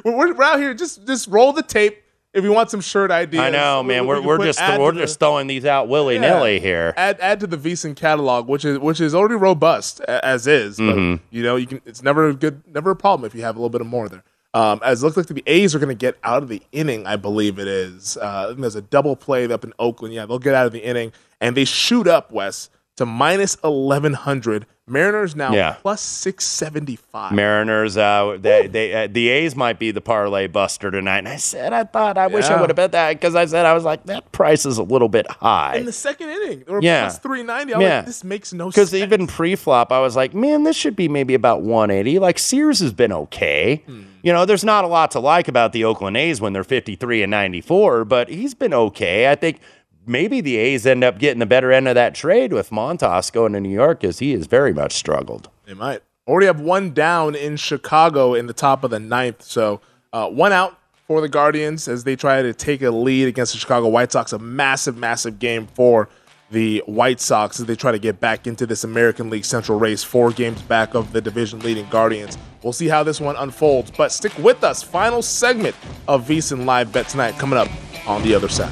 we're, 0.04 0.16
we're, 0.16 0.34
we're 0.36 0.44
out 0.44 0.60
here. 0.60 0.74
Just 0.74 1.08
just 1.08 1.28
roll 1.30 1.54
the 1.54 1.64
tape 1.64 2.03
if 2.34 2.44
you 2.44 2.52
want 2.52 2.70
some 2.72 2.82
shirt 2.82 3.12
ideas. 3.12 3.42
I 3.42 3.50
know, 3.50 3.84
man. 3.84 4.04
we 4.04 4.08
We're, 4.08 4.22
we're 4.22 4.46
just 4.46 4.60
we're 4.60 4.92
to 4.92 5.00
just 5.00 5.20
throwing 5.20 5.48
these 5.48 5.66
out 5.66 5.88
willy 5.88 6.18
nilly 6.20 6.56
Yeah. 6.56 6.60
here. 6.60 6.94
Add 6.98 7.18
add 7.20 7.40
to 7.42 7.48
the 7.48 7.58
VSiN 7.58 7.96
catalog, 7.96 8.48
which 8.48 8.66
is 8.66 8.80
which 8.80 9.00
is 9.00 9.14
already 9.16 9.36
robust 9.36 10.02
as 10.02 10.48
is. 10.48 10.78
But 10.78 10.96
Mhm. 10.96 11.20
you 11.30 11.44
know, 11.44 11.56
you 11.56 11.68
can. 11.68 11.82
It's 11.86 12.02
never 12.04 12.30
a 12.30 12.34
good, 12.34 12.62
never 12.68 12.92
a 12.92 12.96
problem 12.96 13.26
if 13.26 13.36
you 13.36 13.42
have 13.44 13.56
a 13.56 13.60
little 13.60 13.70
bit 13.70 13.82
of 13.82 13.88
more 13.88 14.10
there. 14.10 14.24
Um, 14.56 14.80
as 14.84 15.02
it 15.02 15.06
looks 15.06 15.18
like 15.18 15.26
the 15.26 15.42
A's 15.48 15.74
are 15.74 15.80
going 15.80 15.90
to 15.90 15.96
get 15.96 16.16
out 16.24 16.44
of 16.44 16.50
the 16.50 16.62
inning, 16.72 17.08
I 17.08 17.16
believe 17.16 17.58
it 17.58 17.68
is. 17.68 18.18
Uh, 18.18 18.54
there's 18.56 18.76
a 18.76 18.84
double 18.84 19.16
play 19.16 19.52
up 19.52 19.64
in 19.64 19.74
Oakland. 19.80 20.14
Yeah, 20.14 20.28
they'll 20.28 20.38
get 20.38 20.54
out 20.54 20.68
of 20.68 20.72
the 20.74 20.84
inning 20.86 21.12
and 21.42 21.58
they 21.58 21.66
shoot 21.66 22.08
up 22.08 22.32
Wes 22.32 22.70
to 22.98 23.06
minus 23.06 23.58
eleven 23.64 24.14
hundred. 24.14 24.66
Mariners 24.86 25.34
now 25.34 25.54
Yeah. 25.54 25.78
plus 25.82 26.02
six 26.02 26.44
seventy 26.46 26.98
five. 26.98 27.32
Mariners, 27.32 27.96
uh, 27.96 28.38
they, 28.38 28.68
they, 28.68 28.94
uh, 28.94 29.08
the 29.10 29.30
A's 29.30 29.56
might 29.56 29.80
be 29.80 29.92
the 29.92 30.02
parlay 30.02 30.48
buster 30.48 30.92
tonight. 30.92 31.20
And 31.20 31.30
I 31.30 31.38
said, 31.38 31.72
I 31.72 31.86
thought, 31.86 32.18
I 32.18 32.28
wish 32.28 32.44
I 32.46 32.60
would 32.60 32.70
have 32.70 32.76
bet 32.76 32.92
that 32.92 33.14
because 33.14 33.34
I 33.34 33.46
said, 33.46 33.66
I 33.66 33.72
was 33.74 33.86
like, 33.86 34.04
that 34.08 34.34
price 34.34 34.66
is 34.66 34.78
a 34.78 34.84
little 34.84 35.08
bit 35.08 35.26
high. 35.32 35.78
in 35.78 35.86
the 35.86 35.94
second 35.94 36.32
inning. 36.32 36.64
They 36.68 36.72
were 36.74 36.82
Yeah. 36.82 37.04
plus 37.06 37.18
390. 37.20 37.74
I'm 37.76 37.80
Yeah. 37.82 37.96
like, 38.00 38.08
this 38.08 38.26
makes 38.26 38.52
no 38.52 38.66
sense. 38.72 38.76
Because 38.92 38.94
even 38.94 39.26
pre-flop, 39.26 39.94
I 39.94 40.02
was 40.02 40.18
like, 40.18 40.34
man, 40.34 40.64
this 40.64 40.76
should 40.76 40.98
be 40.98 41.08
maybe 41.08 41.34
about 41.34 41.62
180. 41.62 42.20
Like 42.20 42.38
Sears 42.38 42.80
has 42.80 42.92
been 42.92 43.14
okay. 43.14 43.84
Hmm. 43.88 44.02
You 44.22 44.34
know, 44.34 44.44
there's 44.44 44.66
not 44.66 44.84
a 44.84 44.88
lot 44.88 45.12
to 45.12 45.20
like 45.22 45.48
about 45.48 45.72
the 45.72 45.86
Oakland 45.86 46.18
A's 46.18 46.42
when 46.42 46.52
they're 46.52 46.64
53 46.66 47.24
and 47.24 47.32
94, 47.32 48.04
but 48.04 48.28
he's 48.28 48.54
been 48.54 48.74
okay. 48.74 49.32
I 49.32 49.36
think 49.36 49.62
maybe 50.06 50.42
the 50.42 50.58
A's 50.58 50.86
end 50.86 51.04
up 51.04 51.20
getting 51.20 51.40
the 51.40 51.46
better 51.46 51.72
end 51.72 51.88
of 51.88 51.96
that 51.96 52.16
trade 52.16 52.54
with 52.54 52.70
Montas 52.70 53.32
going 53.32 53.54
to 53.54 53.60
New 53.60 53.70
York 53.70 54.02
because 54.02 54.20
he 54.20 54.32
has 54.32 54.48
very 54.48 54.74
much 54.74 54.94
struggled. 54.94 55.50
They 55.66 55.74
might. 55.74 56.02
Already 56.28 56.48
have 56.48 56.62
one 56.62 56.94
down 56.94 57.36
in 57.36 57.58
Chicago 57.58 58.34
in 58.34 58.48
the 58.48 58.54
top 58.54 58.84
of 58.84 58.92
the 58.92 59.00
ninth. 59.00 59.42
So 59.42 59.82
uh, 60.14 60.30
one 60.30 60.54
out 60.54 60.78
for 61.06 61.20
the 61.20 61.28
Guardians 61.28 61.88
as 61.88 62.06
they 62.06 62.16
try 62.16 62.42
to 62.42 62.54
take 62.54 62.82
a 62.82 62.92
lead 62.92 63.28
against 63.28 63.54
the 63.54 63.60
Chicago 63.60 63.90
White 63.90 64.12
Sox. 64.12 64.32
A 64.32 64.40
massive, 64.40 64.98
massive 64.98 65.40
game 65.40 65.68
for 65.68 66.08
the 66.50 66.84
White 66.86 67.20
Sox 67.20 67.60
as 67.60 67.66
they 67.66 67.76
try 67.76 67.92
to 67.92 68.00
get 68.00 68.20
back 68.20 68.48
into 68.48 68.66
this 68.66 68.84
American 68.84 69.30
League 69.30 69.44
Central 69.44 69.78
race, 69.78 70.04
four 70.04 70.32
games 70.32 70.62
back 70.62 70.94
of 70.94 71.12
the 71.12 71.20
division 71.20 71.60
leading 71.60 71.88
Guardians. 71.90 72.38
We'll 72.62 72.74
see 72.74 72.88
how 72.88 73.04
this 73.04 73.20
one 73.20 73.36
unfolds, 73.36 73.92
but 73.92 74.12
stick 74.12 74.38
with 74.38 74.64
us. 74.64 74.82
Final 74.82 75.22
segment 75.22 75.76
of 76.08 76.26
VSiN 76.26 76.66
Live 76.66 76.94
Bet 76.94 77.10
tonight 77.10 77.38
coming 77.38 77.60
up 77.60 77.68
on 78.08 78.22
the 78.22 78.34
other 78.34 78.48
side. 78.48 78.72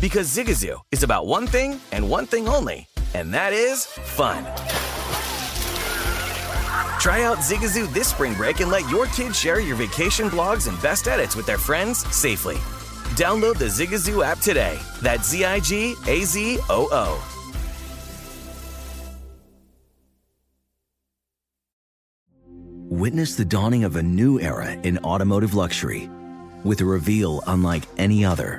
Because 0.00 0.28
Zigazoo 0.28 0.78
is 0.92 1.02
about 1.02 1.26
one 1.26 1.46
thing 1.46 1.80
and 1.90 2.10
one 2.10 2.26
thing 2.26 2.48
only, 2.48 2.86
and 3.14 3.32
that 3.32 3.54
is 3.54 3.86
fun. 3.86 4.44
Try 7.00 7.22
out 7.22 7.38
Zigazoo 7.38 7.92
this 7.94 8.08
spring 8.08 8.34
break 8.34 8.60
and 8.60 8.70
let 8.70 8.88
your 8.90 9.06
kids 9.06 9.38
share 9.38 9.58
your 9.58 9.76
vacation 9.76 10.28
blogs 10.28 10.68
and 10.68 10.80
best 10.82 11.08
edits 11.08 11.34
with 11.34 11.46
their 11.46 11.56
friends 11.56 12.04
safely. 12.14 12.56
Download 13.16 13.56
the 13.56 13.66
Zigazoo 13.66 14.22
app 14.22 14.38
today. 14.40 14.78
That's 15.00 15.30
Z 15.30 15.46
I 15.46 15.60
G 15.60 15.94
A 16.06 16.24
Z 16.24 16.58
O 16.68 16.88
O. 16.92 17.32
Witness 22.88 23.34
the 23.34 23.44
dawning 23.44 23.84
of 23.84 23.96
a 23.96 24.02
new 24.02 24.38
era 24.40 24.72
in 24.72 24.98
automotive 24.98 25.54
luxury 25.54 26.10
with 26.64 26.82
a 26.82 26.84
reveal 26.84 27.42
unlike 27.46 27.82
any 27.98 28.24
other 28.24 28.58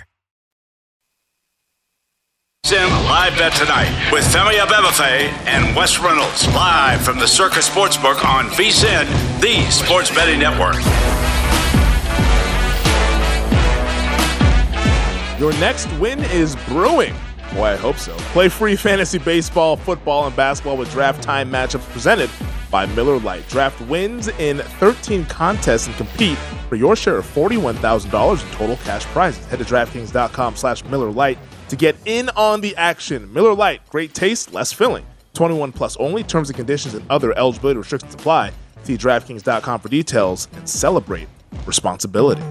Sim 2.63 2.89
live 3.05 3.35
bet 3.39 3.53
tonight 3.53 3.89
with 4.11 4.23
Femi 4.23 4.53
Abebefe 4.59 5.27
and 5.47 5.75
Wes 5.75 5.99
Reynolds 5.99 6.47
live 6.49 7.01
from 7.01 7.17
the 7.17 7.27
Circa 7.27 7.59
Sportsbook 7.59 8.23
on 8.23 8.45
VSIN, 8.51 9.07
the 9.41 9.69
sports 9.71 10.13
betting 10.13 10.39
network. 10.39 10.75
Your 15.39 15.51
next 15.59 15.91
win 15.99 16.19
is 16.25 16.55
brewing. 16.67 17.15
Boy, 17.55 17.65
I 17.65 17.75
hope 17.77 17.97
so. 17.97 18.13
Play 18.31 18.47
free 18.47 18.75
fantasy 18.75 19.17
baseball, 19.17 19.75
football, 19.75 20.27
and 20.27 20.35
basketball 20.35 20.77
with 20.77 20.91
draft 20.91 21.23
time 21.23 21.51
matchups 21.51 21.89
presented 21.91 22.29
by 22.69 22.85
Miller 22.85 23.19
Lite. 23.19 23.45
Draft 23.49 23.81
wins 23.89 24.27
in 24.27 24.59
13 24.59 25.25
contests 25.25 25.87
and 25.87 25.95
compete 25.97 26.37
for 26.69 26.75
your 26.75 26.95
share 26.95 27.17
of 27.17 27.25
$41,000 27.25 28.45
in 28.45 28.51
total 28.51 28.77
cash 28.77 29.03
prizes. 29.05 29.43
Head 29.47 29.59
to 29.59 29.65
DraftKings.com 29.65 30.55
slash 30.55 30.85
Miller 30.85 31.11
Lite 31.11 31.39
to 31.71 31.77
get 31.77 31.95
in 32.03 32.27
on 32.35 32.59
the 32.59 32.75
action. 32.75 33.31
Miller 33.31 33.53
Lite, 33.53 33.87
great 33.89 34.13
taste, 34.13 34.53
less 34.53 34.73
filling. 34.73 35.05
21 35.35 35.71
plus 35.71 35.95
only. 35.97 36.21
Terms 36.21 36.49
and 36.49 36.57
conditions 36.57 36.93
and 36.93 37.09
other 37.09 37.35
eligibility 37.37 37.77
restrictions 37.77 38.13
apply. 38.13 38.51
See 38.83 38.97
DraftKings.com 38.97 39.79
for 39.79 39.87
details 39.87 40.49
and 40.51 40.67
celebrate 40.67 41.29
responsibility. 41.65 42.41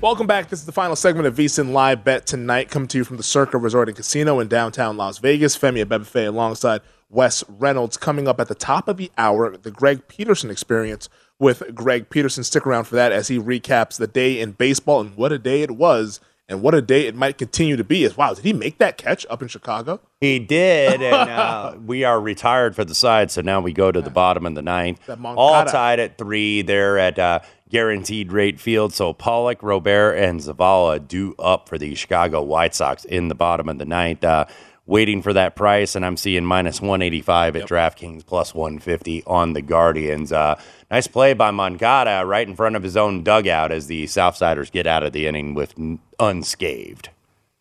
Welcome 0.00 0.28
back. 0.28 0.48
This 0.48 0.60
is 0.60 0.66
the 0.66 0.70
final 0.70 0.94
segment 0.94 1.26
of 1.26 1.34
VSIN 1.34 1.72
Live 1.72 2.04
Bet 2.04 2.24
tonight, 2.24 2.70
coming 2.70 2.86
to 2.88 2.98
you 2.98 3.04
from 3.04 3.16
the 3.16 3.24
Circa 3.24 3.58
Resort 3.58 3.88
and 3.88 3.96
Casino 3.96 4.38
in 4.38 4.46
downtown 4.46 4.96
Las 4.96 5.18
Vegas. 5.18 5.58
Femi 5.58 5.84
Abebefe 5.84 6.28
alongside 6.28 6.82
Wes 7.10 7.42
Reynolds. 7.48 7.96
Coming 7.96 8.28
up 8.28 8.38
at 8.38 8.46
the 8.46 8.54
top 8.54 8.86
of 8.86 8.96
the 8.96 9.10
hour, 9.18 9.56
the 9.56 9.72
Greg 9.72 10.06
Peterson 10.06 10.50
experience 10.50 11.08
with 11.40 11.74
Greg 11.74 12.10
Peterson. 12.10 12.44
Stick 12.44 12.64
around 12.64 12.84
for 12.84 12.94
that 12.94 13.10
as 13.10 13.26
he 13.26 13.40
recaps 13.40 13.98
the 13.98 14.06
day 14.06 14.40
in 14.40 14.52
baseball 14.52 15.00
and 15.00 15.16
what 15.16 15.32
a 15.32 15.38
day 15.38 15.62
it 15.62 15.72
was 15.72 16.20
and 16.48 16.60
what 16.60 16.74
a 16.74 16.82
day 16.82 17.06
it 17.06 17.14
might 17.14 17.38
continue 17.38 17.76
to 17.76 17.84
be. 17.84 18.04
Is 18.04 18.16
wow, 18.16 18.34
did 18.34 18.44
he 18.44 18.52
make 18.52 18.78
that 18.78 18.98
catch 18.98 19.26
up 19.30 19.42
in 19.42 19.48
Chicago? 19.48 20.00
He 20.20 20.38
did, 20.38 21.02
and 21.02 21.30
uh, 21.30 21.74
we 21.84 22.04
are 22.04 22.20
retired 22.20 22.74
for 22.76 22.84
the 22.84 22.94
side, 22.94 23.30
so 23.30 23.40
now 23.40 23.60
we 23.60 23.72
go 23.72 23.90
to 23.90 24.00
the 24.00 24.10
bottom 24.10 24.46
of 24.46 24.54
the 24.54 24.62
ninth. 24.62 25.00
All 25.24 25.64
tied 25.64 26.00
at 26.00 26.18
three 26.18 26.62
there 26.62 26.98
at 26.98 27.18
uh, 27.18 27.40
guaranteed 27.70 28.32
rate 28.32 28.60
field. 28.60 28.92
So 28.92 29.12
Pollock, 29.12 29.62
Robert, 29.62 30.12
and 30.12 30.40
Zavala 30.40 31.06
do 31.06 31.34
up 31.38 31.68
for 31.68 31.78
the 31.78 31.94
Chicago 31.94 32.42
White 32.42 32.74
Sox 32.74 33.04
in 33.04 33.28
the 33.28 33.34
bottom 33.34 33.68
of 33.68 33.78
the 33.78 33.84
ninth. 33.84 34.22
Uh, 34.22 34.44
waiting 34.86 35.22
for 35.22 35.32
that 35.32 35.56
price, 35.56 35.94
and 35.94 36.04
I'm 36.04 36.16
seeing 36.16 36.44
minus 36.44 36.80
185 36.80 37.56
at 37.56 37.60
yep. 37.60 37.68
DraftKings, 37.68 38.26
plus 38.26 38.54
150 38.54 39.24
on 39.26 39.52
the 39.52 39.62
Guardians. 39.62 40.32
Uh, 40.32 40.60
nice 40.90 41.06
play 41.06 41.32
by 41.32 41.50
Moncada 41.50 42.24
right 42.26 42.46
in 42.46 42.54
front 42.54 42.76
of 42.76 42.82
his 42.82 42.96
own 42.96 43.22
dugout 43.22 43.72
as 43.72 43.86
the 43.86 44.04
Southsiders 44.04 44.70
get 44.70 44.86
out 44.86 45.02
of 45.02 45.12
the 45.12 45.26
inning 45.26 45.54
with 45.54 45.74
unscathed. 46.20 47.08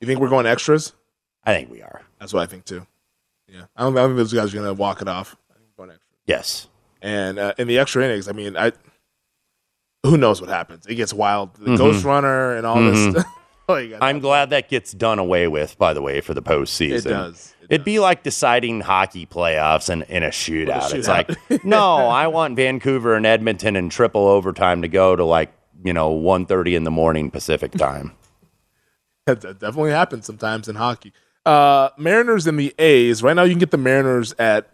You 0.02 0.08
think 0.08 0.20
we're 0.20 0.30
going 0.30 0.46
extras? 0.46 0.94
I 1.46 1.54
think 1.54 1.70
we 1.70 1.82
are. 1.82 2.02
That's 2.20 2.34
what 2.34 2.44
I 2.44 2.46
think 2.46 2.66
too. 2.66 2.86
Yeah, 3.48 3.66
I 3.76 3.84
don't, 3.84 3.98
I 3.98 4.02
don't 4.02 4.10
think 4.10 4.18
those 4.18 4.34
guys 4.34 4.54
are 4.54 4.58
going 4.58 4.68
to 4.68 4.74
walk 4.74 5.02
it 5.02 5.08
off. 5.08 5.36
Yes. 6.26 6.68
And 7.02 7.38
uh, 7.38 7.54
in 7.58 7.68
the 7.68 7.80
extra 7.80 8.04
innings, 8.04 8.28
I 8.28 8.32
mean, 8.32 8.56
I 8.56 8.72
who 10.04 10.18
knows 10.18 10.42
what 10.42 10.50
happens? 10.50 10.86
It 10.86 10.96
gets 10.96 11.14
wild. 11.14 11.54
The 11.56 11.66
mm-hmm. 11.66 11.76
Ghost 11.76 12.04
Runner 12.06 12.56
and 12.56 12.66
all 12.66 12.78
mm-hmm. 12.78 13.12
this. 13.12 13.26
oh, 13.70 13.98
I'm 14.02 14.20
glad 14.20 14.50
that 14.50 14.70
gets 14.70 14.92
done 14.92 15.20
away 15.20 15.48
with, 15.48 15.78
by 15.78 15.94
the 15.94 16.02
way, 16.02 16.22
for 16.22 16.34
the 16.34 16.42
postseason. 16.42 17.06
It 17.06 17.10
does. 17.10 17.56
It 17.62 17.80
would 17.80 17.86
be 17.86 18.00
like 18.00 18.24
deciding 18.24 18.82
hockey 18.82 19.26
playoffs 19.26 19.90
in, 19.90 20.04
in 20.04 20.22
a 20.24 20.28
shootout. 20.28 20.82
shootout. 20.82 20.94
It's 20.96 21.08
like, 21.08 21.64
no, 21.66 21.96
I 22.08 22.28
want 22.28 22.56
Vancouver 22.56 23.16
and 23.16 23.26
Edmonton 23.26 23.76
in 23.76 23.90
triple 23.90 24.28
overtime 24.28 24.82
to 24.82 24.88
go 24.88 25.16
to 25.16 25.24
like, 25.24 25.54
you 25.84 25.94
know, 25.94 26.14
1.30 26.14 26.76
in 26.76 26.84
the 26.84 26.92
morning 26.92 27.32
Pacific 27.32 27.72
time. 27.78 28.12
that 29.26 29.42
definitely 29.42 29.92
happens 29.92 30.26
sometimes 30.26 30.68
in 30.68 30.76
hockey. 30.76 31.14
Uh, 31.46 31.90
Mariners 31.98 32.48
and 32.48 32.60
the 32.60 32.74
A's. 32.78 33.24
Right 33.24 33.34
now, 33.34 33.44
you 33.44 33.52
can 33.52 33.60
get 33.60 33.72
the 33.72 33.78
Mariners 33.78 34.34
at 34.38 34.70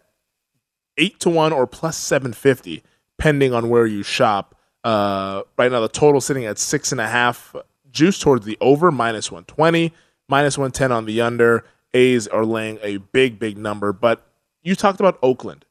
8 0.97 1.19
to 1.21 1.29
1 1.29 1.53
or 1.53 1.67
plus 1.67 1.95
750, 1.97 2.83
pending 3.17 3.53
on 3.53 3.69
where 3.69 3.85
you 3.85 4.03
shop. 4.03 4.55
Uh, 4.83 5.43
right 5.57 5.71
now, 5.71 5.81
the 5.81 5.89
total 5.89 6.21
sitting 6.21 6.45
at 6.45 6.57
six 6.57 6.91
and 6.91 7.01
a 7.01 7.07
half. 7.07 7.55
Juice 7.91 8.19
towards 8.19 8.45
the 8.45 8.57
over, 8.61 8.91
minus 8.91 9.31
120, 9.31 9.93
minus 10.27 10.57
110 10.57 10.91
on 10.91 11.05
the 11.05 11.21
under. 11.21 11.65
A's 11.93 12.27
are 12.27 12.45
laying 12.45 12.77
a 12.83 12.97
big, 12.97 13.39
big 13.39 13.57
number. 13.57 13.91
But 13.93 14.25
you 14.61 14.75
talked 14.75 14.99
about 14.99 15.17
Oakland 15.23 15.65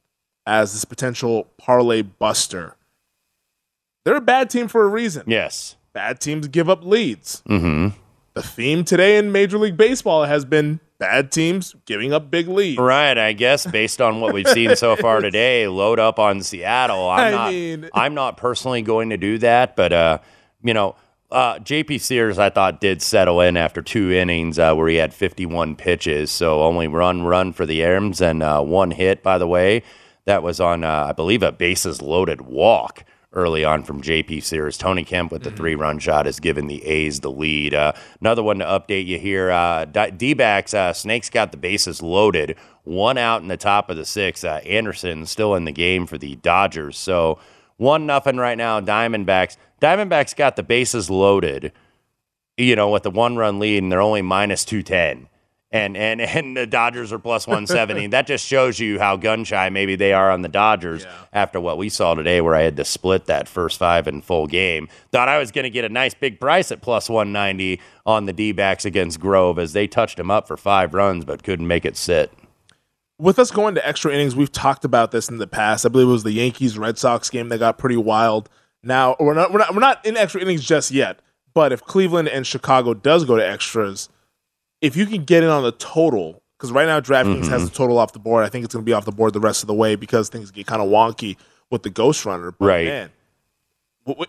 as 0.45 0.73
this 0.73 0.85
potential 0.85 1.47
parlay 1.57 2.01
buster. 2.01 2.75
They're 4.05 4.15
a 4.17 4.21
bad 4.21 4.49
team 4.49 4.67
for 4.67 4.83
a 4.83 4.87
reason. 4.87 5.23
Yes. 5.27 5.75
Bad 5.93 6.19
teams 6.19 6.47
give 6.47 6.69
up 6.69 6.83
leads. 6.83 7.41
Mm-hmm. 7.49 7.97
The 8.33 8.41
theme 8.41 8.83
today 8.83 9.17
in 9.17 9.31
Major 9.31 9.57
League 9.57 9.77
Baseball 9.77 10.25
has 10.25 10.45
been 10.45 10.79
bad 10.97 11.31
teams 11.31 11.75
giving 11.85 12.13
up 12.13 12.29
big 12.29 12.47
leads. 12.47 12.79
Right, 12.79 13.17
I 13.17 13.33
guess 13.33 13.65
based 13.65 14.01
on 14.01 14.21
what 14.21 14.33
we've 14.33 14.47
seen 14.47 14.75
so 14.75 14.95
far 14.95 15.19
today, 15.21 15.67
load 15.67 15.99
up 15.99 16.19
on 16.19 16.41
Seattle. 16.41 17.09
I'm 17.09 17.19
I 17.19 17.31
not 17.31 17.51
mean- 17.51 17.89
I'm 17.93 18.13
not 18.13 18.37
personally 18.37 18.81
going 18.81 19.09
to 19.09 19.17
do 19.17 19.37
that, 19.39 19.75
but 19.75 19.91
uh, 19.93 20.19
you 20.63 20.73
know, 20.73 20.95
uh, 21.31 21.55
JP 21.59 22.01
Sears 22.01 22.39
I 22.39 22.49
thought 22.49 22.81
did 22.81 23.01
settle 23.01 23.41
in 23.41 23.55
after 23.55 23.81
two 23.81 24.11
innings 24.11 24.57
uh, 24.57 24.73
where 24.73 24.89
he 24.89 24.95
had 24.95 25.13
51 25.13 25.75
pitches, 25.75 26.31
so 26.31 26.63
only 26.63 26.87
run 26.87 27.23
run 27.23 27.53
for 27.53 27.65
the 27.65 27.85
Arms 27.85 28.21
and 28.21 28.41
uh, 28.41 28.61
one 28.61 28.91
hit 28.91 29.21
by 29.21 29.37
the 29.37 29.47
way. 29.47 29.83
That 30.25 30.43
was 30.43 30.59
on 30.59 30.83
uh, 30.83 31.07
I 31.09 31.11
believe 31.13 31.43
a 31.43 31.51
bases 31.51 32.01
loaded 32.01 32.41
walk 32.41 33.03
early 33.31 33.63
on 33.63 33.83
from 33.83 34.01
JP 34.01 34.41
Sears. 34.43 34.77
Tony 34.77 35.03
Kemp 35.03 35.31
with 35.31 35.43
the 35.43 35.51
three 35.51 35.75
run 35.75 35.99
shot 35.99 36.25
has 36.25 36.39
given 36.39 36.67
the 36.67 36.83
A's 36.83 37.19
the 37.19 37.31
lead. 37.31 37.73
Uh, 37.73 37.93
another 38.19 38.41
one 38.41 38.59
to 38.59 38.65
update 38.65 39.05
you 39.05 39.19
here 39.19 39.51
uh, 39.51 39.85
D 39.85 40.33
backs, 40.33 40.73
uh, 40.73 40.93
Snakes 40.93 41.29
got 41.29 41.51
the 41.51 41.57
bases 41.57 42.01
loaded, 42.01 42.57
one 42.83 43.17
out 43.17 43.41
in 43.41 43.47
the 43.47 43.57
top 43.57 43.89
of 43.89 43.97
the 43.97 44.05
six. 44.05 44.43
Uh, 44.43 44.61
Anderson 44.65 45.25
still 45.25 45.53
in 45.55 45.65
the 45.65 45.71
game 45.71 46.07
for 46.07 46.17
the 46.17 46.35
Dodgers. 46.37 46.97
So 46.97 47.39
one 47.77 48.05
nothing 48.05 48.37
right 48.37 48.57
now, 48.57 48.81
Diamondbacks. 48.81 49.57
Diamondbacks 49.81 50.35
got 50.35 50.55
the 50.55 50.63
bases 50.63 51.09
loaded, 51.09 51.71
you 52.57 52.75
know, 52.75 52.89
with 52.89 53.03
the 53.03 53.11
one 53.11 53.37
run 53.37 53.59
lead, 53.59 53.83
and 53.83 53.91
they're 53.91 54.01
only 54.01 54.21
minus 54.21 54.65
210 54.65 55.29
and 55.71 55.95
and 55.95 56.21
and 56.21 56.57
the 56.57 56.67
Dodgers 56.67 57.11
are 57.11 57.19
plus 57.19 57.47
170. 57.47 58.07
that 58.07 58.27
just 58.27 58.45
shows 58.45 58.79
you 58.79 58.99
how 58.99 59.15
gun 59.17 59.43
shy 59.43 59.69
maybe 59.69 59.95
they 59.95 60.13
are 60.13 60.31
on 60.31 60.41
the 60.41 60.49
Dodgers 60.49 61.05
after 61.33 61.59
what 61.59 61.77
we 61.77 61.89
saw 61.89 62.13
today, 62.13 62.41
where 62.41 62.55
I 62.55 62.61
had 62.61 62.77
to 62.77 62.85
split 62.85 63.25
that 63.25 63.47
first 63.47 63.77
five 63.77 64.07
in 64.07 64.21
full 64.21 64.47
game. 64.47 64.87
Thought 65.11 65.29
I 65.29 65.37
was 65.39 65.51
going 65.51 65.63
to 65.63 65.69
get 65.69 65.85
a 65.85 65.89
nice 65.89 66.13
big 66.13 66.39
price 66.39 66.71
at 66.71 66.81
plus 66.81 67.09
190 67.09 67.79
on 68.05 68.25
the 68.25 68.33
D 68.33 68.51
backs 68.51 68.85
against 68.85 69.19
Grove 69.19 69.59
as 69.59 69.73
they 69.73 69.87
touched 69.87 70.19
him 70.19 70.31
up 70.31 70.47
for 70.47 70.57
five 70.57 70.93
runs 70.93 71.25
but 71.25 71.43
couldn't 71.43 71.67
make 71.67 71.85
it 71.85 71.97
sit. 71.97 72.31
With 73.17 73.37
us 73.37 73.51
going 73.51 73.75
to 73.75 73.85
extra 73.85 74.13
innings, 74.13 74.33
we've 74.33 74.51
talked 74.51 74.85
about 74.85 75.11
this 75.11 75.27
in 75.27 75.39
the 75.39 75.47
past. 75.47 75.85
I 75.85 75.89
believe 75.89 76.07
it 76.07 76.11
was 76.11 76.23
the 76.23 76.31
Yankees 76.31 76.77
Red 76.77 76.97
Sox 76.97 77.29
game 77.29 77.49
that 77.49 77.57
got 77.57 77.77
pretty 77.77 77.97
wild. 77.97 78.49
Now 78.83 79.15
we're 79.19 79.33
not 79.33 79.51
we're 79.51 79.59
not 79.59 79.73
we're 79.73 79.81
not 79.81 80.05
in 80.05 80.15
extra 80.17 80.41
innings 80.41 80.63
just 80.63 80.91
yet. 80.91 81.19
But 81.53 81.71
if 81.73 81.83
Cleveland 81.83 82.27
and 82.29 82.45
Chicago 82.45 82.93
does 82.93 83.25
go 83.25 83.35
to 83.35 83.45
extras, 83.47 84.07
if 84.81 84.95
you 84.95 85.05
can 85.05 85.23
get 85.25 85.43
in 85.43 85.49
on 85.49 85.63
the 85.63 85.71
total, 85.73 86.41
because 86.57 86.71
right 86.71 86.85
now 86.87 86.99
DraftKings 86.99 87.47
has 87.49 87.63
Mhm. 87.63 87.65
the 87.71 87.75
total 87.75 87.97
off 87.97 88.13
the 88.13 88.19
board. 88.19 88.45
I 88.45 88.49
think 88.49 88.63
it's 88.65 88.73
going 88.73 88.85
to 88.85 88.89
be 88.89 88.93
off 88.93 89.05
the 89.05 89.11
board 89.11 89.33
the 89.33 89.39
rest 89.39 89.63
of 89.63 89.67
the 89.67 89.73
way 89.73 89.95
because 89.95 90.29
things 90.29 90.51
get 90.51 90.67
kind 90.67 90.81
of 90.81 90.87
wonky 90.89 91.35
with 91.71 91.83
the 91.83 91.89
Ghost 91.89 92.25
Runner. 92.25 92.51
But 92.51 92.65
Right. 92.65 92.87
Man, 92.87 93.09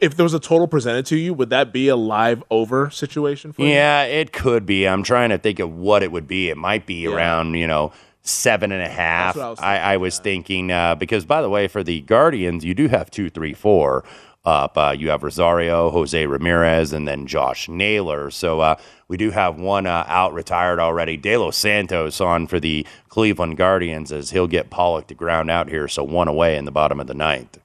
if 0.01 0.17
there 0.17 0.25
was 0.25 0.35
a 0.35 0.41
total 0.41 0.67
presented 0.67 1.07
to 1.07 1.17
you, 1.17 1.33
would 1.35 1.51
that 1.51 1.73
be 1.73 1.89
a 1.89 1.97
live 1.97 2.43
over 2.51 2.91
situation 2.91 3.53
for 3.53 3.63
you? 3.63 3.69
Yeah, 3.69 4.03
it 4.05 4.33
could 4.33 4.67
be. 4.67 4.87
I'm 4.87 5.03
trying 5.03 5.31
to 5.31 5.39
think 5.39 5.59
of 5.59 5.73
what 5.75 6.03
it 6.03 6.11
would 6.11 6.27
be. 6.27 6.49
It 6.51 6.57
might 6.57 6.85
be 6.87 7.07
around, 7.07 7.55
you 7.55 7.67
know, 7.67 7.93
seven 8.23 8.73
and 8.73 8.83
a 8.83 8.89
half. 8.89 9.37
I 9.39 9.49
was 9.51 9.59
I, 9.61 9.79
I 9.79 9.97
was 9.99 10.19
thinking, 10.19 10.71
uh, 10.73 10.97
because 10.97 11.25
by 11.25 11.41
the 11.41 11.49
way, 11.49 11.69
for 11.69 11.83
the 11.83 12.01
Guardians, 12.01 12.65
you 12.65 12.75
do 12.75 12.89
have 12.89 13.11
two, 13.11 13.31
three, 13.31 13.55
four 13.55 14.05
up. 14.45 14.77
Uh, 14.77 14.95
you 14.97 15.11
have 15.11 15.23
Rosario, 15.23 15.91
Jose 15.91 16.27
Ramirez, 16.27 16.93
and 16.93 17.07
then 17.07 17.27
Josh 17.27 17.69
Naylor. 17.69 18.31
So 18.31 18.61
uh, 18.61 18.77
we 19.09 19.17
do 19.17 19.31
have 19.31 19.59
one 19.59 19.87
uh, 19.87 20.05
out 20.07 20.33
retired 20.33 20.79
already. 20.79 21.17
De 21.17 21.37
Los 21.37 21.57
Santos 21.57 22.21
on 22.21 22.47
for 22.47 22.61
the 22.61 22.87
Cleveland 23.09 23.57
Guardians 23.57 24.13
as 24.13 24.31
he'll 24.31 24.47
get 24.47 24.71
Pollock 24.71 25.07
to 25.09 25.15
ground 25.15 25.51
out 25.51 25.69
here. 25.69 25.89
So 25.89 26.03
one 26.05 26.29
away 26.29 26.57
in 26.57 26.65
the 26.65 26.71
bottom 26.71 27.01
of 27.01 27.07
the 27.07 27.15
ninth. 27.15 27.59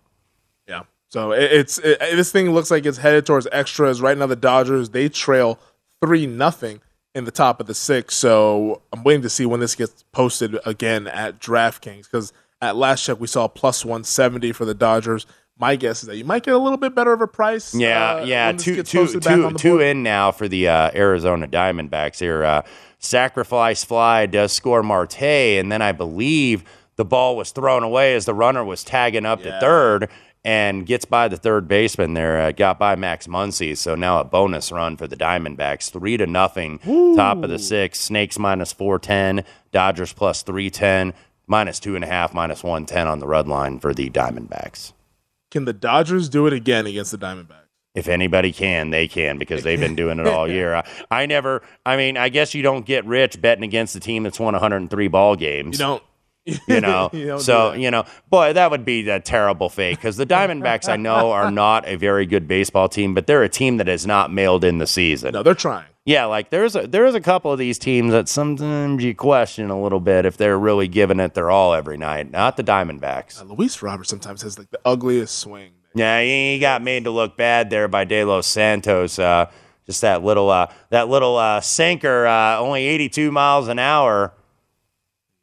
Yeah. 0.68 0.84
So 1.10 1.32
it, 1.32 1.52
it's 1.52 1.78
it, 1.78 2.00
this 2.00 2.32
thing 2.32 2.52
looks 2.52 2.72
like 2.72 2.86
it's 2.86 2.98
headed 2.98 3.26
towards 3.26 3.48
extras. 3.52 4.02
Right 4.02 4.18
now, 4.18 4.28
the 4.28 4.36
Dodgers 4.36 4.90
they 4.90 5.10
trail 5.10 5.60
three 6.02 6.26
nothing 6.26 6.82
in 7.14 7.24
the 7.24 7.32
top 7.32 7.62
of 7.62 7.68
the 7.68 7.74
six. 7.74 8.14
So 8.14 8.82
I'm 8.92 9.04
waiting 9.04 9.22
to 9.22 9.30
see 9.30 9.46
when 9.46 9.62
this 9.62 9.76
gets 9.76 10.04
posted 10.12 10.58
again 10.66 11.08
at 11.08 11.40
DraftKings 11.40 12.04
because 12.04 12.34
at 12.62 12.76
last 12.76 13.06
check 13.06 13.20
we 13.20 13.28
saw 13.28 13.48
plus 13.48 13.86
170 13.86 14.52
for 14.52 14.66
the 14.66 14.74
Dodgers. 14.74 15.26
My 15.58 15.78
guess 15.78 16.04
is 16.04 16.08
that 16.08 16.18
you 16.18 16.26
might 16.26 16.44
get 16.44 16.54
a 16.54 16.58
little 16.58 16.78
bit 16.78 16.94
better 16.94 17.14
of 17.14 17.22
a 17.22 17.28
price. 17.28 17.74
Yeah, 17.74 18.16
uh, 18.16 18.26
yeah, 18.26 18.52
two, 18.52 18.84
two, 18.84 19.08
two, 19.20 19.52
two 19.54 19.80
in 19.80 20.04
now 20.04 20.32
for 20.32 20.50
the 20.50 20.68
uh, 20.68 20.92
Arizona 20.94 21.48
Diamondbacks 21.48 22.20
here. 22.20 22.44
Uh, 22.44 22.62
sacrifice 23.00 23.86
fly 23.86 24.26
does 24.26 24.52
score 24.52 24.84
Marte, 24.84 25.22
and 25.22 25.72
then 25.72 25.82
I 25.82 25.94
believe 25.94 26.66
the 26.98 27.06
ball 27.06 27.38
was 27.38 27.52
thrown 27.52 27.84
away 27.84 28.16
as 28.16 28.26
the 28.26 28.34
runner 28.34 28.66
was 28.66 28.84
tagging 28.84 29.26
up 29.26 29.44
to 29.44 29.58
third 29.62 30.10
and 30.44 30.86
gets 30.86 31.06
by 31.06 31.28
the 31.30 31.38
third 31.38 31.70
baseman 31.70 32.16
there. 32.16 32.42
Uh, 32.42 32.52
got 32.52 32.78
by 32.78 32.96
Max 32.98 33.26
Muncy, 33.26 33.78
so 33.78 33.96
now 33.96 34.20
a 34.20 34.26
bonus 34.26 34.74
run 34.74 34.98
for 34.98 35.08
the 35.08 35.16
Diamondbacks, 35.16 35.90
three 35.90 36.18
to 36.18 36.28
nothing. 36.28 36.80
Top 37.16 37.44
of 37.44 37.50
the 37.50 37.60
six, 37.60 38.02
Snakes 38.02 38.38
minus 38.38 38.74
four 38.74 39.00
ten, 39.00 39.46
Dodgers 39.72 40.12
plus 40.12 40.44
three 40.44 40.70
ten, 40.70 41.14
minus 41.48 41.80
two 41.80 41.96
and 41.96 42.04
a 42.04 42.08
half, 42.08 42.34
minus 42.34 42.62
one 42.62 42.86
ten 42.86 43.08
on 43.08 43.20
the 43.20 43.28
red 43.28 43.48
line 43.48 43.80
for 43.80 43.94
the 43.94 44.10
Diamondbacks. 44.10 44.92
Can 45.56 45.64
the 45.64 45.72
Dodgers 45.72 46.28
do 46.28 46.48
it 46.48 46.52
again 46.52 46.86
against 46.86 47.12
the 47.12 47.18
Diamondbacks? 47.18 47.70
If 47.94 48.10
anybody 48.10 48.52
can, 48.52 48.90
they 48.90 49.08
can 49.08 49.38
because 49.38 49.64
they've 49.64 49.80
been 49.80 49.96
doing 49.96 50.20
it 50.20 50.28
all 50.28 50.50
year. 50.52 50.76
I, 50.76 50.86
I 51.10 51.26
never, 51.28 51.62
I 51.86 51.96
mean, 51.96 52.18
I 52.18 52.28
guess 52.28 52.54
you 52.54 52.62
don't 52.62 52.86
get 52.86 53.06
rich 53.06 53.40
betting 53.40 53.64
against 53.64 53.94
the 53.94 54.02
team 54.02 54.24
that's 54.24 54.38
won 54.38 54.54
103 54.54 55.08
ball 55.08 55.38
games. 55.38 55.80
You 55.80 55.86
don't. 55.86 56.04
You 56.68 56.82
know, 56.82 57.10
You 57.14 57.40
so 57.40 57.72
you 57.72 57.90
know, 57.90 58.04
boy, 58.30 58.52
that 58.52 58.70
would 58.70 58.84
be 58.84 59.10
a 59.10 59.22
terrible 59.22 59.70
fake 59.70 59.98
because 59.98 60.18
the 60.18 60.26
Diamondbacks, 60.26 60.90
I 60.90 60.98
know, 60.98 61.32
are 61.32 61.50
not 61.50 61.88
a 61.88 61.96
very 61.96 62.26
good 62.26 62.50
baseball 62.50 62.90
team, 62.90 63.14
but 63.14 63.26
they're 63.26 63.44
a 63.44 63.48
team 63.48 63.78
that 63.78 63.88
has 63.88 64.06
not 64.06 64.34
mailed 64.34 64.66
in 64.66 64.80
the 64.80 64.88
season. 64.88 65.32
No, 65.32 65.42
they're 65.42 65.54
trying. 65.54 65.88
Yeah, 66.06 66.26
like 66.26 66.52
there's 66.52 66.76
a, 66.76 66.86
there's 66.86 67.16
a 67.16 67.20
couple 67.22 67.52
of 67.52 67.58
these 67.58 67.80
teams 67.80 68.12
that 68.12 68.30
sometimes 68.30 69.04
you 69.04 69.16
question 69.16 69.72
a 69.72 69.82
little 69.82 70.00
bit 70.00 70.26
if 70.26 70.38
they're 70.38 70.58
really 70.58 70.88
giving 70.88 71.20
it 71.20 71.34
their 71.34 71.50
all 71.50 71.74
every 71.74 71.98
night. 71.98 72.30
Not 72.30 72.58
the 72.58 72.64
Diamondbacks. 72.64 73.42
Uh, 73.42 73.46
Luis 73.46 73.82
Roberts 73.82 74.10
sometimes 74.10 74.44
has 74.44 74.60
like 74.60 74.70
the 74.70 74.80
ugliest 74.86 75.40
swing. 75.40 75.72
Yeah, 75.96 76.22
he 76.22 76.60
got 76.60 76.84
made 76.84 77.06
to 77.06 77.10
look 77.12 77.36
bad 77.38 77.72
there 77.72 77.88
by 77.88 78.04
De 78.04 78.24
Los 78.24 78.46
Santos. 78.46 79.18
Uh, 79.18 79.50
just 79.88 80.02
that 80.02 80.24
little 80.24 80.50
uh, 80.52 80.68
that 80.92 81.10
little 81.10 81.38
uh, 81.38 81.60
sinker, 81.62 82.28
uh, 82.28 82.60
only 82.60 82.86
82 82.86 83.32
miles 83.32 83.68
an 83.68 83.80
hour, 83.80 84.32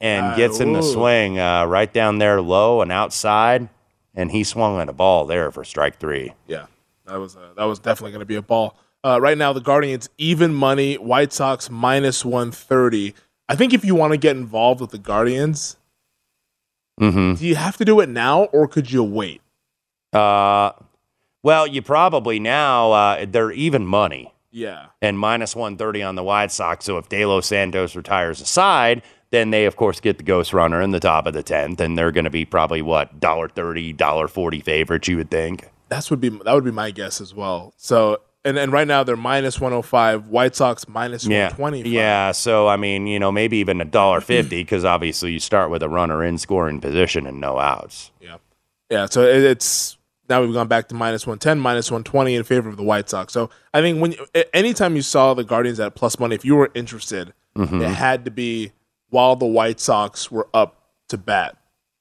and 0.00 0.26
Ah, 0.26 0.36
gets 0.36 0.60
in 0.60 0.72
the 0.74 0.82
swing 0.82 1.40
uh, 1.40 1.64
right 1.64 1.92
down 1.92 2.18
there 2.18 2.40
low 2.40 2.82
and 2.82 2.92
outside, 2.92 3.68
and 4.14 4.30
he 4.30 4.44
swung 4.44 4.80
at 4.80 4.88
a 4.88 4.92
ball 4.92 5.26
there 5.26 5.50
for 5.50 5.64
strike 5.64 5.98
three. 5.98 6.34
Yeah, 6.46 6.66
that 7.06 7.16
was 7.18 7.34
uh, 7.36 7.52
that 7.56 7.64
was 7.64 7.80
definitely 7.80 8.12
going 8.12 8.20
to 8.20 8.26
be 8.26 8.36
a 8.36 8.42
ball. 8.42 8.76
Uh, 9.04 9.20
right 9.20 9.36
now, 9.36 9.52
the 9.52 9.60
Guardians 9.60 10.08
even 10.18 10.54
money, 10.54 10.94
White 10.94 11.32
Sox 11.32 11.68
minus 11.70 12.24
one 12.24 12.52
thirty. 12.52 13.14
I 13.48 13.56
think 13.56 13.72
if 13.74 13.84
you 13.84 13.94
want 13.94 14.12
to 14.12 14.16
get 14.16 14.36
involved 14.36 14.80
with 14.80 14.90
the 14.90 14.98
Guardians, 14.98 15.76
Mm-hmm. 17.00 17.34
do 17.34 17.46
you 17.46 17.56
have 17.56 17.76
to 17.78 17.84
do 17.86 18.00
it 18.00 18.08
now 18.10 18.44
or 18.44 18.68
could 18.68 18.92
you 18.92 19.02
wait? 19.02 19.40
Uh, 20.12 20.72
well, 21.42 21.66
you 21.66 21.80
probably 21.82 22.38
now 22.38 22.92
uh, 22.92 23.24
they're 23.28 23.50
even 23.50 23.86
money. 23.86 24.32
Yeah, 24.50 24.86
and 25.00 25.18
minus 25.18 25.56
130 25.56 26.02
on 26.02 26.14
the 26.14 26.22
White 26.22 26.52
Sox. 26.52 26.84
So 26.84 26.98
if 26.98 27.08
De 27.08 27.24
Los 27.24 27.46
Santos 27.46 27.96
retires 27.96 28.42
aside, 28.42 29.00
then 29.30 29.50
they, 29.50 29.64
of 29.64 29.76
course, 29.76 29.98
get 29.98 30.18
the 30.18 30.22
ghost 30.22 30.52
runner 30.52 30.82
in 30.82 30.90
the 30.90 31.00
top 31.00 31.26
of 31.26 31.32
the 31.32 31.42
10th, 31.42 31.80
and 31.80 31.96
they're 31.96 32.12
going 32.12 32.24
to 32.26 32.30
be 32.30 32.44
probably, 32.44 32.82
what, 32.82 33.18
$1.30, 33.20 33.96
$1.40 33.96 34.62
favorites, 34.62 35.08
you 35.08 35.16
would 35.16 35.30
think? 35.30 35.68
that's 35.88 36.10
would 36.10 36.20
be 36.20 36.28
that 36.28 36.52
would 36.54 36.64
be 36.64 36.70
my 36.70 36.90
guess 36.90 37.20
as 37.20 37.34
well. 37.34 37.72
So 37.78 38.20
and 38.44 38.58
and 38.58 38.72
right 38.72 38.86
now 38.88 39.04
they're 39.04 39.16
minus 39.16 39.60
one 39.60 39.72
hundred 39.72 39.82
five. 39.82 40.28
White 40.28 40.54
Sox 40.56 40.88
minus 40.88 41.24
Yeah. 41.26 41.48
one 41.48 41.56
twenty. 41.72 41.88
Yeah. 41.88 42.32
So, 42.32 42.68
I 42.68 42.76
mean, 42.76 43.06
you 43.06 43.18
know, 43.18 43.30
maybe 43.32 43.58
even 43.58 43.80
a 43.80 43.84
dollar 43.84 44.20
50 44.20 44.62
because 44.62 44.84
obviously 44.84 45.32
you 45.32 45.38
start 45.40 45.70
with 45.70 45.82
a 45.82 45.88
runner 45.88 46.24
in 46.24 46.38
scoring 46.38 46.80
position 46.80 47.26
and 47.26 47.40
no 47.40 47.58
outs. 47.58 48.10
Yeah. 48.20 48.36
Yeah, 48.90 49.06
so 49.06 49.22
it- 49.22 49.42
it's 49.44 49.96
now 50.28 50.40
we've 50.42 50.52
gone 50.52 50.68
back 50.68 50.88
to 50.88 50.94
minus 50.94 51.26
110, 51.26 51.58
minus 51.60 51.90
120 51.90 52.34
in 52.34 52.44
favor 52.44 52.68
of 52.68 52.76
the 52.76 52.82
White 52.82 53.08
Sox. 53.10 53.32
So 53.32 53.50
I 53.74 53.80
think 53.80 54.00
when 54.00 54.14
anytime 54.54 54.96
you 54.96 55.02
saw 55.02 55.34
the 55.34 55.44
Guardians 55.44 55.78
at 55.80 55.94
plus 55.94 56.18
money, 56.18 56.34
if 56.34 56.44
you 56.44 56.54
were 56.56 56.70
interested, 56.74 57.32
Mhm. 57.56 57.82
it 57.82 57.88
had 57.94 58.24
to 58.24 58.30
be 58.30 58.72
while 59.10 59.36
the 59.36 59.46
White 59.46 59.78
Sox 59.80 60.30
were 60.30 60.48
up 60.54 60.80
to 61.08 61.18
bat 61.18 61.56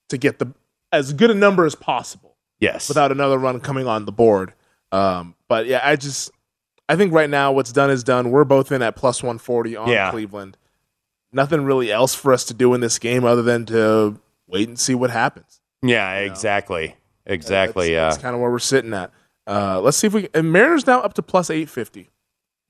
to 0.09 0.17
get 0.17 0.39
the 0.39 0.53
as 0.93 1.13
good 1.13 1.29
a 1.31 1.33
number 1.33 1.65
as 1.65 1.75
possible 1.75 2.35
Yes. 2.59 2.87
without 2.87 3.11
another 3.11 3.37
run 3.37 3.59
coming 3.59 3.87
on 3.87 4.05
the 4.05 4.11
board. 4.11 4.53
Um, 4.93 5.35
but 5.51 5.65
yeah, 5.65 5.81
I 5.83 5.97
just 5.97 6.31
I 6.87 6.95
think 6.95 7.11
right 7.11 7.29
now 7.29 7.51
what's 7.51 7.73
done 7.73 7.89
is 7.91 8.05
done. 8.05 8.31
We're 8.31 8.45
both 8.45 8.71
in 8.71 8.81
at 8.81 8.95
plus 8.95 9.21
140 9.21 9.75
on 9.75 9.89
Yeah. 9.89 10.09
Cleveland. 10.11 10.55
Nothing 11.33 11.65
really 11.65 11.91
else 11.91 12.15
for 12.15 12.31
us 12.31 12.45
to 12.45 12.53
do 12.53 12.73
in 12.73 12.79
this 12.79 12.97
game 12.99 13.25
other 13.25 13.41
than 13.41 13.65
to 13.65 14.17
wait 14.47 14.69
and 14.69 14.79
see 14.79 14.95
what 14.95 15.09
happens. 15.09 15.59
Yeah, 15.81 16.19
exactly. 16.19 16.95
Exactly. 17.25 17.93
That's, 17.95 18.17
uh, 18.17 18.21
kind 18.21 18.33
of 18.33 18.41
where 18.41 18.49
we're 18.49 18.59
sitting 18.59 18.93
at. 18.93 19.11
Uh, 19.45 19.81
let's 19.81 19.97
see 19.97 20.07
if 20.07 20.13
we 20.13 20.29
and 20.33 20.53
Mariners 20.53 20.87
now 20.87 21.01
up 21.01 21.13
to 21.15 21.21
plus 21.21 21.49
eight 21.49 21.67
fifty, 21.69 22.09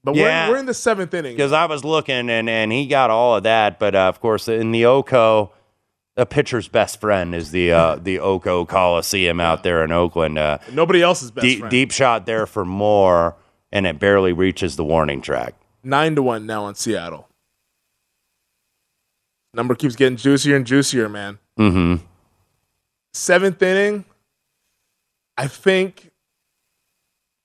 but 0.04 0.16
Yeah. 0.16 0.48
we're, 0.48 0.54
we're 0.56 0.60
in 0.60 0.66
the 0.66 0.74
seventh 0.74 1.14
inning. 1.14 1.36
because 1.36 1.52
I 1.52 1.66
was 1.66 1.84
looking 1.84 2.32
and, 2.32 2.50
and 2.50 2.72
he 2.72 2.88
got 2.88 3.12
all 3.12 3.36
of 3.36 3.44
that. 3.44 3.78
But 3.78 3.94
uh, 3.94 4.00
of 4.10 4.20
course, 4.22 4.48
in 4.48 4.72
the 4.72 4.86
Oko, 4.86 5.52
a 6.18 6.26
pitcher's 6.26 6.68
best 6.68 7.00
friend 7.00 7.34
is 7.34 7.52
the 7.52 7.72
uh, 7.72 7.96
the 7.96 8.20
O.co 8.20 8.66
Coliseum 8.66 9.40
out 9.40 9.64
there 9.64 9.84
in 9.84 9.92
Oakland. 9.92 10.38
Uh, 10.38 10.58
Nobody 10.72 11.02
else's 11.02 11.32
best 11.32 11.44
deep, 11.44 11.60
friend. 11.60 11.72
deep 11.72 11.92
shot 11.92 12.26
there 12.26 12.46
for 12.46 12.66
more, 12.66 13.36
and 13.72 13.86
it 13.88 14.00
barely 14.00 14.34
reaches 14.34 14.76
the 14.76 14.84
warning 14.84 15.22
track. 15.22 15.56
Nine 15.84 16.16
to 16.16 16.22
one 16.24 16.46
now 16.46 16.66
on 16.66 16.76
Seattle. 16.76 17.28
Number 19.54 19.76
keeps 19.76 19.96
getting 19.96 20.18
juicier 20.18 20.56
and 20.56 20.66
juicier, 20.66 21.10
man. 21.10 21.40
Mm-hmm. 21.60 22.04
Seventh 23.14 23.62
inning, 23.62 24.06
I 25.38 25.48
think 25.48 26.12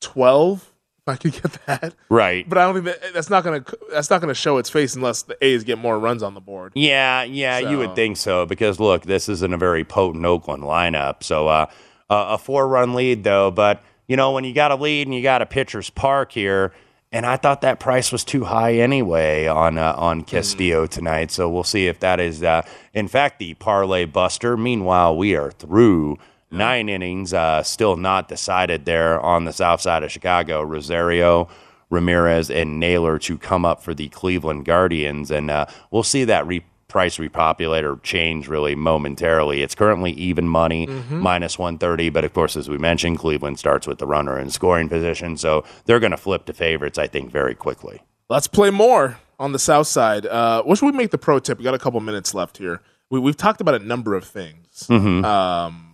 twelve. 0.01 0.73
If 1.07 1.13
I 1.15 1.17
could 1.19 1.33
get 1.41 1.53
that 1.67 1.95
Right. 2.09 2.49
but 2.49 2.59
I 2.59 2.65
don't 2.65 2.75
think 2.83 2.87
that 3.01 3.15
that's 3.15 3.31
not 3.31 3.45
gonna 3.45 3.65
that's 3.93 4.11
not 4.11 4.21
gonna 4.21 4.35
show 4.35 4.59
its 4.59 4.69
face 4.69 4.97
unless 4.97 5.23
the 5.23 5.37
A's 5.45 5.63
get 5.63 5.79
more 5.79 5.99
runs 6.01 6.21
on 6.23 6.35
the 6.35 6.41
board. 6.41 6.73
Yeah, 6.75 7.23
yeah, 7.23 7.59
you 7.61 7.79
would 7.79 7.95
think 7.95 8.17
so 8.17 8.45
because 8.45 8.81
look, 8.81 9.03
this 9.03 9.29
isn't 9.29 9.55
a 9.55 9.57
very 9.57 9.85
potent 9.85 10.25
Oakland 10.25 10.65
lineup. 10.65 11.23
So 11.23 11.47
uh, 11.47 11.67
a 12.11 12.37
four-run 12.39 12.95
lead 12.95 13.23
though, 13.23 13.53
but 13.53 13.83
you 14.09 14.17
know 14.17 14.33
when 14.33 14.43
you 14.43 14.53
got 14.53 14.73
a 14.73 14.75
lead 14.77 15.07
and 15.07 15.15
you 15.15 15.23
got 15.23 15.43
a 15.43 15.47
pitcher's 15.47 15.91
park 15.91 16.33
here, 16.33 16.73
and 17.13 17.25
I 17.25 17.37
thought 17.37 17.61
that 17.61 17.79
price 17.79 18.11
was 18.11 18.25
too 18.25 18.43
high 18.45 18.75
anyway 18.75 19.47
on 19.47 19.79
uh, 19.79 19.95
on 19.97 20.23
Castillo 20.25 20.87
tonight. 20.87 21.31
So 21.31 21.49
we'll 21.49 21.63
see 21.63 21.87
if 21.87 22.01
that 22.01 22.19
is 22.19 22.43
uh, 22.43 22.63
in 22.93 23.07
fact 23.07 23.39
the 23.39 23.55
parlay 23.55 24.07
buster. 24.07 24.57
Meanwhile, 24.57 25.17
we 25.17 25.37
are 25.37 25.53
through. 25.53 26.19
Nine 26.57 26.89
innings, 26.89 27.33
uh, 27.35 27.63
still 27.63 27.97
not 27.97 28.29
decided 28.29 28.85
there 28.85 29.21
on 29.21 29.45
the 29.45 29.53
south 29.53 29.81
side 29.81 30.03
of 30.03 30.11
Chicago. 30.11 30.63
Rosario, 30.63 31.49
Ramirez 31.91 32.51
and 32.51 32.81
Naylor 32.81 33.19
to 33.21 33.39
come 33.39 33.65
up 33.65 33.83
for 33.83 33.95
the 33.95 34.09
Cleveland 34.09 34.65
Guardians, 34.65 35.31
and 35.31 35.51
uh, 35.51 35.67
we'll 35.91 36.03
see 36.03 36.25
that 36.25 36.47
re- 36.47 36.65
price 36.89 37.19
repopulator 37.19 38.03
change 38.03 38.49
really 38.49 38.75
momentarily. 38.75 39.63
It's 39.63 39.75
currently 39.75 40.13
even 40.13 40.49
money, 40.49 40.87
minus 41.11 41.59
130, 41.59 42.09
but 42.11 42.25
of 42.25 42.33
course, 42.33 42.57
as 42.57 42.69
we 42.69 42.79
mentioned, 42.79 43.19
Cleveland 43.19 43.59
starts 43.59 43.87
with 43.87 43.99
the 43.99 44.07
runner 44.07 44.39
in 44.39 44.51
scoring 44.51 44.89
position, 44.89 45.37
so 45.37 45.65
they're 45.85 46.01
going 46.01 46.13
to 46.13 46.17
flip 46.17 46.45
to 46.47 46.53
favorites, 46.53 46.97
I 46.99 47.07
think, 47.07 47.31
very 47.31 47.55
quickly. 47.55 48.03
Let's 48.29 48.47
play 48.49 48.71
more 48.71 49.19
on 49.39 49.53
the 49.53 49.59
south 49.59 49.87
side. 49.89 50.27
Uh, 50.27 50.63
what 50.63 50.79
should 50.79 50.87
we 50.87 50.93
make 50.93 51.11
the 51.11 51.19
pro 51.19 51.39
tip? 51.39 51.59
We 51.59 51.65
got 51.65 51.75
a 51.75 51.79
couple 51.79 52.01
minutes 52.01 52.35
left 52.35 52.57
here. 52.59 52.81
We, 53.11 53.21
we've 53.21 53.37
talked 53.37 53.61
about 53.61 53.75
a 53.75 53.85
number 53.85 54.15
of 54.15 54.25
things. 54.25 54.87
Mhm. 54.89 55.25
Um, 55.25 55.86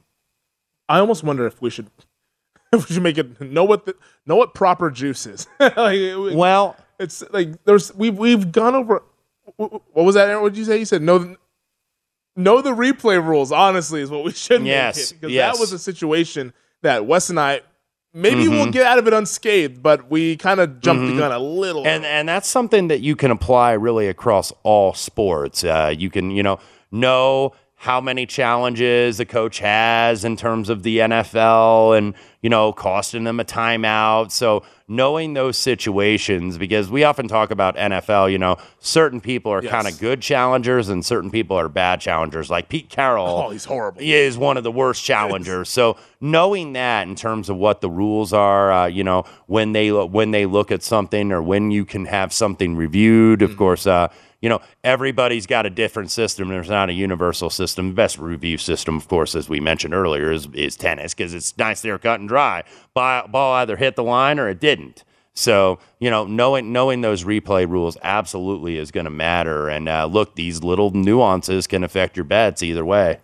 I 0.93 0.99
almost 1.01 1.23
wonder 1.25 1.47
if 1.47 1.61
we 1.63 1.71
should 1.71 1.89
if 2.73 2.89
we 2.89 2.95
should 2.95 3.03
make 3.03 3.19
it 3.19 3.41
know 3.41 3.65
what 3.65 3.87
the, 3.87 3.95
know 4.27 4.37
what 4.37 4.55
proper 4.55 4.91
juice 4.91 5.27
is. 5.27 5.47
like, 5.61 5.77
Well, 6.35 6.77
it's 6.99 7.23
like 7.33 7.65
there's 7.65 7.95
we've 7.95 8.17
we've 8.19 8.53
gone 8.53 8.75
over. 8.75 9.03
What 9.57 9.83
was 9.95 10.15
that? 10.15 10.29
Aaron? 10.29 10.43
What 10.43 10.53
did 10.53 10.59
you 10.59 10.65
say? 10.65 10.79
You 10.79 10.85
said 10.85 11.03
know 11.03 11.19
the- 11.19 11.37
know 12.37 12.63
the 12.63 12.73
replay 12.75 13.23
rules. 13.23 13.53
Honestly, 13.53 14.01
is 14.01 14.11
what 14.11 14.25
we 14.25 14.33
should. 14.33 14.65
Yes, 14.65 15.13
because 15.13 15.33
yes. 15.33 15.55
that 15.55 15.61
was 15.61 15.73
a 15.73 15.79
situation 15.79 16.53
that 16.83 17.07
Wes 17.07 17.29
and 17.31 17.39
I 17.39 17.61
maybe 18.15 18.47
we'll 18.49 18.67
Mhm. 18.67 18.73
get 18.73 18.87
out 18.87 18.99
of 18.99 19.07
it 19.07 19.13
unscathed, 19.15 19.83
but 19.83 20.11
we 20.11 20.37
kind 20.37 20.61
of 20.61 20.81
jumped 20.81 21.03
Mhm. 21.05 21.11
the 21.15 21.19
gun 21.19 21.33
a 21.33 21.39
little. 21.39 21.87
And 21.87 22.05
and 22.05 22.29
that's 22.29 22.49
something 22.49 22.89
that 22.89 23.01
you 23.01 23.17
can 23.17 23.31
apply 23.31 23.73
really 23.73 24.09
across 24.09 24.53
all 24.63 24.95
sports. 24.95 25.65
Uh, 25.65 25.93
you 25.97 26.11
can 26.11 26.31
you 26.31 26.43
know 26.43 26.59
know 26.91 27.53
how 27.83 28.01
many 28.01 28.25
challenges 28.27 29.17
the 29.19 29.27
coach 29.27 29.59
has 29.59 30.25
in 30.25 30.37
terms 30.37 30.69
of 30.69 30.85
the 30.85 30.99
NFL 30.99 31.99
and 31.99 32.15
you 32.41 32.49
know 32.49 32.73
costing 32.73 33.25
them 33.25 33.41
a 33.41 33.45
timeout. 33.45 34.31
So 34.31 34.63
knowing 34.87 35.35
those 35.35 35.57
situations 35.59 36.59
because 36.59 36.89
we 36.89 37.03
often 37.03 37.27
talk 37.27 37.51
about 37.51 37.75
NFL, 37.77 38.31
you 38.31 38.39
know, 38.39 38.57
certain 38.79 39.21
people 39.21 39.51
are 39.53 39.61
Yes. 39.65 39.73
kind 39.73 39.89
of 39.89 39.99
good 39.99 40.21
challengers 40.21 40.89
and 40.91 41.05
certain 41.05 41.29
people 41.33 41.57
are 41.59 41.69
bad 41.69 42.01
challengers. 42.01 42.49
Like 42.51 42.69
Pete 42.69 42.89
Carroll 42.89 43.27
Oh, 43.27 43.51
he's 43.51 43.65
horrible. 43.65 44.01
he 44.01 44.15
is 44.15 44.39
one 44.39 44.57
of 44.57 44.63
the 44.63 44.71
worst 44.71 45.03
challengers. 45.05 45.69
So 45.69 45.97
knowing 46.21 46.75
that 46.75 47.09
in 47.09 47.17
terms 47.17 47.49
of 47.49 47.57
what 47.57 47.81
the 47.81 47.91
rules 47.91 48.33
are, 48.33 48.71
uh, 48.73 48.87
you 48.87 49.03
know, 49.03 49.25
when 49.47 49.73
they 49.73 49.91
when 49.91 50.31
they 50.31 50.47
look 50.47 50.71
at 50.71 50.85
something 50.85 51.33
or 51.33 51.43
when 51.43 51.73
you 51.73 51.85
can 51.85 52.05
have 52.05 52.33
something 52.33 52.77
reviewed, 52.77 53.41
Mm-hmm. 53.41 53.51
of 53.51 53.59
course, 53.59 53.89
uh, 53.89 54.07
you 54.43 54.49
know, 54.49 54.61
everybody's 54.83 55.47
got 55.47 55.65
a 55.65 55.71
different 55.71 56.11
system. 56.11 56.49
There's 56.49 56.69
not 56.69 56.91
a 56.91 56.93
universal 56.93 57.49
system. 57.49 57.89
The 57.89 57.95
best 57.95 58.19
review 58.19 58.59
system, 58.59 58.97
of 58.97 59.09
course, 59.09 59.35
as 59.35 59.49
we 59.49 59.61
mentioned 59.61 59.95
earlier, 59.95 60.31
is 60.33 60.49
is 60.53 60.77
tennis 60.77 61.15
because 61.15 61.33
it's 61.33 61.57
nice 61.57 61.81
there, 61.81 61.99
cut 61.99 62.21
and 62.21 62.29
dry. 62.29 62.65
Ball, 62.93 63.53
either 63.55 63.77
hit 63.77 63.97
the 63.97 64.03
line 64.03 64.39
or 64.39 64.49
it 64.49 64.61
didn't. 64.61 65.05
So 65.33 65.79
you 66.01 66.11
know, 66.11 66.27
knowing 66.27 66.73
knowing 66.73 67.01
those 67.01 67.25
replay 67.25 67.69
rules 67.69 67.97
absolutely 68.03 68.77
is 68.77 68.91
going 68.91 69.05
to 69.05 69.11
matter. 69.11 69.69
And 69.69 69.89
uh, 69.89 70.07
look, 70.07 70.35
these 70.35 70.63
little 70.63 70.91
nuances 70.91 71.69
can 71.69 71.85
affect 71.85 72.17
your 72.17 72.25
bets 72.25 72.63
either 72.63 72.85
way. 72.85 73.21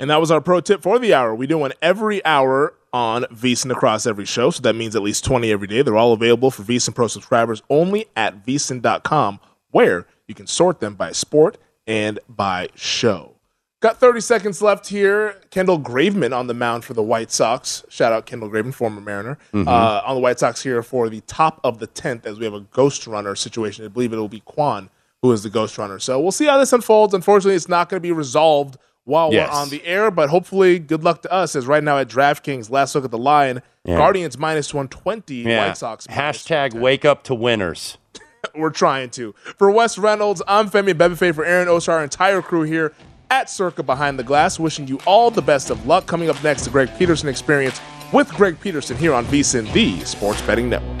And 0.00 0.10
that 0.10 0.20
was 0.20 0.30
our 0.30 0.40
pro 0.40 0.60
tip 0.60 0.82
for 0.82 0.98
the 0.98 1.14
hour. 1.14 1.34
We 1.34 1.46
do 1.46 1.58
one 1.58 1.72
every 1.80 2.24
hour 2.24 2.74
on 2.92 3.24
VSiN 3.24 3.70
across 3.70 4.06
every 4.06 4.24
show. 4.24 4.50
So 4.50 4.62
that 4.62 4.74
means 4.74 4.96
at 4.96 5.02
least 5.02 5.24
20 5.24 5.50
every 5.50 5.66
day. 5.66 5.82
They're 5.82 5.96
all 5.96 6.14
available 6.14 6.50
for 6.50 6.62
VSiN 6.62 6.94
Pro 6.94 7.08
subscribers 7.08 7.62
only 7.68 8.06
at 8.16 8.46
VSiN.com, 8.46 9.40
where 9.70 10.06
you 10.28 10.34
can 10.34 10.46
sort 10.46 10.80
them 10.80 10.94
by 10.94 11.12
sport 11.12 11.58
and 11.86 12.18
by 12.28 12.68
show. 12.74 13.32
Got 13.80 13.98
30 13.98 14.20
seconds 14.20 14.62
left 14.62 14.88
here. 14.88 15.36
Kendall 15.50 15.78
Graveman 15.78 16.36
on 16.36 16.46
the 16.46 16.54
mound 16.54 16.84
for 16.84 16.94
the 16.94 17.02
White 17.02 17.30
Sox. 17.30 17.84
Shout 17.88 18.12
out 18.12 18.26
Kendall 18.26 18.48
Graveman, 18.48 18.72
former 18.74 19.00
Mariner. 19.00 19.38
Mhm. 19.52 19.66
Uh, 19.68 20.02
on 20.04 20.16
the 20.16 20.20
White 20.20 20.38
Sox 20.40 20.62
here 20.62 20.82
for 20.82 21.08
the 21.08 21.20
top 21.22 21.60
of 21.62 21.78
the 21.78 21.86
10th 21.86 22.26
as 22.26 22.38
we 22.38 22.44
have 22.46 22.54
a 22.54 22.60
ghost 22.60 23.06
runner 23.06 23.34
situation. 23.34 23.84
I 23.84 23.88
believe 23.88 24.12
it 24.12 24.16
will 24.16 24.28
be 24.28 24.40
Kwan 24.44 24.90
who 25.22 25.30
is 25.32 25.42
the 25.42 25.50
ghost 25.50 25.78
runner. 25.78 25.98
So 25.98 26.20
we'll 26.20 26.32
see 26.32 26.46
how 26.46 26.58
this 26.58 26.72
unfolds. 26.72 27.14
Unfortunately, 27.14 27.54
it's 27.54 27.68
not 27.68 27.88
going 27.88 27.98
to 27.98 28.02
be 28.02 28.12
resolved 28.12 28.76
while 29.04 29.32
Yes. 29.32 29.50
we're 29.52 29.58
on 29.60 29.68
the 29.70 29.84
air, 29.86 30.10
but 30.10 30.30
hopefully, 30.30 30.78
good 30.78 31.04
luck 31.04 31.22
to 31.22 31.32
us. 31.32 31.54
As 31.56 31.66
right 31.66 31.82
now 31.82 31.98
at 31.98 32.08
DraftKings, 32.08 32.70
last 32.70 32.94
look 32.94 33.04
at 33.04 33.10
the 33.10 33.18
line 33.18 33.62
Yeah. 33.84 33.96
Guardians 33.96 34.36
minus 34.36 34.74
120, 34.74 35.36
Yeah. 35.36 35.68
White 35.68 35.76
Sox. 35.78 36.06
Hashtag 36.08 36.74
wake 36.74 37.04
up 37.04 37.22
to 37.24 37.34
winners. 37.34 37.98
We're 38.54 38.70
trying 38.70 39.10
to. 39.10 39.32
For 39.58 39.70
Wes 39.70 39.98
Reynolds, 39.98 40.42
I'm 40.46 40.70
Femi 40.70 40.94
Bebefe. 40.94 41.34
For 41.34 41.44
Aaron 41.44 41.68
Osar, 41.68 41.94
our 41.94 42.02
entire 42.02 42.42
crew 42.42 42.62
here 42.62 42.92
at 43.30 43.50
Circa 43.50 43.82
Behind 43.82 44.18
the 44.18 44.24
Glass, 44.24 44.58
wishing 44.58 44.86
you 44.86 44.98
all 45.06 45.30
the 45.30 45.42
best 45.42 45.70
of 45.70 45.86
luck. 45.86 46.06
Coming 46.06 46.30
up 46.30 46.42
next, 46.42 46.64
the 46.64 46.70
Greg 46.70 46.90
Peterson 46.98 47.28
Experience 47.28 47.80
with 48.12 48.30
Greg 48.30 48.60
Peterson 48.60 48.96
here 48.96 49.12
on 49.12 49.24
VSiN, 49.26 49.72
the 49.72 50.00
Sports 50.04 50.40
Betting 50.42 50.70
Network. 50.70 51.00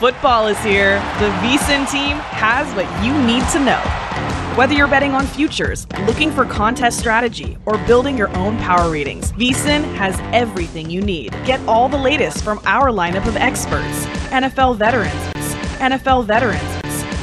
Football 0.00 0.48
is 0.48 0.58
here. 0.62 0.98
The 1.18 1.30
VSIN 1.40 1.90
team 1.90 2.16
has 2.18 2.70
what 2.74 2.86
you 3.02 3.12
need 3.26 3.42
to 3.52 3.58
know. 3.58 4.05
Whether 4.56 4.72
you're 4.72 4.88
betting 4.88 5.12
on 5.12 5.26
futures, 5.26 5.86
looking 6.06 6.30
for 6.30 6.46
contest 6.46 6.98
strategy, 6.98 7.58
or 7.66 7.76
building 7.84 8.16
your 8.16 8.34
own 8.38 8.56
power 8.56 8.90
ratings, 8.90 9.32
VSIN 9.32 9.84
has 9.96 10.18
everything 10.34 10.88
you 10.88 11.02
need. 11.02 11.32
Get 11.44 11.60
all 11.68 11.90
the 11.90 11.98
latest 11.98 12.42
from 12.42 12.62
our 12.64 12.88
lineup 12.88 13.26
of 13.28 13.36
experts 13.36 14.06
NFL 14.32 14.78
veterans, 14.78 15.12
NFL 15.76 16.24
veterans, 16.24 16.62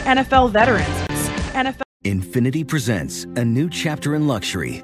NFL 0.05 0.51
veterans, 0.51 1.09
NFL. 1.53 1.81
Infiniti 2.03 2.67
presents 2.67 3.23
a 3.23 3.43
new 3.43 3.67
chapter 3.67 4.13
in 4.13 4.27
luxury, 4.27 4.83